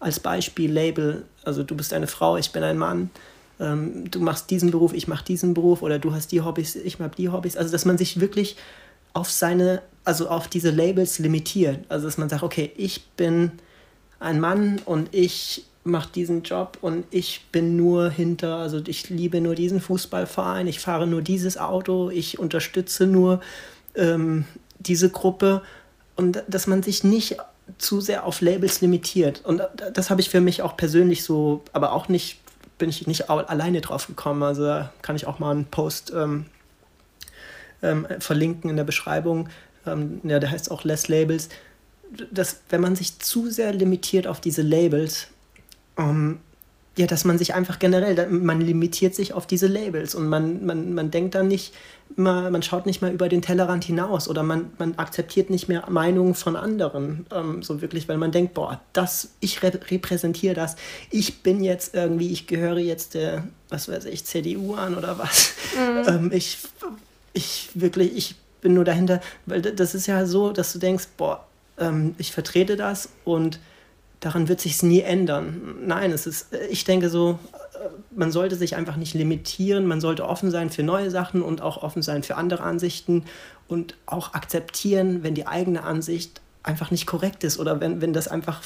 [0.00, 3.10] als Beispiel Label, also du bist eine Frau, ich bin ein Mann,
[3.60, 6.98] ähm, du machst diesen Beruf, ich mache diesen Beruf oder du hast die Hobbys, ich
[6.98, 7.56] habe die Hobbys.
[7.56, 8.56] Also dass man sich wirklich
[9.12, 11.84] auf seine, also auf diese Labels limitiert.
[11.88, 13.52] Also dass man sagt, okay, ich bin
[14.18, 19.40] ein Mann und ich mache diesen Job und ich bin nur hinter, also ich liebe
[19.40, 23.40] nur diesen Fußballverein, ich fahre nur dieses Auto, ich unterstütze nur
[23.94, 24.44] ähm,
[24.78, 25.62] diese Gruppe
[26.16, 27.38] und dass man sich nicht
[27.78, 29.42] zu sehr auf Labels limitiert.
[29.44, 29.62] Und
[29.94, 32.40] das habe ich für mich auch persönlich so, aber auch nicht,
[32.78, 34.42] bin ich nicht alleine drauf gekommen.
[34.42, 36.46] Also da kann ich auch mal einen Post ähm,
[37.82, 39.48] ähm, verlinken in der Beschreibung.
[39.86, 41.48] Ähm, ja, der heißt auch Less Labels.
[42.30, 45.28] Dass, wenn man sich zu sehr limitiert auf diese Labels,
[45.98, 46.40] ähm,
[46.98, 50.92] ja, dass man sich einfach generell, man limitiert sich auf diese Labels und man, man,
[50.92, 51.72] man denkt dann nicht
[52.16, 55.88] mal, man schaut nicht mal über den Tellerrand hinaus oder man, man akzeptiert nicht mehr
[55.88, 60.76] Meinungen von anderen, ähm, so wirklich, weil man denkt, boah, das, ich rep repräsentiere das,
[61.10, 65.54] ich bin jetzt irgendwie, ich gehöre jetzt der, was weiß ich, CDU an oder was.
[66.06, 66.58] Ähm, ich,
[67.32, 71.46] ich wirklich, ich bin nur dahinter, weil das ist ja so, dass du denkst, boah,
[71.78, 73.60] ähm, ich vertrete das und
[74.20, 75.78] daran wird sich nie ändern.
[75.84, 80.00] Nein, es ist, äh, ich denke so, äh, man sollte sich einfach nicht limitieren, man
[80.00, 83.24] sollte offen sein für neue Sachen und auch offen sein für andere Ansichten
[83.66, 88.28] und auch akzeptieren, wenn die eigene Ansicht einfach nicht korrekt ist oder wenn, wenn das
[88.28, 88.62] einfach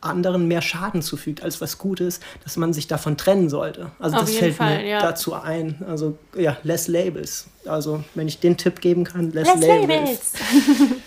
[0.00, 3.90] anderen mehr Schaden zufügt als was Gutes, dass man sich davon trennen sollte.
[3.98, 5.00] Also Auf das jeden fällt Fall, mir ja.
[5.00, 5.82] dazu ein.
[5.86, 7.46] Also ja, less labels.
[7.66, 9.88] Also wenn ich den Tipp geben kann, less, Less labels.
[9.88, 10.32] Labels.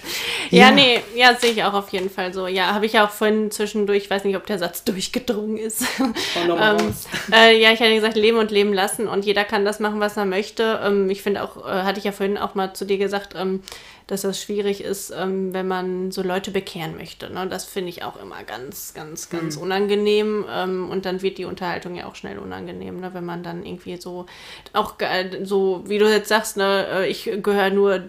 [0.51, 0.71] Ja, Ja.
[0.71, 2.45] nee, ja, sehe ich auch auf jeden Fall so.
[2.45, 5.83] Ja, habe ich ja auch vorhin zwischendurch, ich weiß nicht, ob der Satz durchgedrungen ist.
[5.99, 6.93] Ähm,
[7.31, 10.15] äh, ja, ich hatte gesagt, leben und leben lassen und jeder kann das machen, was
[10.15, 10.79] er möchte.
[10.83, 13.63] Ähm, ich finde auch, äh, hatte ich ja vorhin auch mal zu dir gesagt, ähm,
[14.07, 17.29] dass das schwierig ist, ähm, wenn man so Leute bekehren möchte.
[17.31, 17.47] Ne?
[17.47, 20.45] Das finde ich auch immer ganz, ganz, ganz unangenehm.
[20.49, 23.13] Ähm, und dann wird die Unterhaltung ja auch schnell unangenehm, ne?
[23.13, 24.25] wenn man dann irgendwie so,
[24.73, 28.03] auch ge- so, wie du jetzt sagst, ne, äh, ich gehöre nur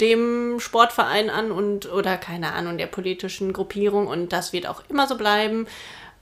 [0.00, 5.08] dem Sportverein an und oder keine Ahnung der politischen Gruppierung und das wird auch immer
[5.08, 5.66] so bleiben.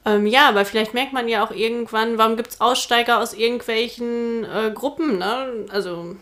[0.06, 4.44] Ähm, ja, aber vielleicht merkt man ja auch irgendwann, warum gibt es Aussteiger aus irgendwelchen
[4.44, 5.66] äh, Gruppen, ne?
[5.68, 6.16] Also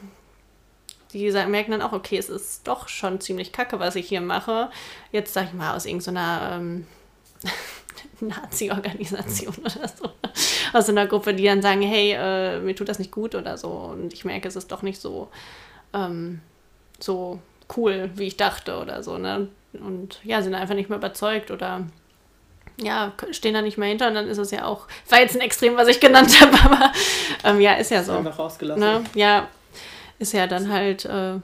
[1.14, 4.70] die merken dann auch, okay, es ist doch schon ziemlich kacke, was ich hier mache.
[5.12, 6.86] Jetzt sag ich mal aus irgendeiner ähm,
[8.20, 10.10] Nazi-Organisation oder so.
[10.72, 13.68] Aus einer Gruppe, die dann sagen, hey, äh, mir tut das nicht gut oder so.
[13.68, 15.28] Und ich merke, es ist doch nicht so,
[15.92, 16.40] ähm,
[16.98, 17.38] so
[17.76, 19.16] cool, wie ich dachte oder so.
[19.16, 19.48] Ne?
[19.72, 21.86] Und ja, sind einfach nicht mehr überzeugt oder
[22.76, 25.40] ja, stehen da nicht mehr hinter und dann ist es ja auch, war jetzt ein
[25.40, 26.92] Extrem, was ich genannt habe, aber
[27.44, 28.12] ähm, ja, ist ja so.
[28.12, 28.80] Einfach rausgelassen.
[28.80, 29.04] Ne?
[29.14, 29.48] Ja,
[30.24, 31.34] ist ja dann halt äh,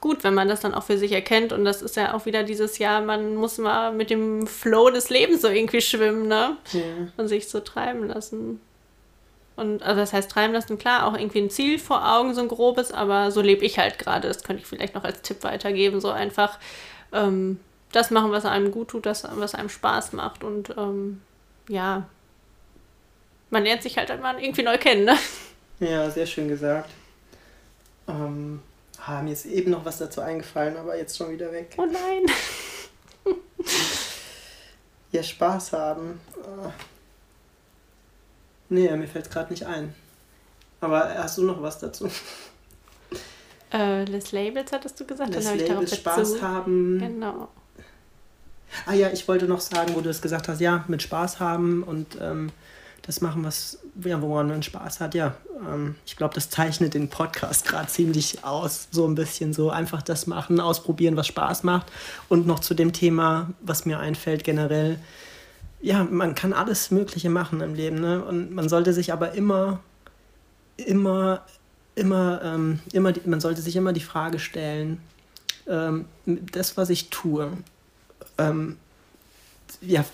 [0.00, 1.52] gut, wenn man das dann auch für sich erkennt.
[1.52, 5.10] Und das ist ja auch wieder dieses Jahr, man muss mal mit dem Flow des
[5.10, 6.56] Lebens so irgendwie schwimmen, ne?
[6.72, 6.80] Ja.
[7.16, 8.60] Und sich so treiben lassen.
[9.54, 12.48] Und also das heißt treiben lassen, klar, auch irgendwie ein Ziel vor Augen, so ein
[12.48, 14.28] grobes, aber so lebe ich halt gerade.
[14.28, 16.58] Das könnte ich vielleicht noch als Tipp weitergeben, so einfach
[17.12, 17.60] ähm,
[17.92, 20.42] das machen, was einem gut tut, das, was einem Spaß macht.
[20.44, 21.22] Und ähm,
[21.68, 22.06] ja,
[23.50, 25.04] man lernt sich halt immer irgendwie neu kennen.
[25.04, 25.16] Ne?
[25.80, 26.90] Ja, sehr schön gesagt.
[28.08, 28.60] Ähm,
[29.04, 31.74] ah, mir ist eben noch was dazu eingefallen, aber jetzt schon wieder weg.
[31.78, 32.26] Oh nein.
[35.12, 36.20] Ja, Spaß haben.
[36.42, 36.72] Ah.
[38.68, 39.94] Nee, mir fällt gerade nicht ein.
[40.80, 42.10] Aber hast du noch was dazu?
[43.72, 46.42] Äh, Les Labels hattest du gesagt, Das dann habe ich Spaß dazu.
[46.42, 46.98] haben.
[46.98, 47.48] Genau.
[48.84, 51.82] Ah ja, ich wollte noch sagen, wo du es gesagt hast, ja, mit Spaß haben
[51.82, 52.50] und ähm,
[53.06, 55.36] das machen, was, ja, woran man Spaß hat, ja.
[55.72, 58.88] Ähm, ich glaube, das zeichnet den Podcast gerade ziemlich aus.
[58.90, 61.86] So ein bisschen so einfach das machen, ausprobieren, was Spaß macht.
[62.28, 64.98] Und noch zu dem Thema, was mir einfällt generell.
[65.80, 68.24] Ja, man kann alles Mögliche machen im Leben, ne?
[68.24, 69.78] Und man sollte sich aber immer,
[70.76, 71.42] immer,
[71.94, 75.00] immer, ähm, immer, die- man sollte sich immer die Frage stellen,
[75.68, 77.52] ähm, das, was ich tue,
[78.38, 78.78] ähm,
[79.80, 80.04] ja,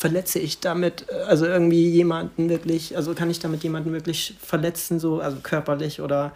[0.00, 4.98] verletze ich damit, äh, also irgendwie jemanden wirklich, also kann ich damit jemanden wirklich verletzen,
[4.98, 6.32] so, also körperlich oder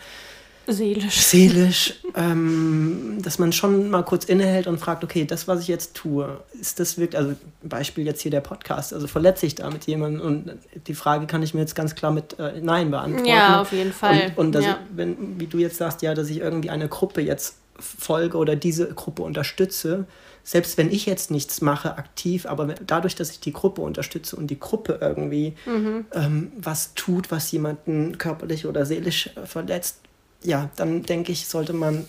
[0.66, 1.20] Seelisch.
[1.20, 5.94] seelisch, ähm, dass man schon mal kurz innehält und fragt, okay, das, was ich jetzt
[5.94, 10.20] tue, ist das wirklich, also Beispiel jetzt hier der Podcast, also verletze ich damit jemanden
[10.20, 10.52] und
[10.86, 13.26] die Frage kann ich mir jetzt ganz klar mit äh, Nein beantworten.
[13.26, 14.32] Ja, auf jeden Fall.
[14.36, 14.72] Und, und dass ja.
[14.72, 18.56] ich, wenn, wie du jetzt sagst, ja, dass ich irgendwie eine Gruppe jetzt folge oder
[18.56, 20.06] diese Gruppe unterstütze,
[20.46, 24.46] selbst wenn ich jetzt nichts mache aktiv, aber dadurch, dass ich die Gruppe unterstütze und
[24.48, 26.04] die Gruppe irgendwie Mhm.
[26.12, 29.96] ähm, was tut, was jemanden körperlich oder seelisch äh, verletzt,
[30.42, 32.06] ja, dann denke ich, sollte man,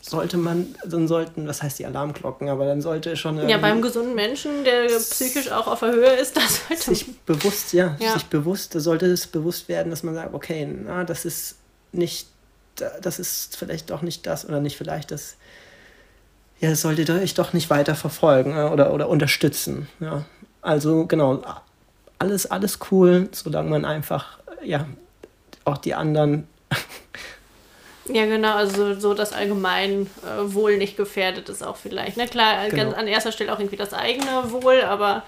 [0.00, 4.14] sollte man, dann sollten, was heißt die Alarmglocken, aber dann sollte schon ja, beim gesunden
[4.14, 8.12] Menschen, der psychisch auch auf der Höhe ist, das sollte sich bewusst, ja, Ja.
[8.12, 11.56] sich bewusst, sollte es bewusst werden, dass man sagt, okay, na, das ist
[11.92, 12.28] nicht,
[13.02, 15.34] das ist vielleicht doch nicht das oder nicht vielleicht das,
[16.60, 20.24] ja, solltet ihr euch doch nicht weiter verfolgen äh, oder, oder unterstützen, ja.
[20.62, 21.42] Also, genau,
[22.18, 24.86] alles, alles cool, solange man einfach, ja,
[25.64, 26.46] auch die anderen,
[28.12, 32.16] Ja, genau, also so das allgemein äh, Wohl nicht gefährdet ist auch vielleicht.
[32.16, 32.84] Na klar, Genau.
[32.84, 35.22] ganz an erster Stelle auch irgendwie das eigene Wohl, aber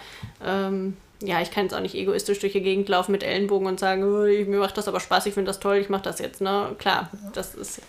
[0.45, 3.79] ähm, ja, ich kann jetzt auch nicht egoistisch durch die Gegend laufen mit Ellenbogen und
[3.79, 6.41] sagen, "Oh, mir macht das aber Spaß, ich finde das toll, ich mache das jetzt.
[6.41, 6.75] Ne?
[6.79, 7.81] Klar, das ist,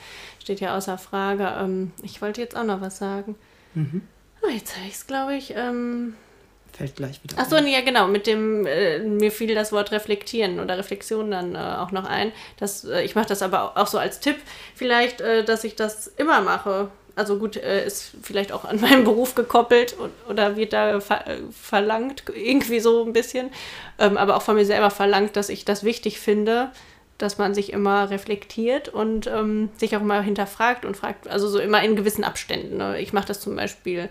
[0.43, 1.51] steht ja außer Frage.
[1.59, 3.35] Ähm, ich wollte jetzt auch noch was sagen.
[3.75, 5.53] Oh, jetzt habe ich es, glaube ich.
[5.55, 6.15] Ähm,
[6.73, 8.07] fällt gleich wieder Ach so, nee, ja, genau.
[8.07, 12.31] Mit dem, äh, mir fiel das Wort reflektieren oder Reflexion dann äh, auch noch ein.
[12.57, 14.35] Das, äh, ich mache das aber auch, auch so als Tipp,
[14.75, 16.89] vielleicht, äh, dass ich das immer mache.
[17.15, 21.25] Also gut, äh, ist vielleicht auch an meinen Beruf gekoppelt und, oder wird da ver
[21.25, 23.49] äh, verlangt, irgendwie so ein bisschen.
[23.97, 26.71] Ähm, aber auch von mir selber verlangt, dass ich das wichtig finde,
[27.17, 31.59] dass man sich immer reflektiert und ähm, sich auch immer hinterfragt und fragt, also so
[31.59, 32.77] immer in gewissen Abständen.
[32.77, 32.99] Ne?
[32.99, 34.09] Ich mache das zum Beispiel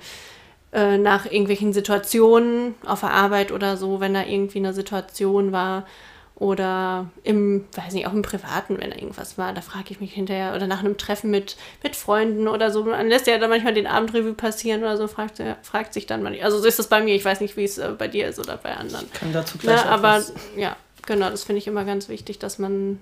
[0.73, 5.87] äh, nach irgendwelchen Situationen auf der Arbeit oder so, wenn da irgendwie eine Situation war
[6.35, 10.13] oder im, weiß nicht, auch im Privaten, wenn da irgendwas war, da frage ich mich
[10.15, 13.75] hinterher oder nach einem Treffen mit, mit Freunden oder so, man lässt ja dann manchmal
[13.75, 17.01] den Abendrevue passieren oder so, fragt, fragt sich dann man, also so ist das bei
[17.01, 19.09] mir, ich weiß nicht, wie es äh, bei dir ist oder bei anderen.
[19.13, 20.75] kann dazu gleich Ne, auch aber was- ja,
[21.07, 23.01] genau, das finde ich immer ganz wichtig, dass man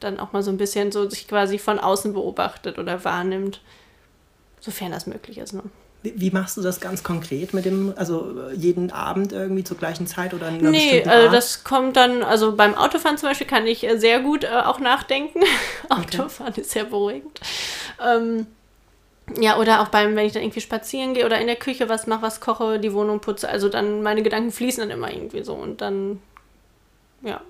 [0.00, 3.60] dann auch mal so ein bisschen so sich quasi von außen beobachtet oder wahrnimmt,
[4.60, 5.52] sofern das möglich ist.
[5.52, 5.62] Ne?
[6.02, 10.06] Wie, machst du das ganz konkret mit dem, also äh, jeden Abend irgendwie zur gleichen
[10.06, 13.66] Zeit oder in einer Nee, also das kommt dann, also beim Autofahren zum Beispiel kann
[13.66, 15.40] ich äh, sehr gut äh, auch nachdenken.
[15.88, 17.40] Autofahren ist sehr beruhigend.
[18.00, 18.46] Ähm,
[19.40, 22.06] ja, oder auch beim, wenn ich dann irgendwie spazieren gehe oder in der Küche was
[22.06, 25.54] mache, was koche, die Wohnung putze, also dann meine Gedanken fließen dann immer irgendwie so
[25.54, 26.20] und dann,
[27.22, 27.40] ja.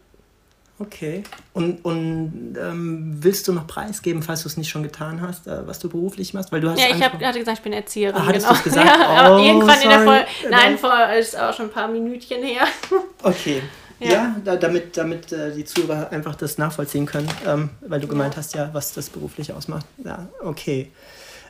[0.80, 1.24] Okay.
[1.54, 5.66] Und, und ähm, willst du noch preisgeben, falls du es nicht schon getan hast, äh,
[5.66, 6.52] was du beruflich machst?
[6.52, 8.20] Weil du hast Ja, ich habe hatte gesagt, ich bin Erzieherin.
[8.20, 8.62] Ah, hattest genau.
[8.62, 8.86] gesagt?
[9.00, 10.06] Ja, aber Oh, irgendwann in der sorry.
[10.06, 10.26] Folge.
[10.50, 12.62] Nein, vor ist auch schon ein paar Minütchen her.
[13.22, 13.62] Okay.
[13.98, 14.08] Ja.
[14.08, 18.36] Ja, da, damit, damit äh, die Zuhörer einfach das nachvollziehen können, ähm, weil du gemeint
[18.36, 19.86] hast, ja, was das beruflich ausmacht.
[20.04, 20.92] Ja, okay.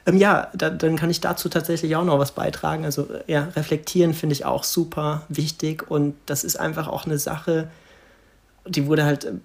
[0.06, 2.86] Ähm, ja, da, dann kann ich dazu tatsächlich auch noch was beitragen.
[2.86, 7.18] Also äh, ja, reflektieren finde ich auch super wichtig und das ist einfach auch eine
[7.18, 7.68] Sache,
[8.68, 9.40] die wurde halt, ähm,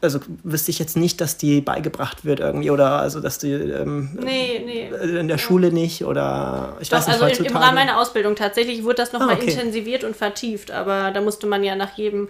[0.00, 4.10] also wüsste ich jetzt nicht, dass die beigebracht wird irgendwie oder also dass die ähm,
[4.20, 4.90] Nee, nee.
[4.90, 7.56] äh, in der Schule nicht oder ich Doch, weiß nicht, also im.
[7.56, 9.50] Rahmen meiner Ausbildung tatsächlich wurde das nochmal Ah, okay.
[9.52, 12.28] intensiviert und vertieft, aber da musste man ja nach jedem,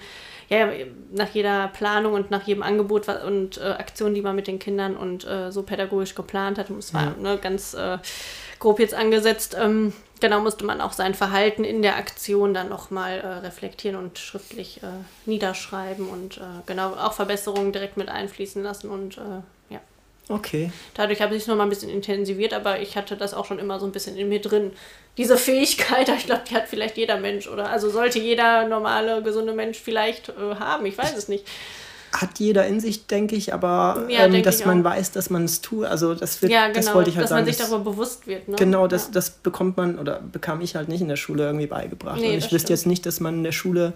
[0.50, 0.68] ja,
[1.12, 4.94] nach jeder Planung und nach jedem Angebot und äh, Aktion, die man mit den Kindern
[4.96, 7.98] und äh, so pädagogisch geplant hat, und es war ne, ganz äh,
[8.60, 13.20] grob jetzt angesetzt, ähm, genau musste man auch sein Verhalten in der Aktion dann nochmal
[13.20, 14.86] äh, reflektieren und schriftlich äh,
[15.26, 19.80] niederschreiben und äh, genau auch Verbesserungen direkt mit einfließen lassen und äh, ja.
[20.28, 20.72] Okay.
[20.94, 23.78] Dadurch habe ich es nochmal ein bisschen intensiviert, aber ich hatte das auch schon immer
[23.78, 24.72] so ein bisschen in mir drin.
[25.18, 27.68] Diese Fähigkeit, ich glaube, die hat vielleicht jeder Mensch, oder?
[27.68, 31.46] Also sollte jeder normale, gesunde Mensch vielleicht äh, haben, ich weiß es nicht.
[32.14, 34.90] Hat jeder in sich, denke ich, aber Ja, ähm, denk dass ich man auch.
[34.90, 35.84] weiß, dass man es tut.
[35.86, 37.44] Also das wird, Ja, genau, das wollte ich halt dass sagen.
[37.44, 38.46] man sich darüber bewusst wird.
[38.48, 38.54] Ne?
[38.56, 39.10] Genau, das, ja.
[39.14, 42.20] das bekommt man oder bekam ich halt nicht in der Schule irgendwie beigebracht.
[42.20, 42.70] Nee, und ich wüsste stimmt.
[42.70, 43.94] jetzt nicht, dass man in der Schule,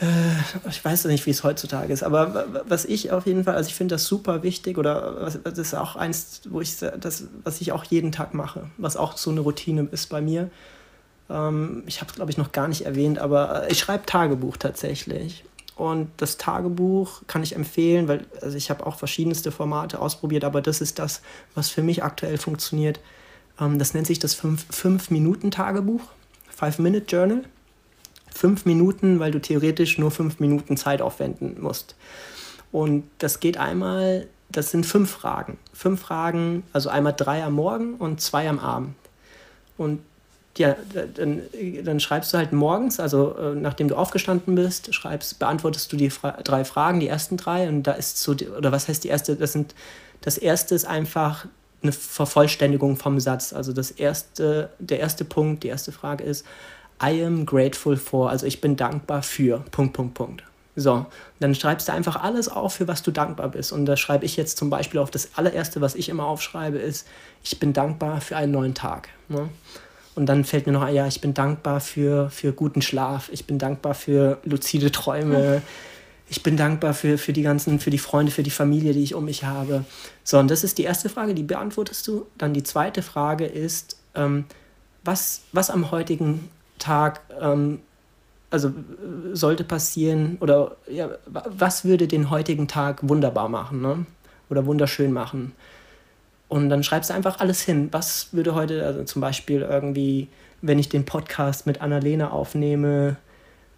[0.00, 3.42] äh, ich weiß nicht, wie es heutzutage ist, aber wa- wa- was ich auf jeden
[3.44, 6.76] Fall, also ich finde das super wichtig oder was, das ist auch eins, wo ich
[6.78, 10.50] das, was ich auch jeden Tag mache, was auch so eine Routine ist bei mir.
[11.28, 15.44] Ähm, ich habe es glaube ich noch gar nicht erwähnt, aber ich schreibe Tagebuch tatsächlich.
[15.78, 20.60] Und das Tagebuch kann ich empfehlen, weil also ich habe auch verschiedenste Formate ausprobiert, aber
[20.60, 21.22] das ist das,
[21.54, 22.98] was für mich aktuell funktioniert.
[23.60, 26.02] Ähm, das nennt sich das 5-Minuten-Tagebuch,
[26.60, 27.44] 5-Minute-Journal.
[28.34, 31.96] Fünf Minuten, weil du theoretisch nur fünf Minuten Zeit aufwenden musst.
[32.70, 35.58] Und das geht einmal, das sind fünf Fragen.
[35.72, 38.94] Fünf Fragen, also einmal drei am Morgen und zwei am Abend.
[39.76, 40.00] Und
[40.58, 41.42] ja, da- dann,
[41.84, 46.10] dann schreibst du halt morgens, also äh, nachdem du aufgestanden bist, schreibst, beantwortest du die
[46.10, 49.36] Fra drei Fragen, die ersten drei, und da ist so, oder was heißt die erste?
[49.36, 49.74] Das sind,
[50.20, 51.46] das erste ist einfach
[51.82, 53.52] eine Vervollständigung vom Satz.
[53.52, 56.44] Also das erste, der erste Punkt, die erste Frage ist,
[57.02, 60.42] I am grateful for, also ich bin dankbar für, Punkt, Punkt, Punkt.
[60.74, 61.06] So,
[61.40, 63.72] dann schreibst du einfach alles auf, für was du dankbar bist.
[63.72, 67.06] Und da schreibe ich jetzt zum Beispiel auf das allererste, was ich immer aufschreibe, ist,
[67.42, 69.08] ich bin dankbar für einen neuen Tag.
[69.28, 69.48] Ne?
[70.18, 73.46] Und dann fällt mir noch ein, ja, ich bin dankbar für, für guten Schlaf, ich
[73.46, 75.62] bin dankbar für luzide Träume,
[76.28, 79.14] ich bin dankbar für, für die ganzen, für die Freunde, für die Familie, die ich
[79.14, 79.84] um mich habe.
[80.24, 82.26] So, und das ist die erste Frage, die beantwortest du.
[82.36, 84.44] Dann die zweite Frage ist, ähm,
[85.04, 86.48] was, was am heutigen
[86.80, 87.78] Tag ähm,
[88.50, 88.72] also
[89.34, 94.04] sollte passieren oder ja, wa- was würde den heutigen Tag wunderbar machen ne?
[94.50, 95.52] oder wunderschön machen?
[96.48, 97.88] Und dann schreibst du einfach alles hin.
[97.92, 100.28] Was würde heute, also zum Beispiel irgendwie,
[100.62, 103.16] wenn ich den Podcast mit Annalena aufnehme,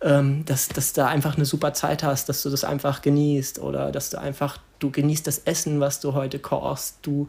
[0.03, 3.93] ähm, dass, dass du einfach eine super Zeit hast, dass du das einfach genießt oder
[3.93, 7.29] dass du einfach, du genießt das Essen, was du heute kochst, du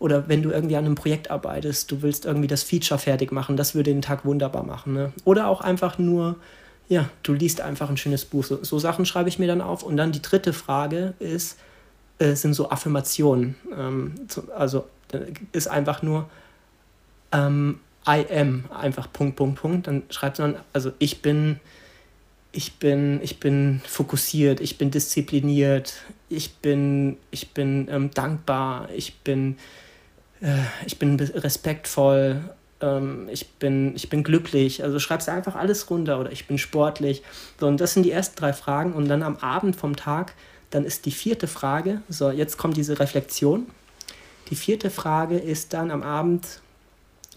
[0.00, 3.56] oder wenn du irgendwie an einem Projekt arbeitest, du willst irgendwie das Feature fertig machen,
[3.56, 4.94] das würde den Tag wunderbar machen.
[4.94, 5.12] Ne?
[5.24, 6.36] Oder auch einfach nur,
[6.88, 8.44] ja, du liest einfach ein schönes Buch.
[8.44, 9.82] So, so Sachen schreibe ich mir dann auf.
[9.82, 11.58] Und dann die dritte Frage ist,
[12.20, 13.56] äh, sind so Affirmationen.
[13.76, 14.86] Ähm, zu- also
[15.52, 16.28] ist einfach nur
[17.32, 19.86] ähm, I am, einfach Punkt, Punkt, Punkt.
[19.86, 21.58] Dann schreibt man, also ich bin,
[22.52, 25.94] ich bin, ich bin fokussiert, ich bin diszipliniert,
[26.28, 29.58] ich bin, ich bin ähm, dankbar, ich bin,
[30.40, 32.40] äh, ich bin respektvoll,
[32.80, 34.82] ähm, ich, bin, ich bin glücklich.
[34.82, 37.22] Also schreibst einfach alles runter oder ich bin sportlich.
[37.58, 38.92] So, und das sind die ersten drei Fragen.
[38.92, 40.34] Und dann am Abend vom Tag,
[40.70, 43.66] dann ist die vierte Frage, so jetzt kommt diese Reflexion.
[44.50, 46.60] Die vierte Frage ist dann am Abend,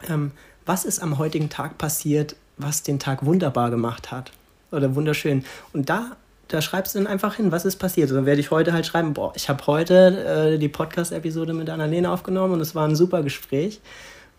[0.08, 0.32] ähm,
[0.66, 4.32] was ist am heutigen Tag passiert, was den Tag wunderbar gemacht hat
[4.72, 5.44] oder wunderschön.
[5.74, 6.16] Und da,
[6.48, 8.10] da schreibst du dann einfach hin, was ist passiert.
[8.10, 11.70] Und dann werde ich heute halt schreiben, boah, ich habe heute äh, die Podcast-Episode mit
[11.70, 13.82] Annalena aufgenommen und es war ein super Gespräch.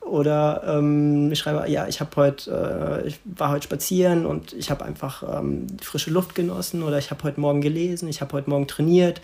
[0.05, 4.71] Oder ähm, ich schreibe, ja, ich habe heute, äh, ich war heute spazieren und ich
[4.71, 8.51] habe einfach ähm, frische Luft genossen oder ich habe heute Morgen gelesen, ich habe heute
[8.51, 9.21] Morgen trainiert.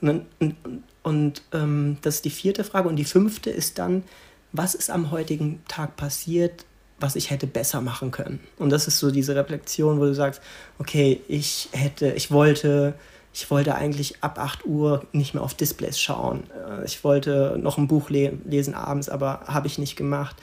[0.00, 0.54] Und, und,
[1.02, 2.88] und ähm, das ist die vierte Frage.
[2.88, 4.04] Und die fünfte ist dann,
[4.52, 6.64] was ist am heutigen Tag passiert,
[6.98, 8.40] was ich hätte besser machen können?
[8.58, 10.40] Und das ist so diese Reflexion, wo du sagst,
[10.78, 12.94] okay, ich hätte, ich wollte,
[13.32, 16.44] ich wollte eigentlich ab 8 Uhr nicht mehr auf Displays schauen.
[16.68, 20.36] Äh, Ich wollte noch ein Buch le lesen abends, aber habe ich nicht gemacht.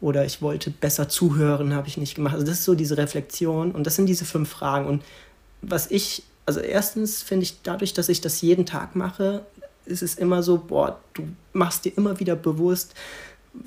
[0.00, 2.34] Oder ich wollte besser zuhören, habe ich nicht gemacht.
[2.34, 4.86] Also das ist so diese Reflexion und das sind diese fünf Fragen.
[4.86, 5.02] Und
[5.60, 9.44] was ich, also erstens finde ich, dadurch, dass ich das jeden Tag mache,
[9.86, 12.94] ist es immer so, boah, du machst dir immer wieder bewusst,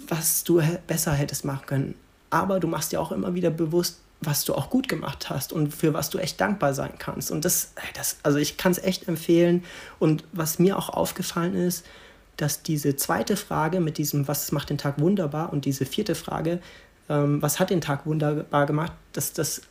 [0.07, 1.95] was du besser hättest machen können.
[2.30, 5.73] Aber du machst dir auch immer wieder bewusst, was du auch gut gemacht hast und
[5.73, 7.31] für was du echt dankbar sein kannst.
[7.31, 9.64] Und das, ey, das also ich kann es echt empfehlen.
[9.99, 11.85] Und was mir auch aufgefallen ist,
[12.38, 16.60] dass diese zweite Frage mit diesem, was macht den Tag wunderbar und diese vierte Frage,
[17.10, 19.64] ähm, was hat den Tag wunderbar gemacht, dass das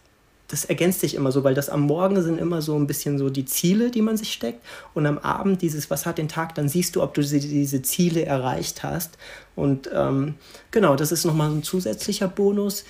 [0.50, 3.30] das ergänzt sich immer so, weil das am Morgen sind immer so ein bisschen so
[3.30, 4.64] die Ziele, die man sich steckt.
[4.94, 8.24] Und am Abend dieses, was hat den Tag, dann siehst du, ob du diese, Ziele
[8.24, 9.16] erreicht hast.
[9.54, 10.34] Und ähm,
[10.72, 12.84] genau, das ist nochmal ein zusätzlicher Bonus.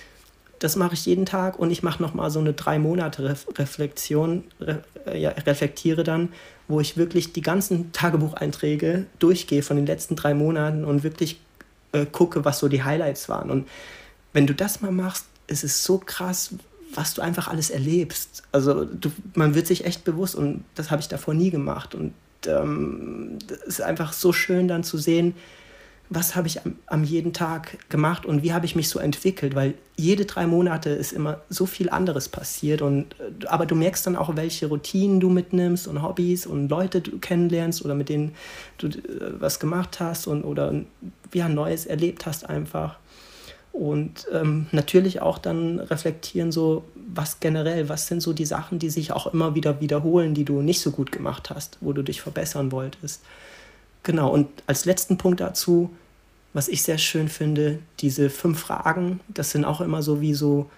[0.61, 4.45] Das mache ich jeden Tag und ich mache nochmal so eine drei Monate Ref Reflexion,
[4.61, 6.28] re äh, ja, reflektiere dann,
[6.69, 11.41] wo ich wirklich die ganzen Tagebucheinträge durchgehe von den letzten drei Monaten und wirklich
[11.93, 13.51] äh, gucke, was so die Highlights waren.
[13.51, 13.69] Und
[14.32, 16.55] wenn du das mal machst, ist es so krass,
[16.95, 18.43] was du einfach alles erlebst.
[18.53, 21.95] Also du, man wird sich echt bewusst und das habe ich davor nie gemacht.
[21.95, 22.12] Und
[22.47, 25.35] ähm, das ist einfach so schön dann zu sehen,
[26.11, 29.55] was habe ich am, am jeden Tag gemacht und wie habe ich mich so entwickelt,
[29.55, 34.07] weil jede drei Monate ist immer so viel anderes passiert und äh, aber du merkst
[34.07, 38.35] dann auch, welche Routinen du mitnimmst und Hobbys und Leute du kennenlernst oder mit denen
[38.78, 38.93] du äh,
[39.39, 40.74] was gemacht hast und oder
[41.32, 42.99] ja, Neues erlebt hast einfach.
[43.73, 46.82] Und ähm, natürlich auch dann reflektieren, so
[47.15, 50.61] was generell, was sind so die Sachen, die sich auch immer wieder wiederholen, die du
[50.61, 53.23] nicht so gut gemacht hast, wo du dich verbessern wolltest.
[54.03, 55.91] Genau, und als letzten Punkt dazu,
[56.53, 60.69] was ich sehr schön finde, diese fünf Fragen, das sind auch immer so wie so,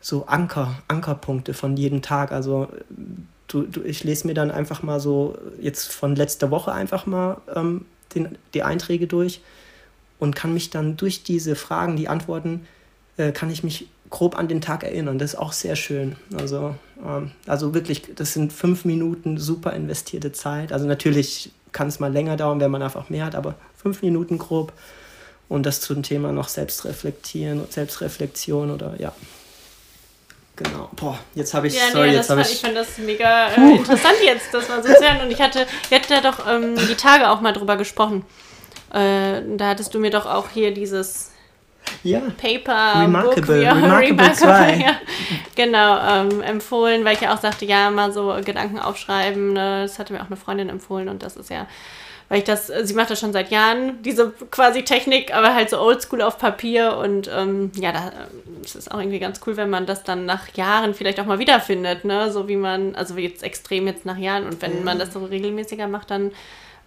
[0.00, 2.32] so Anker, Ankerpunkte von jedem Tag.
[2.32, 2.68] Also
[3.48, 7.40] du, du, ich lese mir dann einfach mal so jetzt von letzter Woche einfach mal
[7.54, 9.40] ähm, den, die Einträge durch
[10.18, 12.66] und kann mich dann durch diese Fragen, die Antworten,
[13.16, 15.18] äh, kann ich mich grob an den Tag erinnern.
[15.18, 16.16] Das ist auch sehr schön.
[16.36, 16.74] Also,
[17.04, 20.72] ähm, also wirklich, das sind fünf Minuten super investierte Zeit.
[20.72, 24.38] Also natürlich kann es mal länger dauern, wenn man einfach mehr hat, aber fünf Minuten
[24.38, 24.72] grob.
[25.50, 29.12] Und das zum Thema noch Selbstreflektieren, Selbstreflexion oder ja.
[30.56, 30.88] Genau.
[30.92, 31.74] Boah, jetzt habe ich.
[31.74, 32.46] Ja, sorry, nee, jetzt habe ich.
[32.48, 32.54] ich.
[32.54, 35.20] Ich fand das mega äh, interessant jetzt, das mal so zu hören.
[35.22, 38.24] Und ich hatte, wir hatten da doch ähm, die Tage auch mal drüber gesprochen.
[38.92, 41.32] Äh, da hattest du mir doch auch hier dieses
[42.04, 42.20] Ja.
[42.36, 44.76] Paper Remarkable, Book, auch- Remarkable 2.
[44.86, 45.00] ja,
[45.56, 49.82] genau, ähm, empfohlen, weil ich ja auch sagte, ja, mal so Gedanken aufschreiben, ne?
[49.82, 51.66] das hatte mir auch eine Freundin empfohlen und das ist ja,
[52.30, 55.78] weil ich das, sie macht das schon seit Jahren, diese quasi Technik, aber halt so
[55.80, 58.12] oldschool auf Papier und ähm, ja, da
[58.64, 61.40] es ist auch irgendwie ganz cool, wenn man das dann nach Jahren vielleicht auch mal
[61.40, 65.12] wiederfindet, ne, so wie man, also jetzt extrem jetzt nach Jahren und wenn man das
[65.12, 66.30] so regelmäßiger macht, dann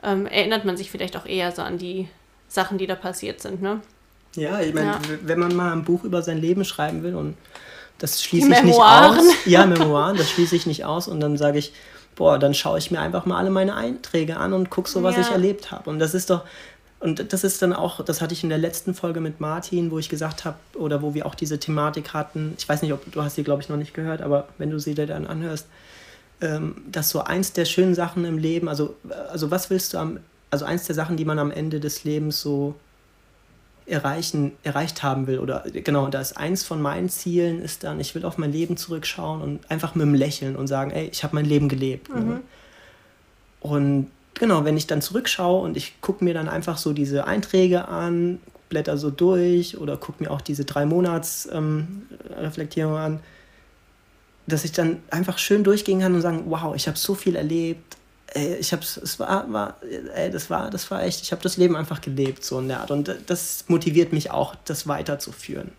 [0.02, 2.08] ähm, erinnert man sich vielleicht auch eher so an die
[2.48, 3.82] Sachen, die da passiert sind, ne.
[4.36, 5.00] Ja, ich meine, Ja.
[5.24, 7.36] wenn man mal ein Buch über sein Leben schreiben will und
[8.00, 9.18] das schließe ich nicht aus.
[9.46, 11.74] Ja, Memoiren, das schließe ich nicht aus und dann sage ich,
[12.16, 15.16] boah, dann schaue ich mir einfach mal alle meine Einträge an und gucke so, was
[15.16, 15.22] Ja.
[15.22, 15.90] ich erlebt habe.
[15.90, 16.44] Und das ist doch,
[17.00, 20.00] und das ist dann auch, das hatte ich in der letzten Folge mit Martin, wo
[20.00, 23.22] ich gesagt habe, oder wo wir auch diese Thematik hatten, ich weiß nicht, ob du
[23.22, 25.68] hast die, glaube ich, noch nicht gehört, aber wenn du sie dir dann anhörst,
[26.42, 28.96] ähm, dass so eins der schönen Sachen im Leben, also,
[29.32, 30.20] also was willst du am,
[30.50, 32.76] also eins der Sachen, die man am Ende des Lebens so
[33.86, 35.40] erreichen, erreicht haben will.
[35.40, 38.78] Oder genau, da ist eins von meinen Zielen, ist dann, ich will auf mein Leben
[38.78, 42.10] zurückschauen und einfach mit einem Lächeln und sagen, ey, ich habe mein Leben gelebt.
[42.10, 42.42] Ne?
[43.60, 47.88] Und genau, wenn ich dann zurückschaue und ich gucke mir dann einfach so diese Einträge
[47.88, 48.40] an,
[48.70, 52.04] blätter so durch oder gucke mir auch diese drei Monats ähm,
[52.38, 53.20] Reflektierung an,
[54.48, 57.98] dass ich dann einfach schön durchgehen kann und sagen, wow, ich habe so viel erlebt,
[58.34, 59.78] ey, ich habe es war, war
[60.16, 62.82] ey, das war das war echt, ich habe das Leben einfach gelebt so in der
[62.82, 65.72] Art und das motiviert mich auch, das weiterzuführen.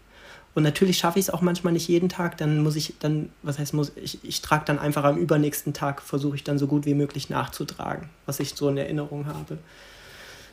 [0.54, 3.58] Und natürlich schaffe ich es auch manchmal nicht jeden Tag, dann muss ich dann, was
[3.58, 6.86] heißt muss, ich, ich trage dann einfach am übernächsten Tag, versuche ich dann so gut
[6.86, 9.58] wie möglich nachzutragen, was ich so in Erinnerung habe.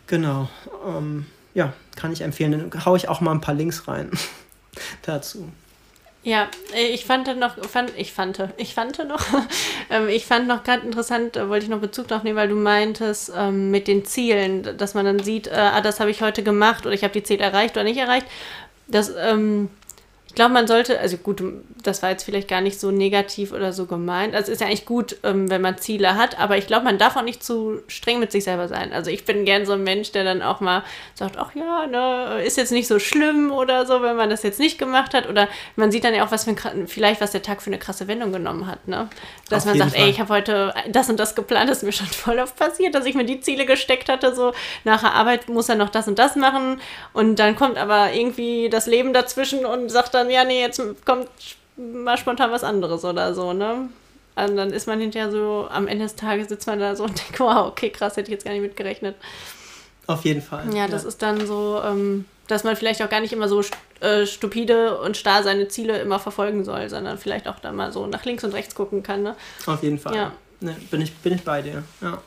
[0.07, 0.49] Genau.
[0.87, 2.51] Ähm, ja, kann ich empfehlen.
[2.51, 4.09] Dann haue ich auch mal ein paar Links rein
[5.03, 5.49] dazu.
[6.23, 9.25] Ja, äh, ich fand noch, fand, ich fand, ich fand noch,
[9.89, 12.55] ähm, ich fand noch gerade interessant, äh, wollte ich noch Bezug drauf nehmen, weil du
[12.55, 16.43] meintest ähm, mit den Zielen, dass man dann sieht, äh, ah, das habe ich heute
[16.43, 18.27] gemacht oder ich habe die Ziele erreicht oder nicht erreicht.
[18.87, 19.69] Das, ähm,
[20.31, 21.43] ich glaube, man sollte, also gut,
[21.83, 24.33] das war jetzt vielleicht gar nicht so negativ oder so gemeint.
[24.33, 27.17] Also ist ja eigentlich gut, ähm, wenn man Ziele hat, aber ich glaube, man darf
[27.17, 28.93] auch nicht zu streng mit sich selber sein.
[28.93, 30.83] Also ich bin gern so ein Mensch, der dann auch mal
[31.15, 34.57] sagt, ach ja, ne, ist jetzt nicht so schlimm oder so, wenn man das jetzt
[34.57, 35.27] nicht gemacht hat.
[35.27, 37.77] Oder man sieht dann ja auch, was für ein, vielleicht was der Tag für eine
[37.77, 39.09] krasse Wendung genommen hat, ne?
[39.51, 40.09] Dass Auf man sagt, ey, Fall.
[40.09, 43.05] ich habe heute das und das geplant, das ist mir schon voll oft passiert, dass
[43.05, 44.53] ich mir die Ziele gesteckt hatte, so
[44.85, 46.79] nach der Arbeit muss er noch das und das machen
[47.13, 51.27] und dann kommt aber irgendwie das Leben dazwischen und sagt dann, ja, nee, jetzt kommt
[51.75, 53.89] mal spontan was anderes oder so, ne?
[54.35, 57.17] Und dann ist man hinterher so, am Ende des Tages sitzt man da so und
[57.19, 59.15] denkt, wow, okay, krass, hätte ich jetzt gar nicht mitgerechnet.
[60.07, 60.73] Auf jeden Fall.
[60.73, 63.63] Ja, das ist dann so, ähm, dass man vielleicht auch gar nicht immer so
[64.01, 68.07] äh, stupide und starr seine Ziele immer verfolgen soll, sondern vielleicht auch da mal so
[68.07, 69.35] nach links und rechts gucken kann, ne?
[69.65, 70.15] Auf jeden Fall.
[70.15, 70.31] Ja.
[70.59, 71.83] Ne, bin, ich, bin ich bei dir.
[72.01, 72.21] Ja.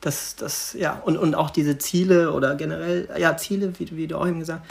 [0.00, 4.18] Das, das, ja, und, und auch diese Ziele oder generell, ja, Ziele, wie, wie du
[4.18, 4.62] auch eben gesagt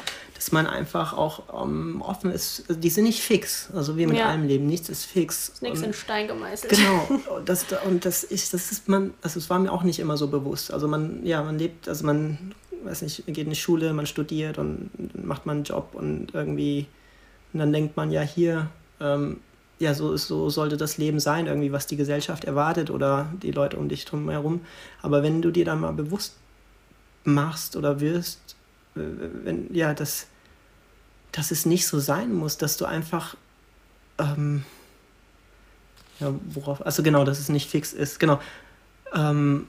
[0.43, 2.65] dass man einfach auch ähm, offen ist.
[2.67, 3.69] Also Die sind nicht fix.
[3.73, 4.27] Also wie mit Ja.
[4.27, 4.65] allem Leben.
[4.65, 5.47] Nichts ist fix.
[5.47, 6.73] Ist nichts in Stein gemeißelt.
[6.73, 10.17] Genau, das, und das ist, das ist man, also es war mir auch nicht immer
[10.17, 10.73] so bewusst.
[10.73, 12.53] Also man, ja, man lebt, also man,
[12.85, 14.89] weiß nicht, geht in die Schule, man studiert und
[15.23, 16.87] macht man einen Job und irgendwie,
[17.53, 18.69] und dann denkt man ja hier,
[18.99, 19.39] ähm,
[19.79, 23.77] ja, so so sollte das Leben sein, irgendwie, was die Gesellschaft erwartet oder die Leute
[23.77, 24.61] um dich herum.
[25.01, 26.35] Aber wenn du dir dann mal bewusst
[27.23, 28.55] machst oder wirst,
[28.95, 29.01] äh,
[29.43, 30.27] wenn, ja, dass,
[31.31, 33.35] dass es nicht so sein muss, dass du einfach,
[34.19, 34.63] ähm,
[36.19, 38.39] ja, worauf, also genau, dass es nicht fix ist, genau.
[39.13, 39.67] Ähm,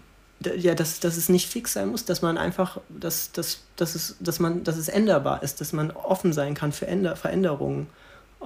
[0.57, 4.17] ja, dass, dass es nicht fix sein muss, dass man einfach, dass, dass, dass, es,
[4.21, 7.89] dass, man, dass es änderbar ist, dass man offen sein kann für Änder Veränderungen.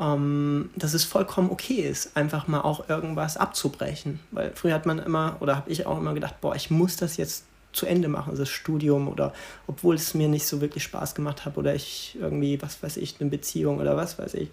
[0.00, 4.20] Ähm, dass es vollkommen okay ist, einfach mal auch irgendwas abzubrechen.
[4.30, 7.16] Weil früher hat man immer, oder habe ich auch immer gedacht, boah, ich muss das
[7.16, 9.32] jetzt zu Ende machen, das Studium, oder
[9.66, 13.16] obwohl es mir nicht so wirklich Spaß gemacht hat, oder ich irgendwie, was weiß ich,
[13.20, 14.50] eine Beziehung oder was weiß ich.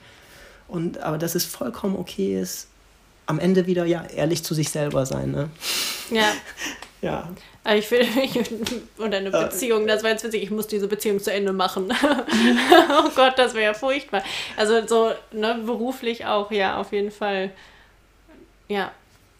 [0.68, 2.68] Und aber dass es vollkommen okay ist,
[3.28, 5.49] am Ende wieder ja ehrlich zu sich selber sein, ne?
[6.12, 6.32] Ja,
[7.01, 7.30] Ja.
[7.63, 8.35] aber ich will mich
[8.97, 11.93] und eine Beziehung, das war jetzt witzig, ich muss diese Beziehung zu Ende machen.
[12.89, 14.23] oh Gott, das wäre ja furchtbar.
[14.57, 17.51] Also so, ne, beruflich auch, ja, auf jeden Fall.
[18.67, 18.91] Ja,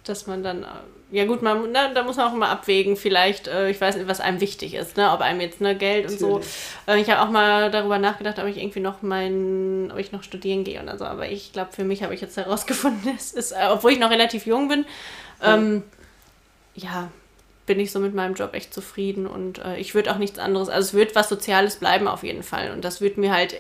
[0.03, 0.68] dass man dann, äh,
[1.11, 4.07] ja gut, man, na, da muss man auch immer abwägen, vielleicht, äh, ich weiß nicht,
[4.07, 6.27] was einem wichtig ist, ne, ob einem jetzt ne, Geld und so.
[6.38, 6.53] Natürlich.
[6.88, 10.23] Äh, ich habe auch mal darüber nachgedacht, ob ich irgendwie noch mein, ob ich noch
[10.23, 13.52] studieren gehe oder so, aber ich glaube, für mich habe ich jetzt herausgefunden, es ist,
[13.52, 14.86] äh, obwohl ich noch relativ jung bin,
[15.41, 15.84] ähm,
[16.76, 17.10] ja,
[17.66, 20.70] bin ich so mit meinem Job echt zufrieden und äh, ich würde auch nichts anderes,
[20.70, 23.56] also es wird was Soziales bleiben auf jeden Fall und das wird mir halt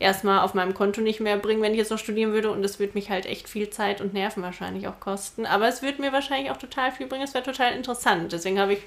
[0.00, 2.80] erstmal auf meinem Konto nicht mehr bringen, wenn ich jetzt noch studieren würde und das
[2.80, 6.12] würde mich halt echt viel Zeit und Nerven wahrscheinlich auch kosten, aber es würde mir
[6.12, 8.80] wahrscheinlich auch total viel bringen, es wäre total interessant, deswegen habe ich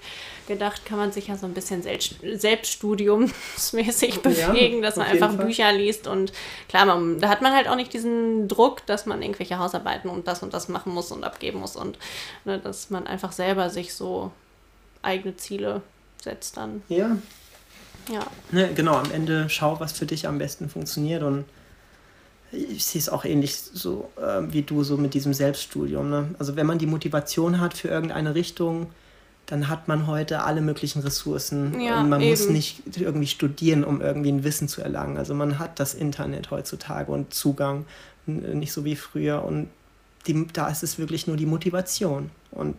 [0.47, 5.33] gedacht, kann man sich ja so ein bisschen selbst, selbststudiumsmäßig Ja, bewegen, dass man einfach
[5.33, 5.45] Fall.
[5.45, 6.33] Bücher liest und
[6.67, 10.27] klar, man, da hat man halt auch nicht diesen Druck, dass man irgendwelche Hausarbeiten und
[10.27, 11.97] das und das machen muss und abgeben muss und
[12.43, 14.31] ne, dass man einfach selber sich so
[15.07, 15.81] eigene Ziele
[16.21, 16.83] setzt dann.
[16.89, 17.17] Ja.
[18.11, 18.25] Ja.
[18.51, 21.45] Ne, genau, am Ende schau, was für dich am besten funktioniert und
[22.51, 26.09] ich sehe es auch ähnlich so äh, wie du, so mit diesem Selbststudium.
[26.09, 26.35] Ne?
[26.39, 28.87] Also wenn man die Motivation hat für irgendeine Richtung,
[29.47, 32.53] dann hat man heute alle möglichen Ressourcen Ja, und man muss eben.
[32.53, 35.17] nicht irgendwie studieren, um irgendwie ein Wissen zu erlangen.
[35.17, 37.85] Also man hat das Internet heutzutage und Zugang,
[38.25, 39.69] nicht so wie früher und
[40.27, 42.75] die, da ist es wirklich nur die Motivation und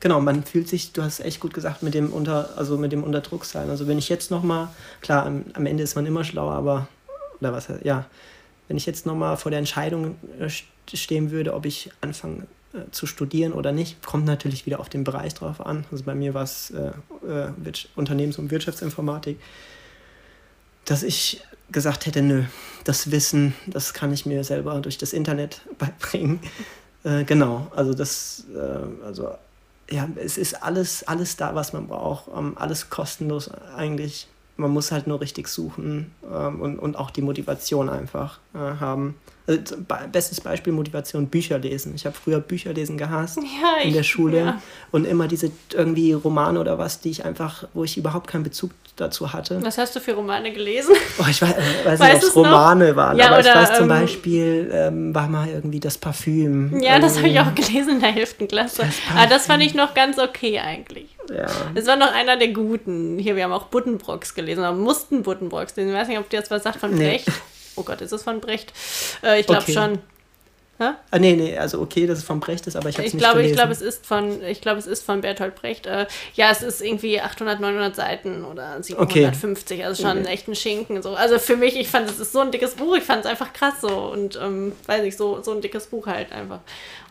[0.00, 3.02] Genau, man fühlt sich, du hast echt gut gesagt, mit dem unter, also mit dem
[3.02, 3.68] Unterdruck sein.
[3.68, 4.68] Also wenn ich jetzt nochmal,
[5.00, 6.86] klar, am, am Ende ist man immer schlauer, aber,
[7.40, 8.06] oder was, ja,
[8.68, 10.64] wenn ich jetzt nochmal vor der Entscheidung äh, st-
[10.94, 15.02] stehen würde, ob ich anfange äh, zu studieren oder nicht, kommt natürlich wieder auf den
[15.02, 15.84] Bereich drauf an.
[15.90, 16.92] Also bei mir war es äh,
[17.28, 19.38] äh, Unternehmens- und Wirtschaftsinformatik,
[20.84, 22.44] dass ich gesagt hätte, nö,
[22.84, 26.40] das Wissen, das kann ich mir selber durch das Internet beibringen.
[27.04, 28.44] Äh, genau, also das,
[29.04, 29.30] also
[29.90, 32.24] ja, es ist alles, alles da, was man braucht.
[32.36, 34.28] Ähm, alles kostenlos eigentlich.
[34.56, 39.14] Man muss halt nur richtig suchen ähm, und, und auch die Motivation einfach äh, haben.
[39.46, 39.76] Also,
[40.12, 41.94] bestes Beispiel Motivation, Bücher lesen.
[41.94, 44.62] Ich habe früher Bücher lesen gehasst Ja, in der ich- Schule ja.
[44.90, 48.72] und immer diese irgendwie Romane oder was, die ich einfach, wo ich überhaupt keinen Bezug
[49.00, 49.62] dazu hatte.
[49.62, 50.94] Was hast du für Romane gelesen?
[51.18, 52.44] Oh, ich weiß, äh, weiß nicht, ob es noch?
[52.44, 55.98] Romane waren, Ja, aber ich oder, weiß zum ähm, Beispiel, ähm, war mal irgendwie das
[55.98, 56.80] Parfüm.
[56.80, 58.36] Ja, das habe ich auch gelesen in der 11.
[58.48, 58.82] Klasse.
[58.82, 61.06] Das Aber das fand ich noch ganz okay eigentlich.
[61.30, 61.46] Ja.
[61.74, 63.18] Das war noch einer der guten.
[63.18, 65.90] Hier, wir haben auch Buddenbrocks gelesen, oder mussten Buddenbrocks lesen.
[65.90, 67.10] Ich weiß nicht, ob dir das was sagt von Nee.
[67.10, 67.30] Brecht.
[67.76, 68.72] Oh Gott, ist es von Brecht?
[69.22, 69.72] Äh, ich glaube Okay.
[69.72, 69.98] schon.
[70.80, 73.14] Ah, nee, nee, also okay, dass es vom Brecht ist, aber ich habe es Ich
[73.14, 73.52] nicht glaube, gelesen.
[73.54, 75.86] ich glaube, es ist von, ich glaube, es ist von Bertolt Brecht.
[75.86, 80.28] Äh, ja, es ist irgendwie 800, 900 Seiten oder 750, also schon Okay.
[80.28, 81.02] echt ein Schinken.
[81.02, 81.14] So.
[81.14, 83.52] Also für mich, ich fand, es ist so ein dickes Buch, ich fand es einfach
[83.52, 86.60] krass so und ähm, weiß ich, so, so ein dickes Buch halt einfach.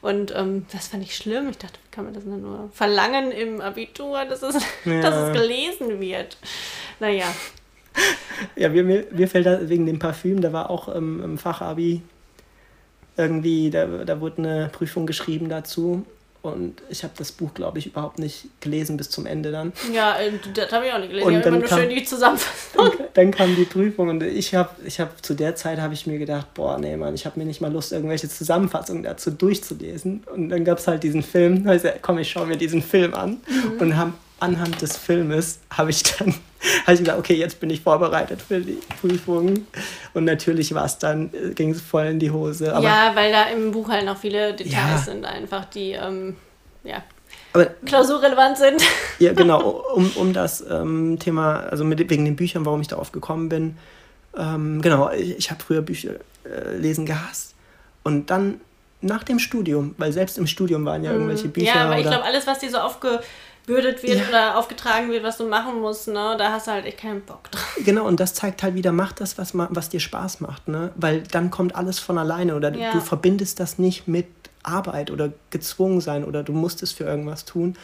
[0.02, 1.50] Und ähm, das fand ich schlimm.
[1.50, 5.02] Ich dachte, wie kann man das denn nur verlangen im Abitur, dass es, Ja.
[5.02, 6.38] dass es gelesen wird?
[7.02, 7.26] Naja,
[8.56, 12.02] Ja, mir, mir, mir fällt da wegen dem Parfüm, da war auch ähm, im Fachabi
[13.18, 16.06] irgendwie, da, da wurde eine Prüfung geschrieben dazu.
[16.44, 19.74] Und ich habe das Buch, glaube ich, überhaupt nicht gelesen bis zum Ende dann.
[19.94, 21.28] ja, äh, das habe ich auch nicht gelesen.
[21.28, 22.92] Und ich habe immer dann nur kam- schön die Zusammenfassung.
[23.16, 26.20] Dann kam die Prüfung und ich habe ich hab, zu der Zeit habe ich mir
[26.20, 30.24] gedacht, boah, nee, Mann, ich habe mir nicht mal Lust, irgendwelche Zusammenfassungen dazu durchzulesen.
[30.34, 33.38] Und dann gab es halt diesen Film, also komm, ich schaue mir diesen Film an.
[33.80, 36.34] Und hab, anhand des Filmes habe ich dann
[36.86, 39.66] hab ich gedacht, okay, jetzt bin ich vorbereitet für die Prüfung.
[40.14, 42.74] Und natürlich war es dann, ging es voll in die Hose.
[42.74, 44.98] Aber, ja, weil da im Buch halt noch viele Details Ja.
[44.98, 46.36] sind, einfach, die ähm,
[46.84, 47.04] ja,
[47.54, 48.84] aber klausurrelevant sind.
[49.20, 53.12] Ja, genau, um, um das ähm, Thema, also mit, wegen den Büchern, warum ich darauf
[53.12, 53.78] gekommen bin.
[54.38, 56.12] Ähm, genau, ich, ich habe früher Bücher
[56.46, 57.56] äh, lesen gehasst.
[58.04, 58.62] Und dann
[59.02, 61.72] nach dem Studium, weil selbst im Studium waren ja irgendwelche Bücher.
[61.72, 61.78] Mhm.
[61.78, 62.78] Ja, aber ich glaube, alles, was dir so
[63.68, 64.28] aufgebürdet wird Ja.
[64.30, 67.52] oder aufgetragen wird, was du machen musst, ne, da hast du halt echt keinen Bock
[67.52, 67.78] drauf.
[67.84, 70.68] Genau, und das zeigt halt wieder, mach das, was, ma- was dir Spaß macht.
[70.68, 70.92] Ne?
[70.96, 72.92] Weil dann kommt alles von alleine oder Ja.
[72.94, 74.28] du verbindest das nicht mit
[74.64, 77.76] Arbeit oder gezwungen sein oder du musst es für irgendwas tun.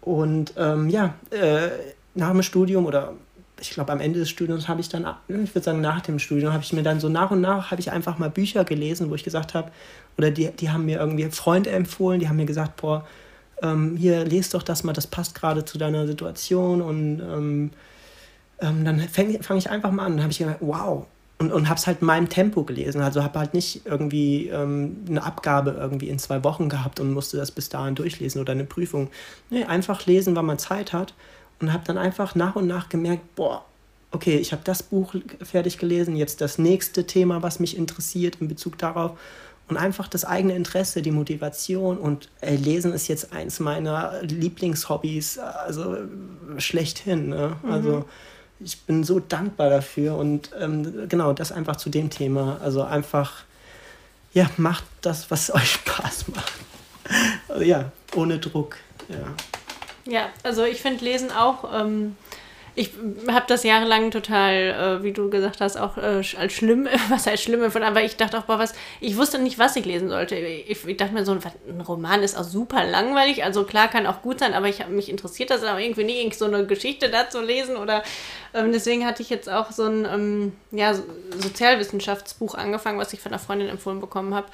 [0.00, 1.68] Und ähm, ja, äh,
[2.14, 3.12] nach dem Studium oder
[3.60, 6.52] ich glaube am Ende des Studiums habe ich dann, ich würde sagen nach dem Studium,
[6.52, 9.14] habe ich mir dann so nach und nach, habe ich einfach mal Bücher gelesen, wo
[9.14, 9.70] ich gesagt habe,
[10.18, 13.06] oder die, die haben mir irgendwie Freunde empfohlen, die haben mir gesagt, boah,
[13.62, 17.70] ähm, hier, lest doch das mal, das passt gerade zu deiner Situation und ähm,
[18.60, 20.12] ähm, dann fange fang ich einfach mal an.
[20.12, 21.06] Dann habe ich gedacht, wow.
[21.38, 23.02] Und, und habe es halt in meinem Tempo gelesen.
[23.02, 27.36] Also habe halt nicht irgendwie ähm, eine Abgabe irgendwie in zwei Wochen gehabt und musste
[27.36, 29.10] das bis dahin durchlesen oder eine Prüfung.
[29.50, 31.14] Nee, einfach lesen, wann man Zeit hat.
[31.60, 33.64] Und habe dann einfach nach und nach gemerkt, boah,
[34.12, 38.48] okay, ich habe das Buch fertig gelesen, jetzt das nächste Thema, was mich interessiert in
[38.48, 39.18] Bezug darauf.
[39.72, 45.38] Und einfach das eigene Interesse, die Motivation und äh, Lesen ist jetzt eins meiner Lieblingshobbys,
[45.38, 45.96] also
[46.58, 47.30] schlechthin.
[47.30, 47.56] Ne?
[47.62, 47.72] Mhm.
[47.72, 48.04] Also
[48.60, 52.58] ich bin so dankbar dafür und ähm, genau das einfach zu dem Thema.
[52.62, 53.44] Also einfach,
[54.34, 56.52] ja, macht das, was euch Spaß macht.
[57.48, 58.76] Also, ja, ohne Druck.
[59.08, 60.12] Ja.
[60.12, 62.16] Ja, also ich finde Lesen auch, ähm,
[62.74, 62.90] ich
[63.30, 67.42] habe das jahrelang total, äh, wie du gesagt hast, auch äh, als schlimm, was heißt
[67.42, 70.36] schlimm empfunden, aber ich dachte auch, boah, was, ich wusste nicht, was ich lesen sollte.
[70.36, 74.22] Ich, ich dachte mir so, ein Roman ist auch super langweilig, also klar kann auch
[74.22, 77.28] gut sein, aber ich mich interessiert das aber irgendwie nie, irgendwie so eine Geschichte da
[77.28, 78.02] zu lesen oder
[78.54, 81.04] ähm, deswegen hatte ich jetzt auch so ein ähm, ja, so-
[81.38, 84.46] Sozialwissenschaftsbuch angefangen, was ich von einer Freundin empfohlen bekommen habe.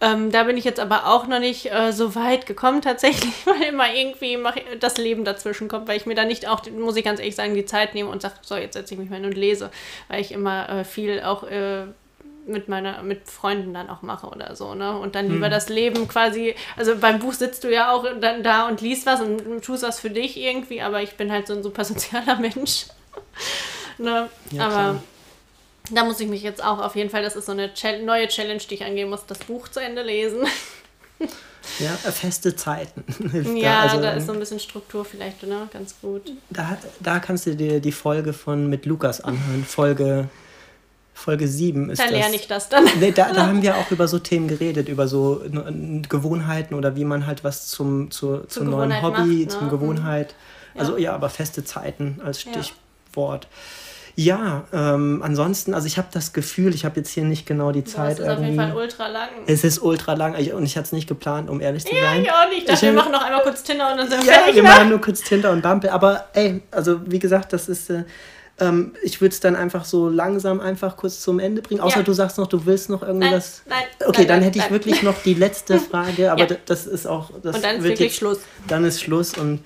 [0.00, 3.62] Ähm, da bin ich jetzt aber auch noch nicht äh, so weit gekommen tatsächlich, weil
[3.68, 4.38] immer irgendwie
[4.78, 7.54] das Leben dazwischen kommt, weil ich mir da nicht auch, muss ich ganz ehrlich sagen,
[7.54, 9.70] die Zeit nehme und sage, so, jetzt setze ich mich mal hin und lese,
[10.08, 11.86] weil ich immer äh, viel auch äh,
[12.46, 14.96] mit meiner, mit Freunden dann auch mache oder so, ne?
[14.96, 18.68] Und dann lieber das Leben quasi, also beim Buch sitzt du ja auch dann da
[18.68, 21.62] und liest was und tust was für dich irgendwie, aber ich bin halt so ein
[21.62, 22.86] super sozialer Mensch.
[23.98, 24.28] ne?
[24.52, 25.02] Ja, aber klar.
[25.90, 27.70] Da muss ich mich jetzt auch auf jeden Fall, das ist so eine
[28.04, 30.46] neue Challenge, die ich angehen muss, das Buch zu Ende lesen.
[31.80, 33.04] Ja, feste Zeiten.
[33.56, 35.68] ja, also, da ist so ein bisschen Struktur vielleicht, ne?
[35.72, 36.32] Ganz gut.
[36.50, 39.64] da, da kannst du dir die Folge von mit Lukas anhören.
[39.64, 40.28] Folge,
[41.12, 42.12] Folge 7 ist Da das.
[42.12, 42.84] lerne ich das dann.
[43.00, 45.42] Nee, da, da haben wir auch über so Themen geredet, über so
[46.08, 49.48] Gewohnheiten oder wie man halt was zum, zu, zum neuen Gewohnheit Hobby, macht, ne?
[49.48, 50.34] zum Gewohnheit.
[50.76, 53.44] Also ja, aber feste Zeiten als Stichwort.
[53.44, 53.48] Ja,
[54.18, 58.18] ähm, ansonsten, also ich habe das Gefühl, ich habe jetzt hier nicht genau die Zeit
[58.18, 59.28] das ist auf jeden Fall ultra lang.
[59.46, 62.02] es ist ultra lang ich- und ich hatte es nicht geplant, um ehrlich zu Ja,
[62.04, 62.22] sein.
[62.22, 62.58] ich auch nicht.
[62.60, 64.54] Ich dachte, Ich- wir machen noch einmal kurz Tinder und dann sind wir Ja, fertig.
[64.56, 64.68] wir ne?
[64.70, 65.90] machen nur kurz Tinder und Bumble.
[65.92, 67.90] Aber ey, also wie gesagt, das ist.
[67.90, 68.04] Äh,
[68.58, 71.82] ähm, ich würde es dann einfach so langsam einfach kurz zum Ende bringen.
[71.82, 72.02] Außer Ja.
[72.02, 74.64] du sagst noch, du willst noch irgendwie Nein, nein, Okay, nein, dann nein, hätte ich
[74.64, 74.72] nein.
[74.72, 76.56] wirklich noch die letzte Frage, aber Ja.
[76.64, 77.30] das ist auch.
[77.42, 78.38] Das Und dann ist wird wirklich jetzt- Schluss.
[78.66, 79.62] Dann ist Schluss und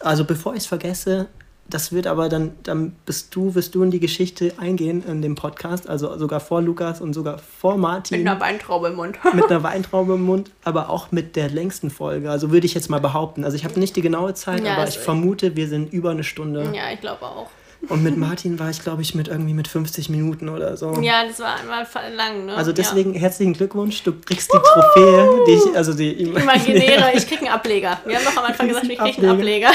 [0.00, 1.28] also bevor ich es vergesse,
[1.72, 5.34] das wird aber dann, dann bist du, wirst du in die Geschichte eingehen in dem
[5.34, 9.18] Podcast, also sogar vor Lukas und sogar vor Martin Mit einer Weintraube im Mund.
[9.34, 12.30] mit einer Weintraube im Mund, aber auch mit der längsten Folge.
[12.30, 13.44] Also würde ich jetzt mal behaupten.
[13.44, 16.24] Also ich habe nicht die genaue Zeit, Ja, aber ich vermute, wir sind über eine
[16.24, 16.70] Stunde.
[16.74, 17.48] Ja, ich glaube auch.
[17.88, 21.00] Und mit Martin war ich, glaube ich, mit irgendwie mit 50 Minuten oder so.
[21.00, 22.54] Ja, das war einmal lang, ne?
[22.54, 26.38] Also deswegen herzlichen Glückwunsch, du kriegst die Trophäe, die ich, also die Ja.
[26.40, 27.98] Imaginäre, ich krieg einen Ableger.
[28.06, 29.70] Wir haben doch am Anfang gesagt, ich krieg einen Ableger.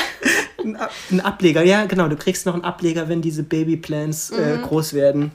[0.63, 4.37] Ein Ab- Ein Ableger, ja genau, du kriegst noch einen Ableger, wenn diese Babyplans Mhm.
[4.39, 5.31] äh, groß werden.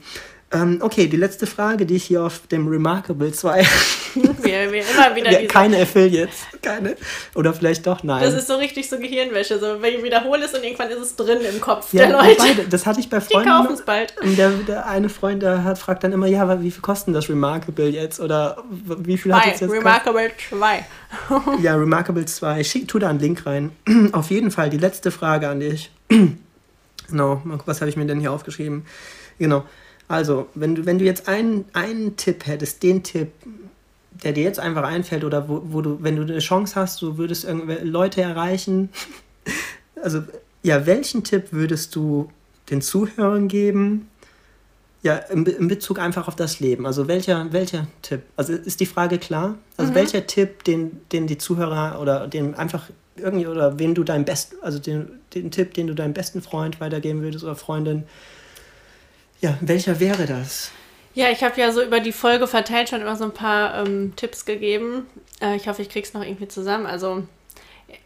[0.53, 3.65] Ähm, okay, die letzte Frage, die ich hier auf dem Remarkable 2,
[4.15, 6.95] Wir, wir immer wieder ja, keine Affiliates, keine,
[7.33, 8.21] oder vielleicht doch, nein.
[8.23, 9.59] Das ist so richtig so Gehirnwäsche.
[9.59, 12.41] So, wenn ich wiederhole es und irgendwann ist es drin im Kopf ja, der Leute.
[12.41, 13.49] wobei, das hatte ich bei Die Freunden.
[13.49, 14.13] kaufen es bald.
[14.21, 17.29] Und der, der eine Freund, der hat, fragt dann immer, ja, wie viel kostet das
[17.29, 18.19] Remarkable jetzt?
[18.19, 20.55] Oder wie viel hat es jetzt Remarkable 2.
[20.55, 20.83] gekostet?
[21.63, 22.63] Ja, Remarkable 2.
[22.63, 23.71] Schick, tu da einen Link rein.
[24.11, 25.91] Auf jeden Fall die letzte Frage an dich.
[27.09, 28.85] genau, was habe ich mir denn hier aufgeschrieben?
[29.39, 29.63] Genau.
[30.13, 33.31] Also, wenn du, wenn du jetzt einen, einen Tipp hättest, den Tipp,
[34.23, 37.17] der dir jetzt einfach einfällt oder wo, wo du, wenn du eine Chance hast, du
[37.17, 38.89] würdest irgendwelche Leute erreichen.
[40.01, 40.21] Also,
[40.63, 42.29] ja, welchen Tipp würdest du
[42.69, 44.09] den Zuhörern geben?
[45.01, 46.85] Ja, in, in Bezug einfach auf das Leben.
[46.85, 48.23] Also welcher, welcher Tipp?
[48.35, 49.55] Also ist die Frage klar?
[49.77, 54.25] Also welcher Tipp, den, den die Zuhörer oder den einfach irgendwie oder wen du deinem
[54.25, 58.03] besten, also den, den Tipp, den du deinem besten Freund weitergeben würdest oder Freundin,
[59.43, 60.71] ja, welcher wäre das?
[61.13, 64.13] Ja, ich habe ja so über die Folge verteilt schon immer so ein paar ähm,
[64.15, 65.05] Tipps gegeben.
[65.41, 66.85] Äh, ich hoffe, ich krieg's noch irgendwie zusammen.
[66.87, 67.27] Also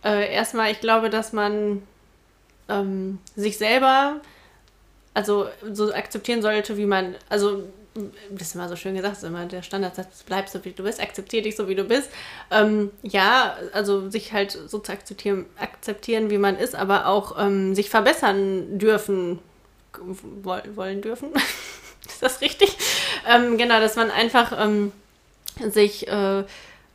[0.04, 1.84] äh, erstmal, ich glaube, dass man
[2.68, 4.20] ähm, sich selber
[5.14, 7.64] also so akzeptieren sollte, wie man, also
[8.30, 11.02] das ist immer so schön gesagt, ist immer der Standardsatz, bleib so wie du bist,
[11.02, 12.10] akzeptier dich so wie du bist.
[12.52, 17.74] Ähm, ja, also sich halt so zu akzeptieren, akzeptieren, wie man ist, aber auch ähm,
[17.74, 19.40] sich verbessern dürfen,
[19.94, 21.30] wollen dürfen.
[22.08, 22.78] ist das richtig?
[23.28, 24.92] Ähm, genau, dass man einfach ähm,
[25.70, 26.44] sich äh,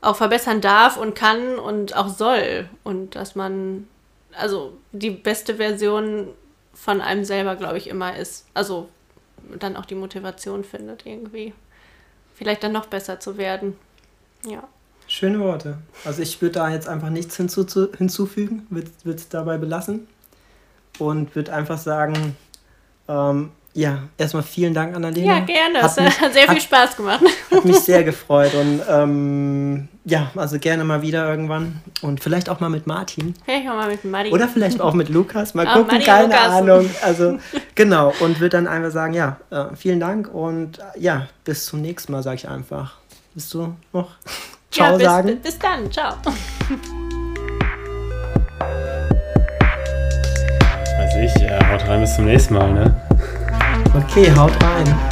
[0.00, 2.68] auch verbessern darf und kann und auch soll.
[2.82, 3.88] Und dass man,
[4.32, 6.28] also die beste Version
[6.74, 8.46] von einem selber, glaube ich, immer ist.
[8.54, 8.88] Also
[9.58, 11.52] dann auch die Motivation findet irgendwie.
[12.34, 13.76] Vielleicht dann noch besser zu werden.
[14.46, 14.66] Ja.
[15.06, 15.78] Schöne Worte.
[16.04, 17.66] Also ich würde da jetzt einfach nichts hinzu,
[17.96, 20.06] hinzufügen, würde es dabei belassen
[20.98, 22.36] und würde einfach sagen,
[23.12, 25.38] ähm, ja, erstmal vielen Dank, Annalena.
[25.38, 25.78] Ja, gerne.
[25.82, 27.22] Hat Es hat, mich- sehr viel hat- Spaß gemacht.
[27.50, 32.60] Hat mich sehr gefreut und ähm, ja, also gerne mal wieder irgendwann und vielleicht auch
[32.60, 34.30] mal mit Martin Vielleicht auch mal mit Mari.
[34.30, 35.54] oder vielleicht auch mit Lukas.
[35.54, 36.48] Mal Ah, gucken, Martin, keine Lukas.
[36.50, 36.90] Ahnung.
[37.02, 37.38] Also
[37.74, 41.80] genau und würde dann einfach sagen, ja, äh, vielen Dank und äh, ja, bis zum
[41.80, 42.96] nächsten Mal, sage ich einfach.
[43.34, 44.10] Bist du noch
[44.70, 45.40] Ciao ja, bis, sagen?
[45.42, 45.90] bis dann.
[45.90, 46.14] Ciao.
[51.82, 52.94] haut rein, bis zum nächsten Mal, ne?
[53.94, 55.11] Okay, haut rein.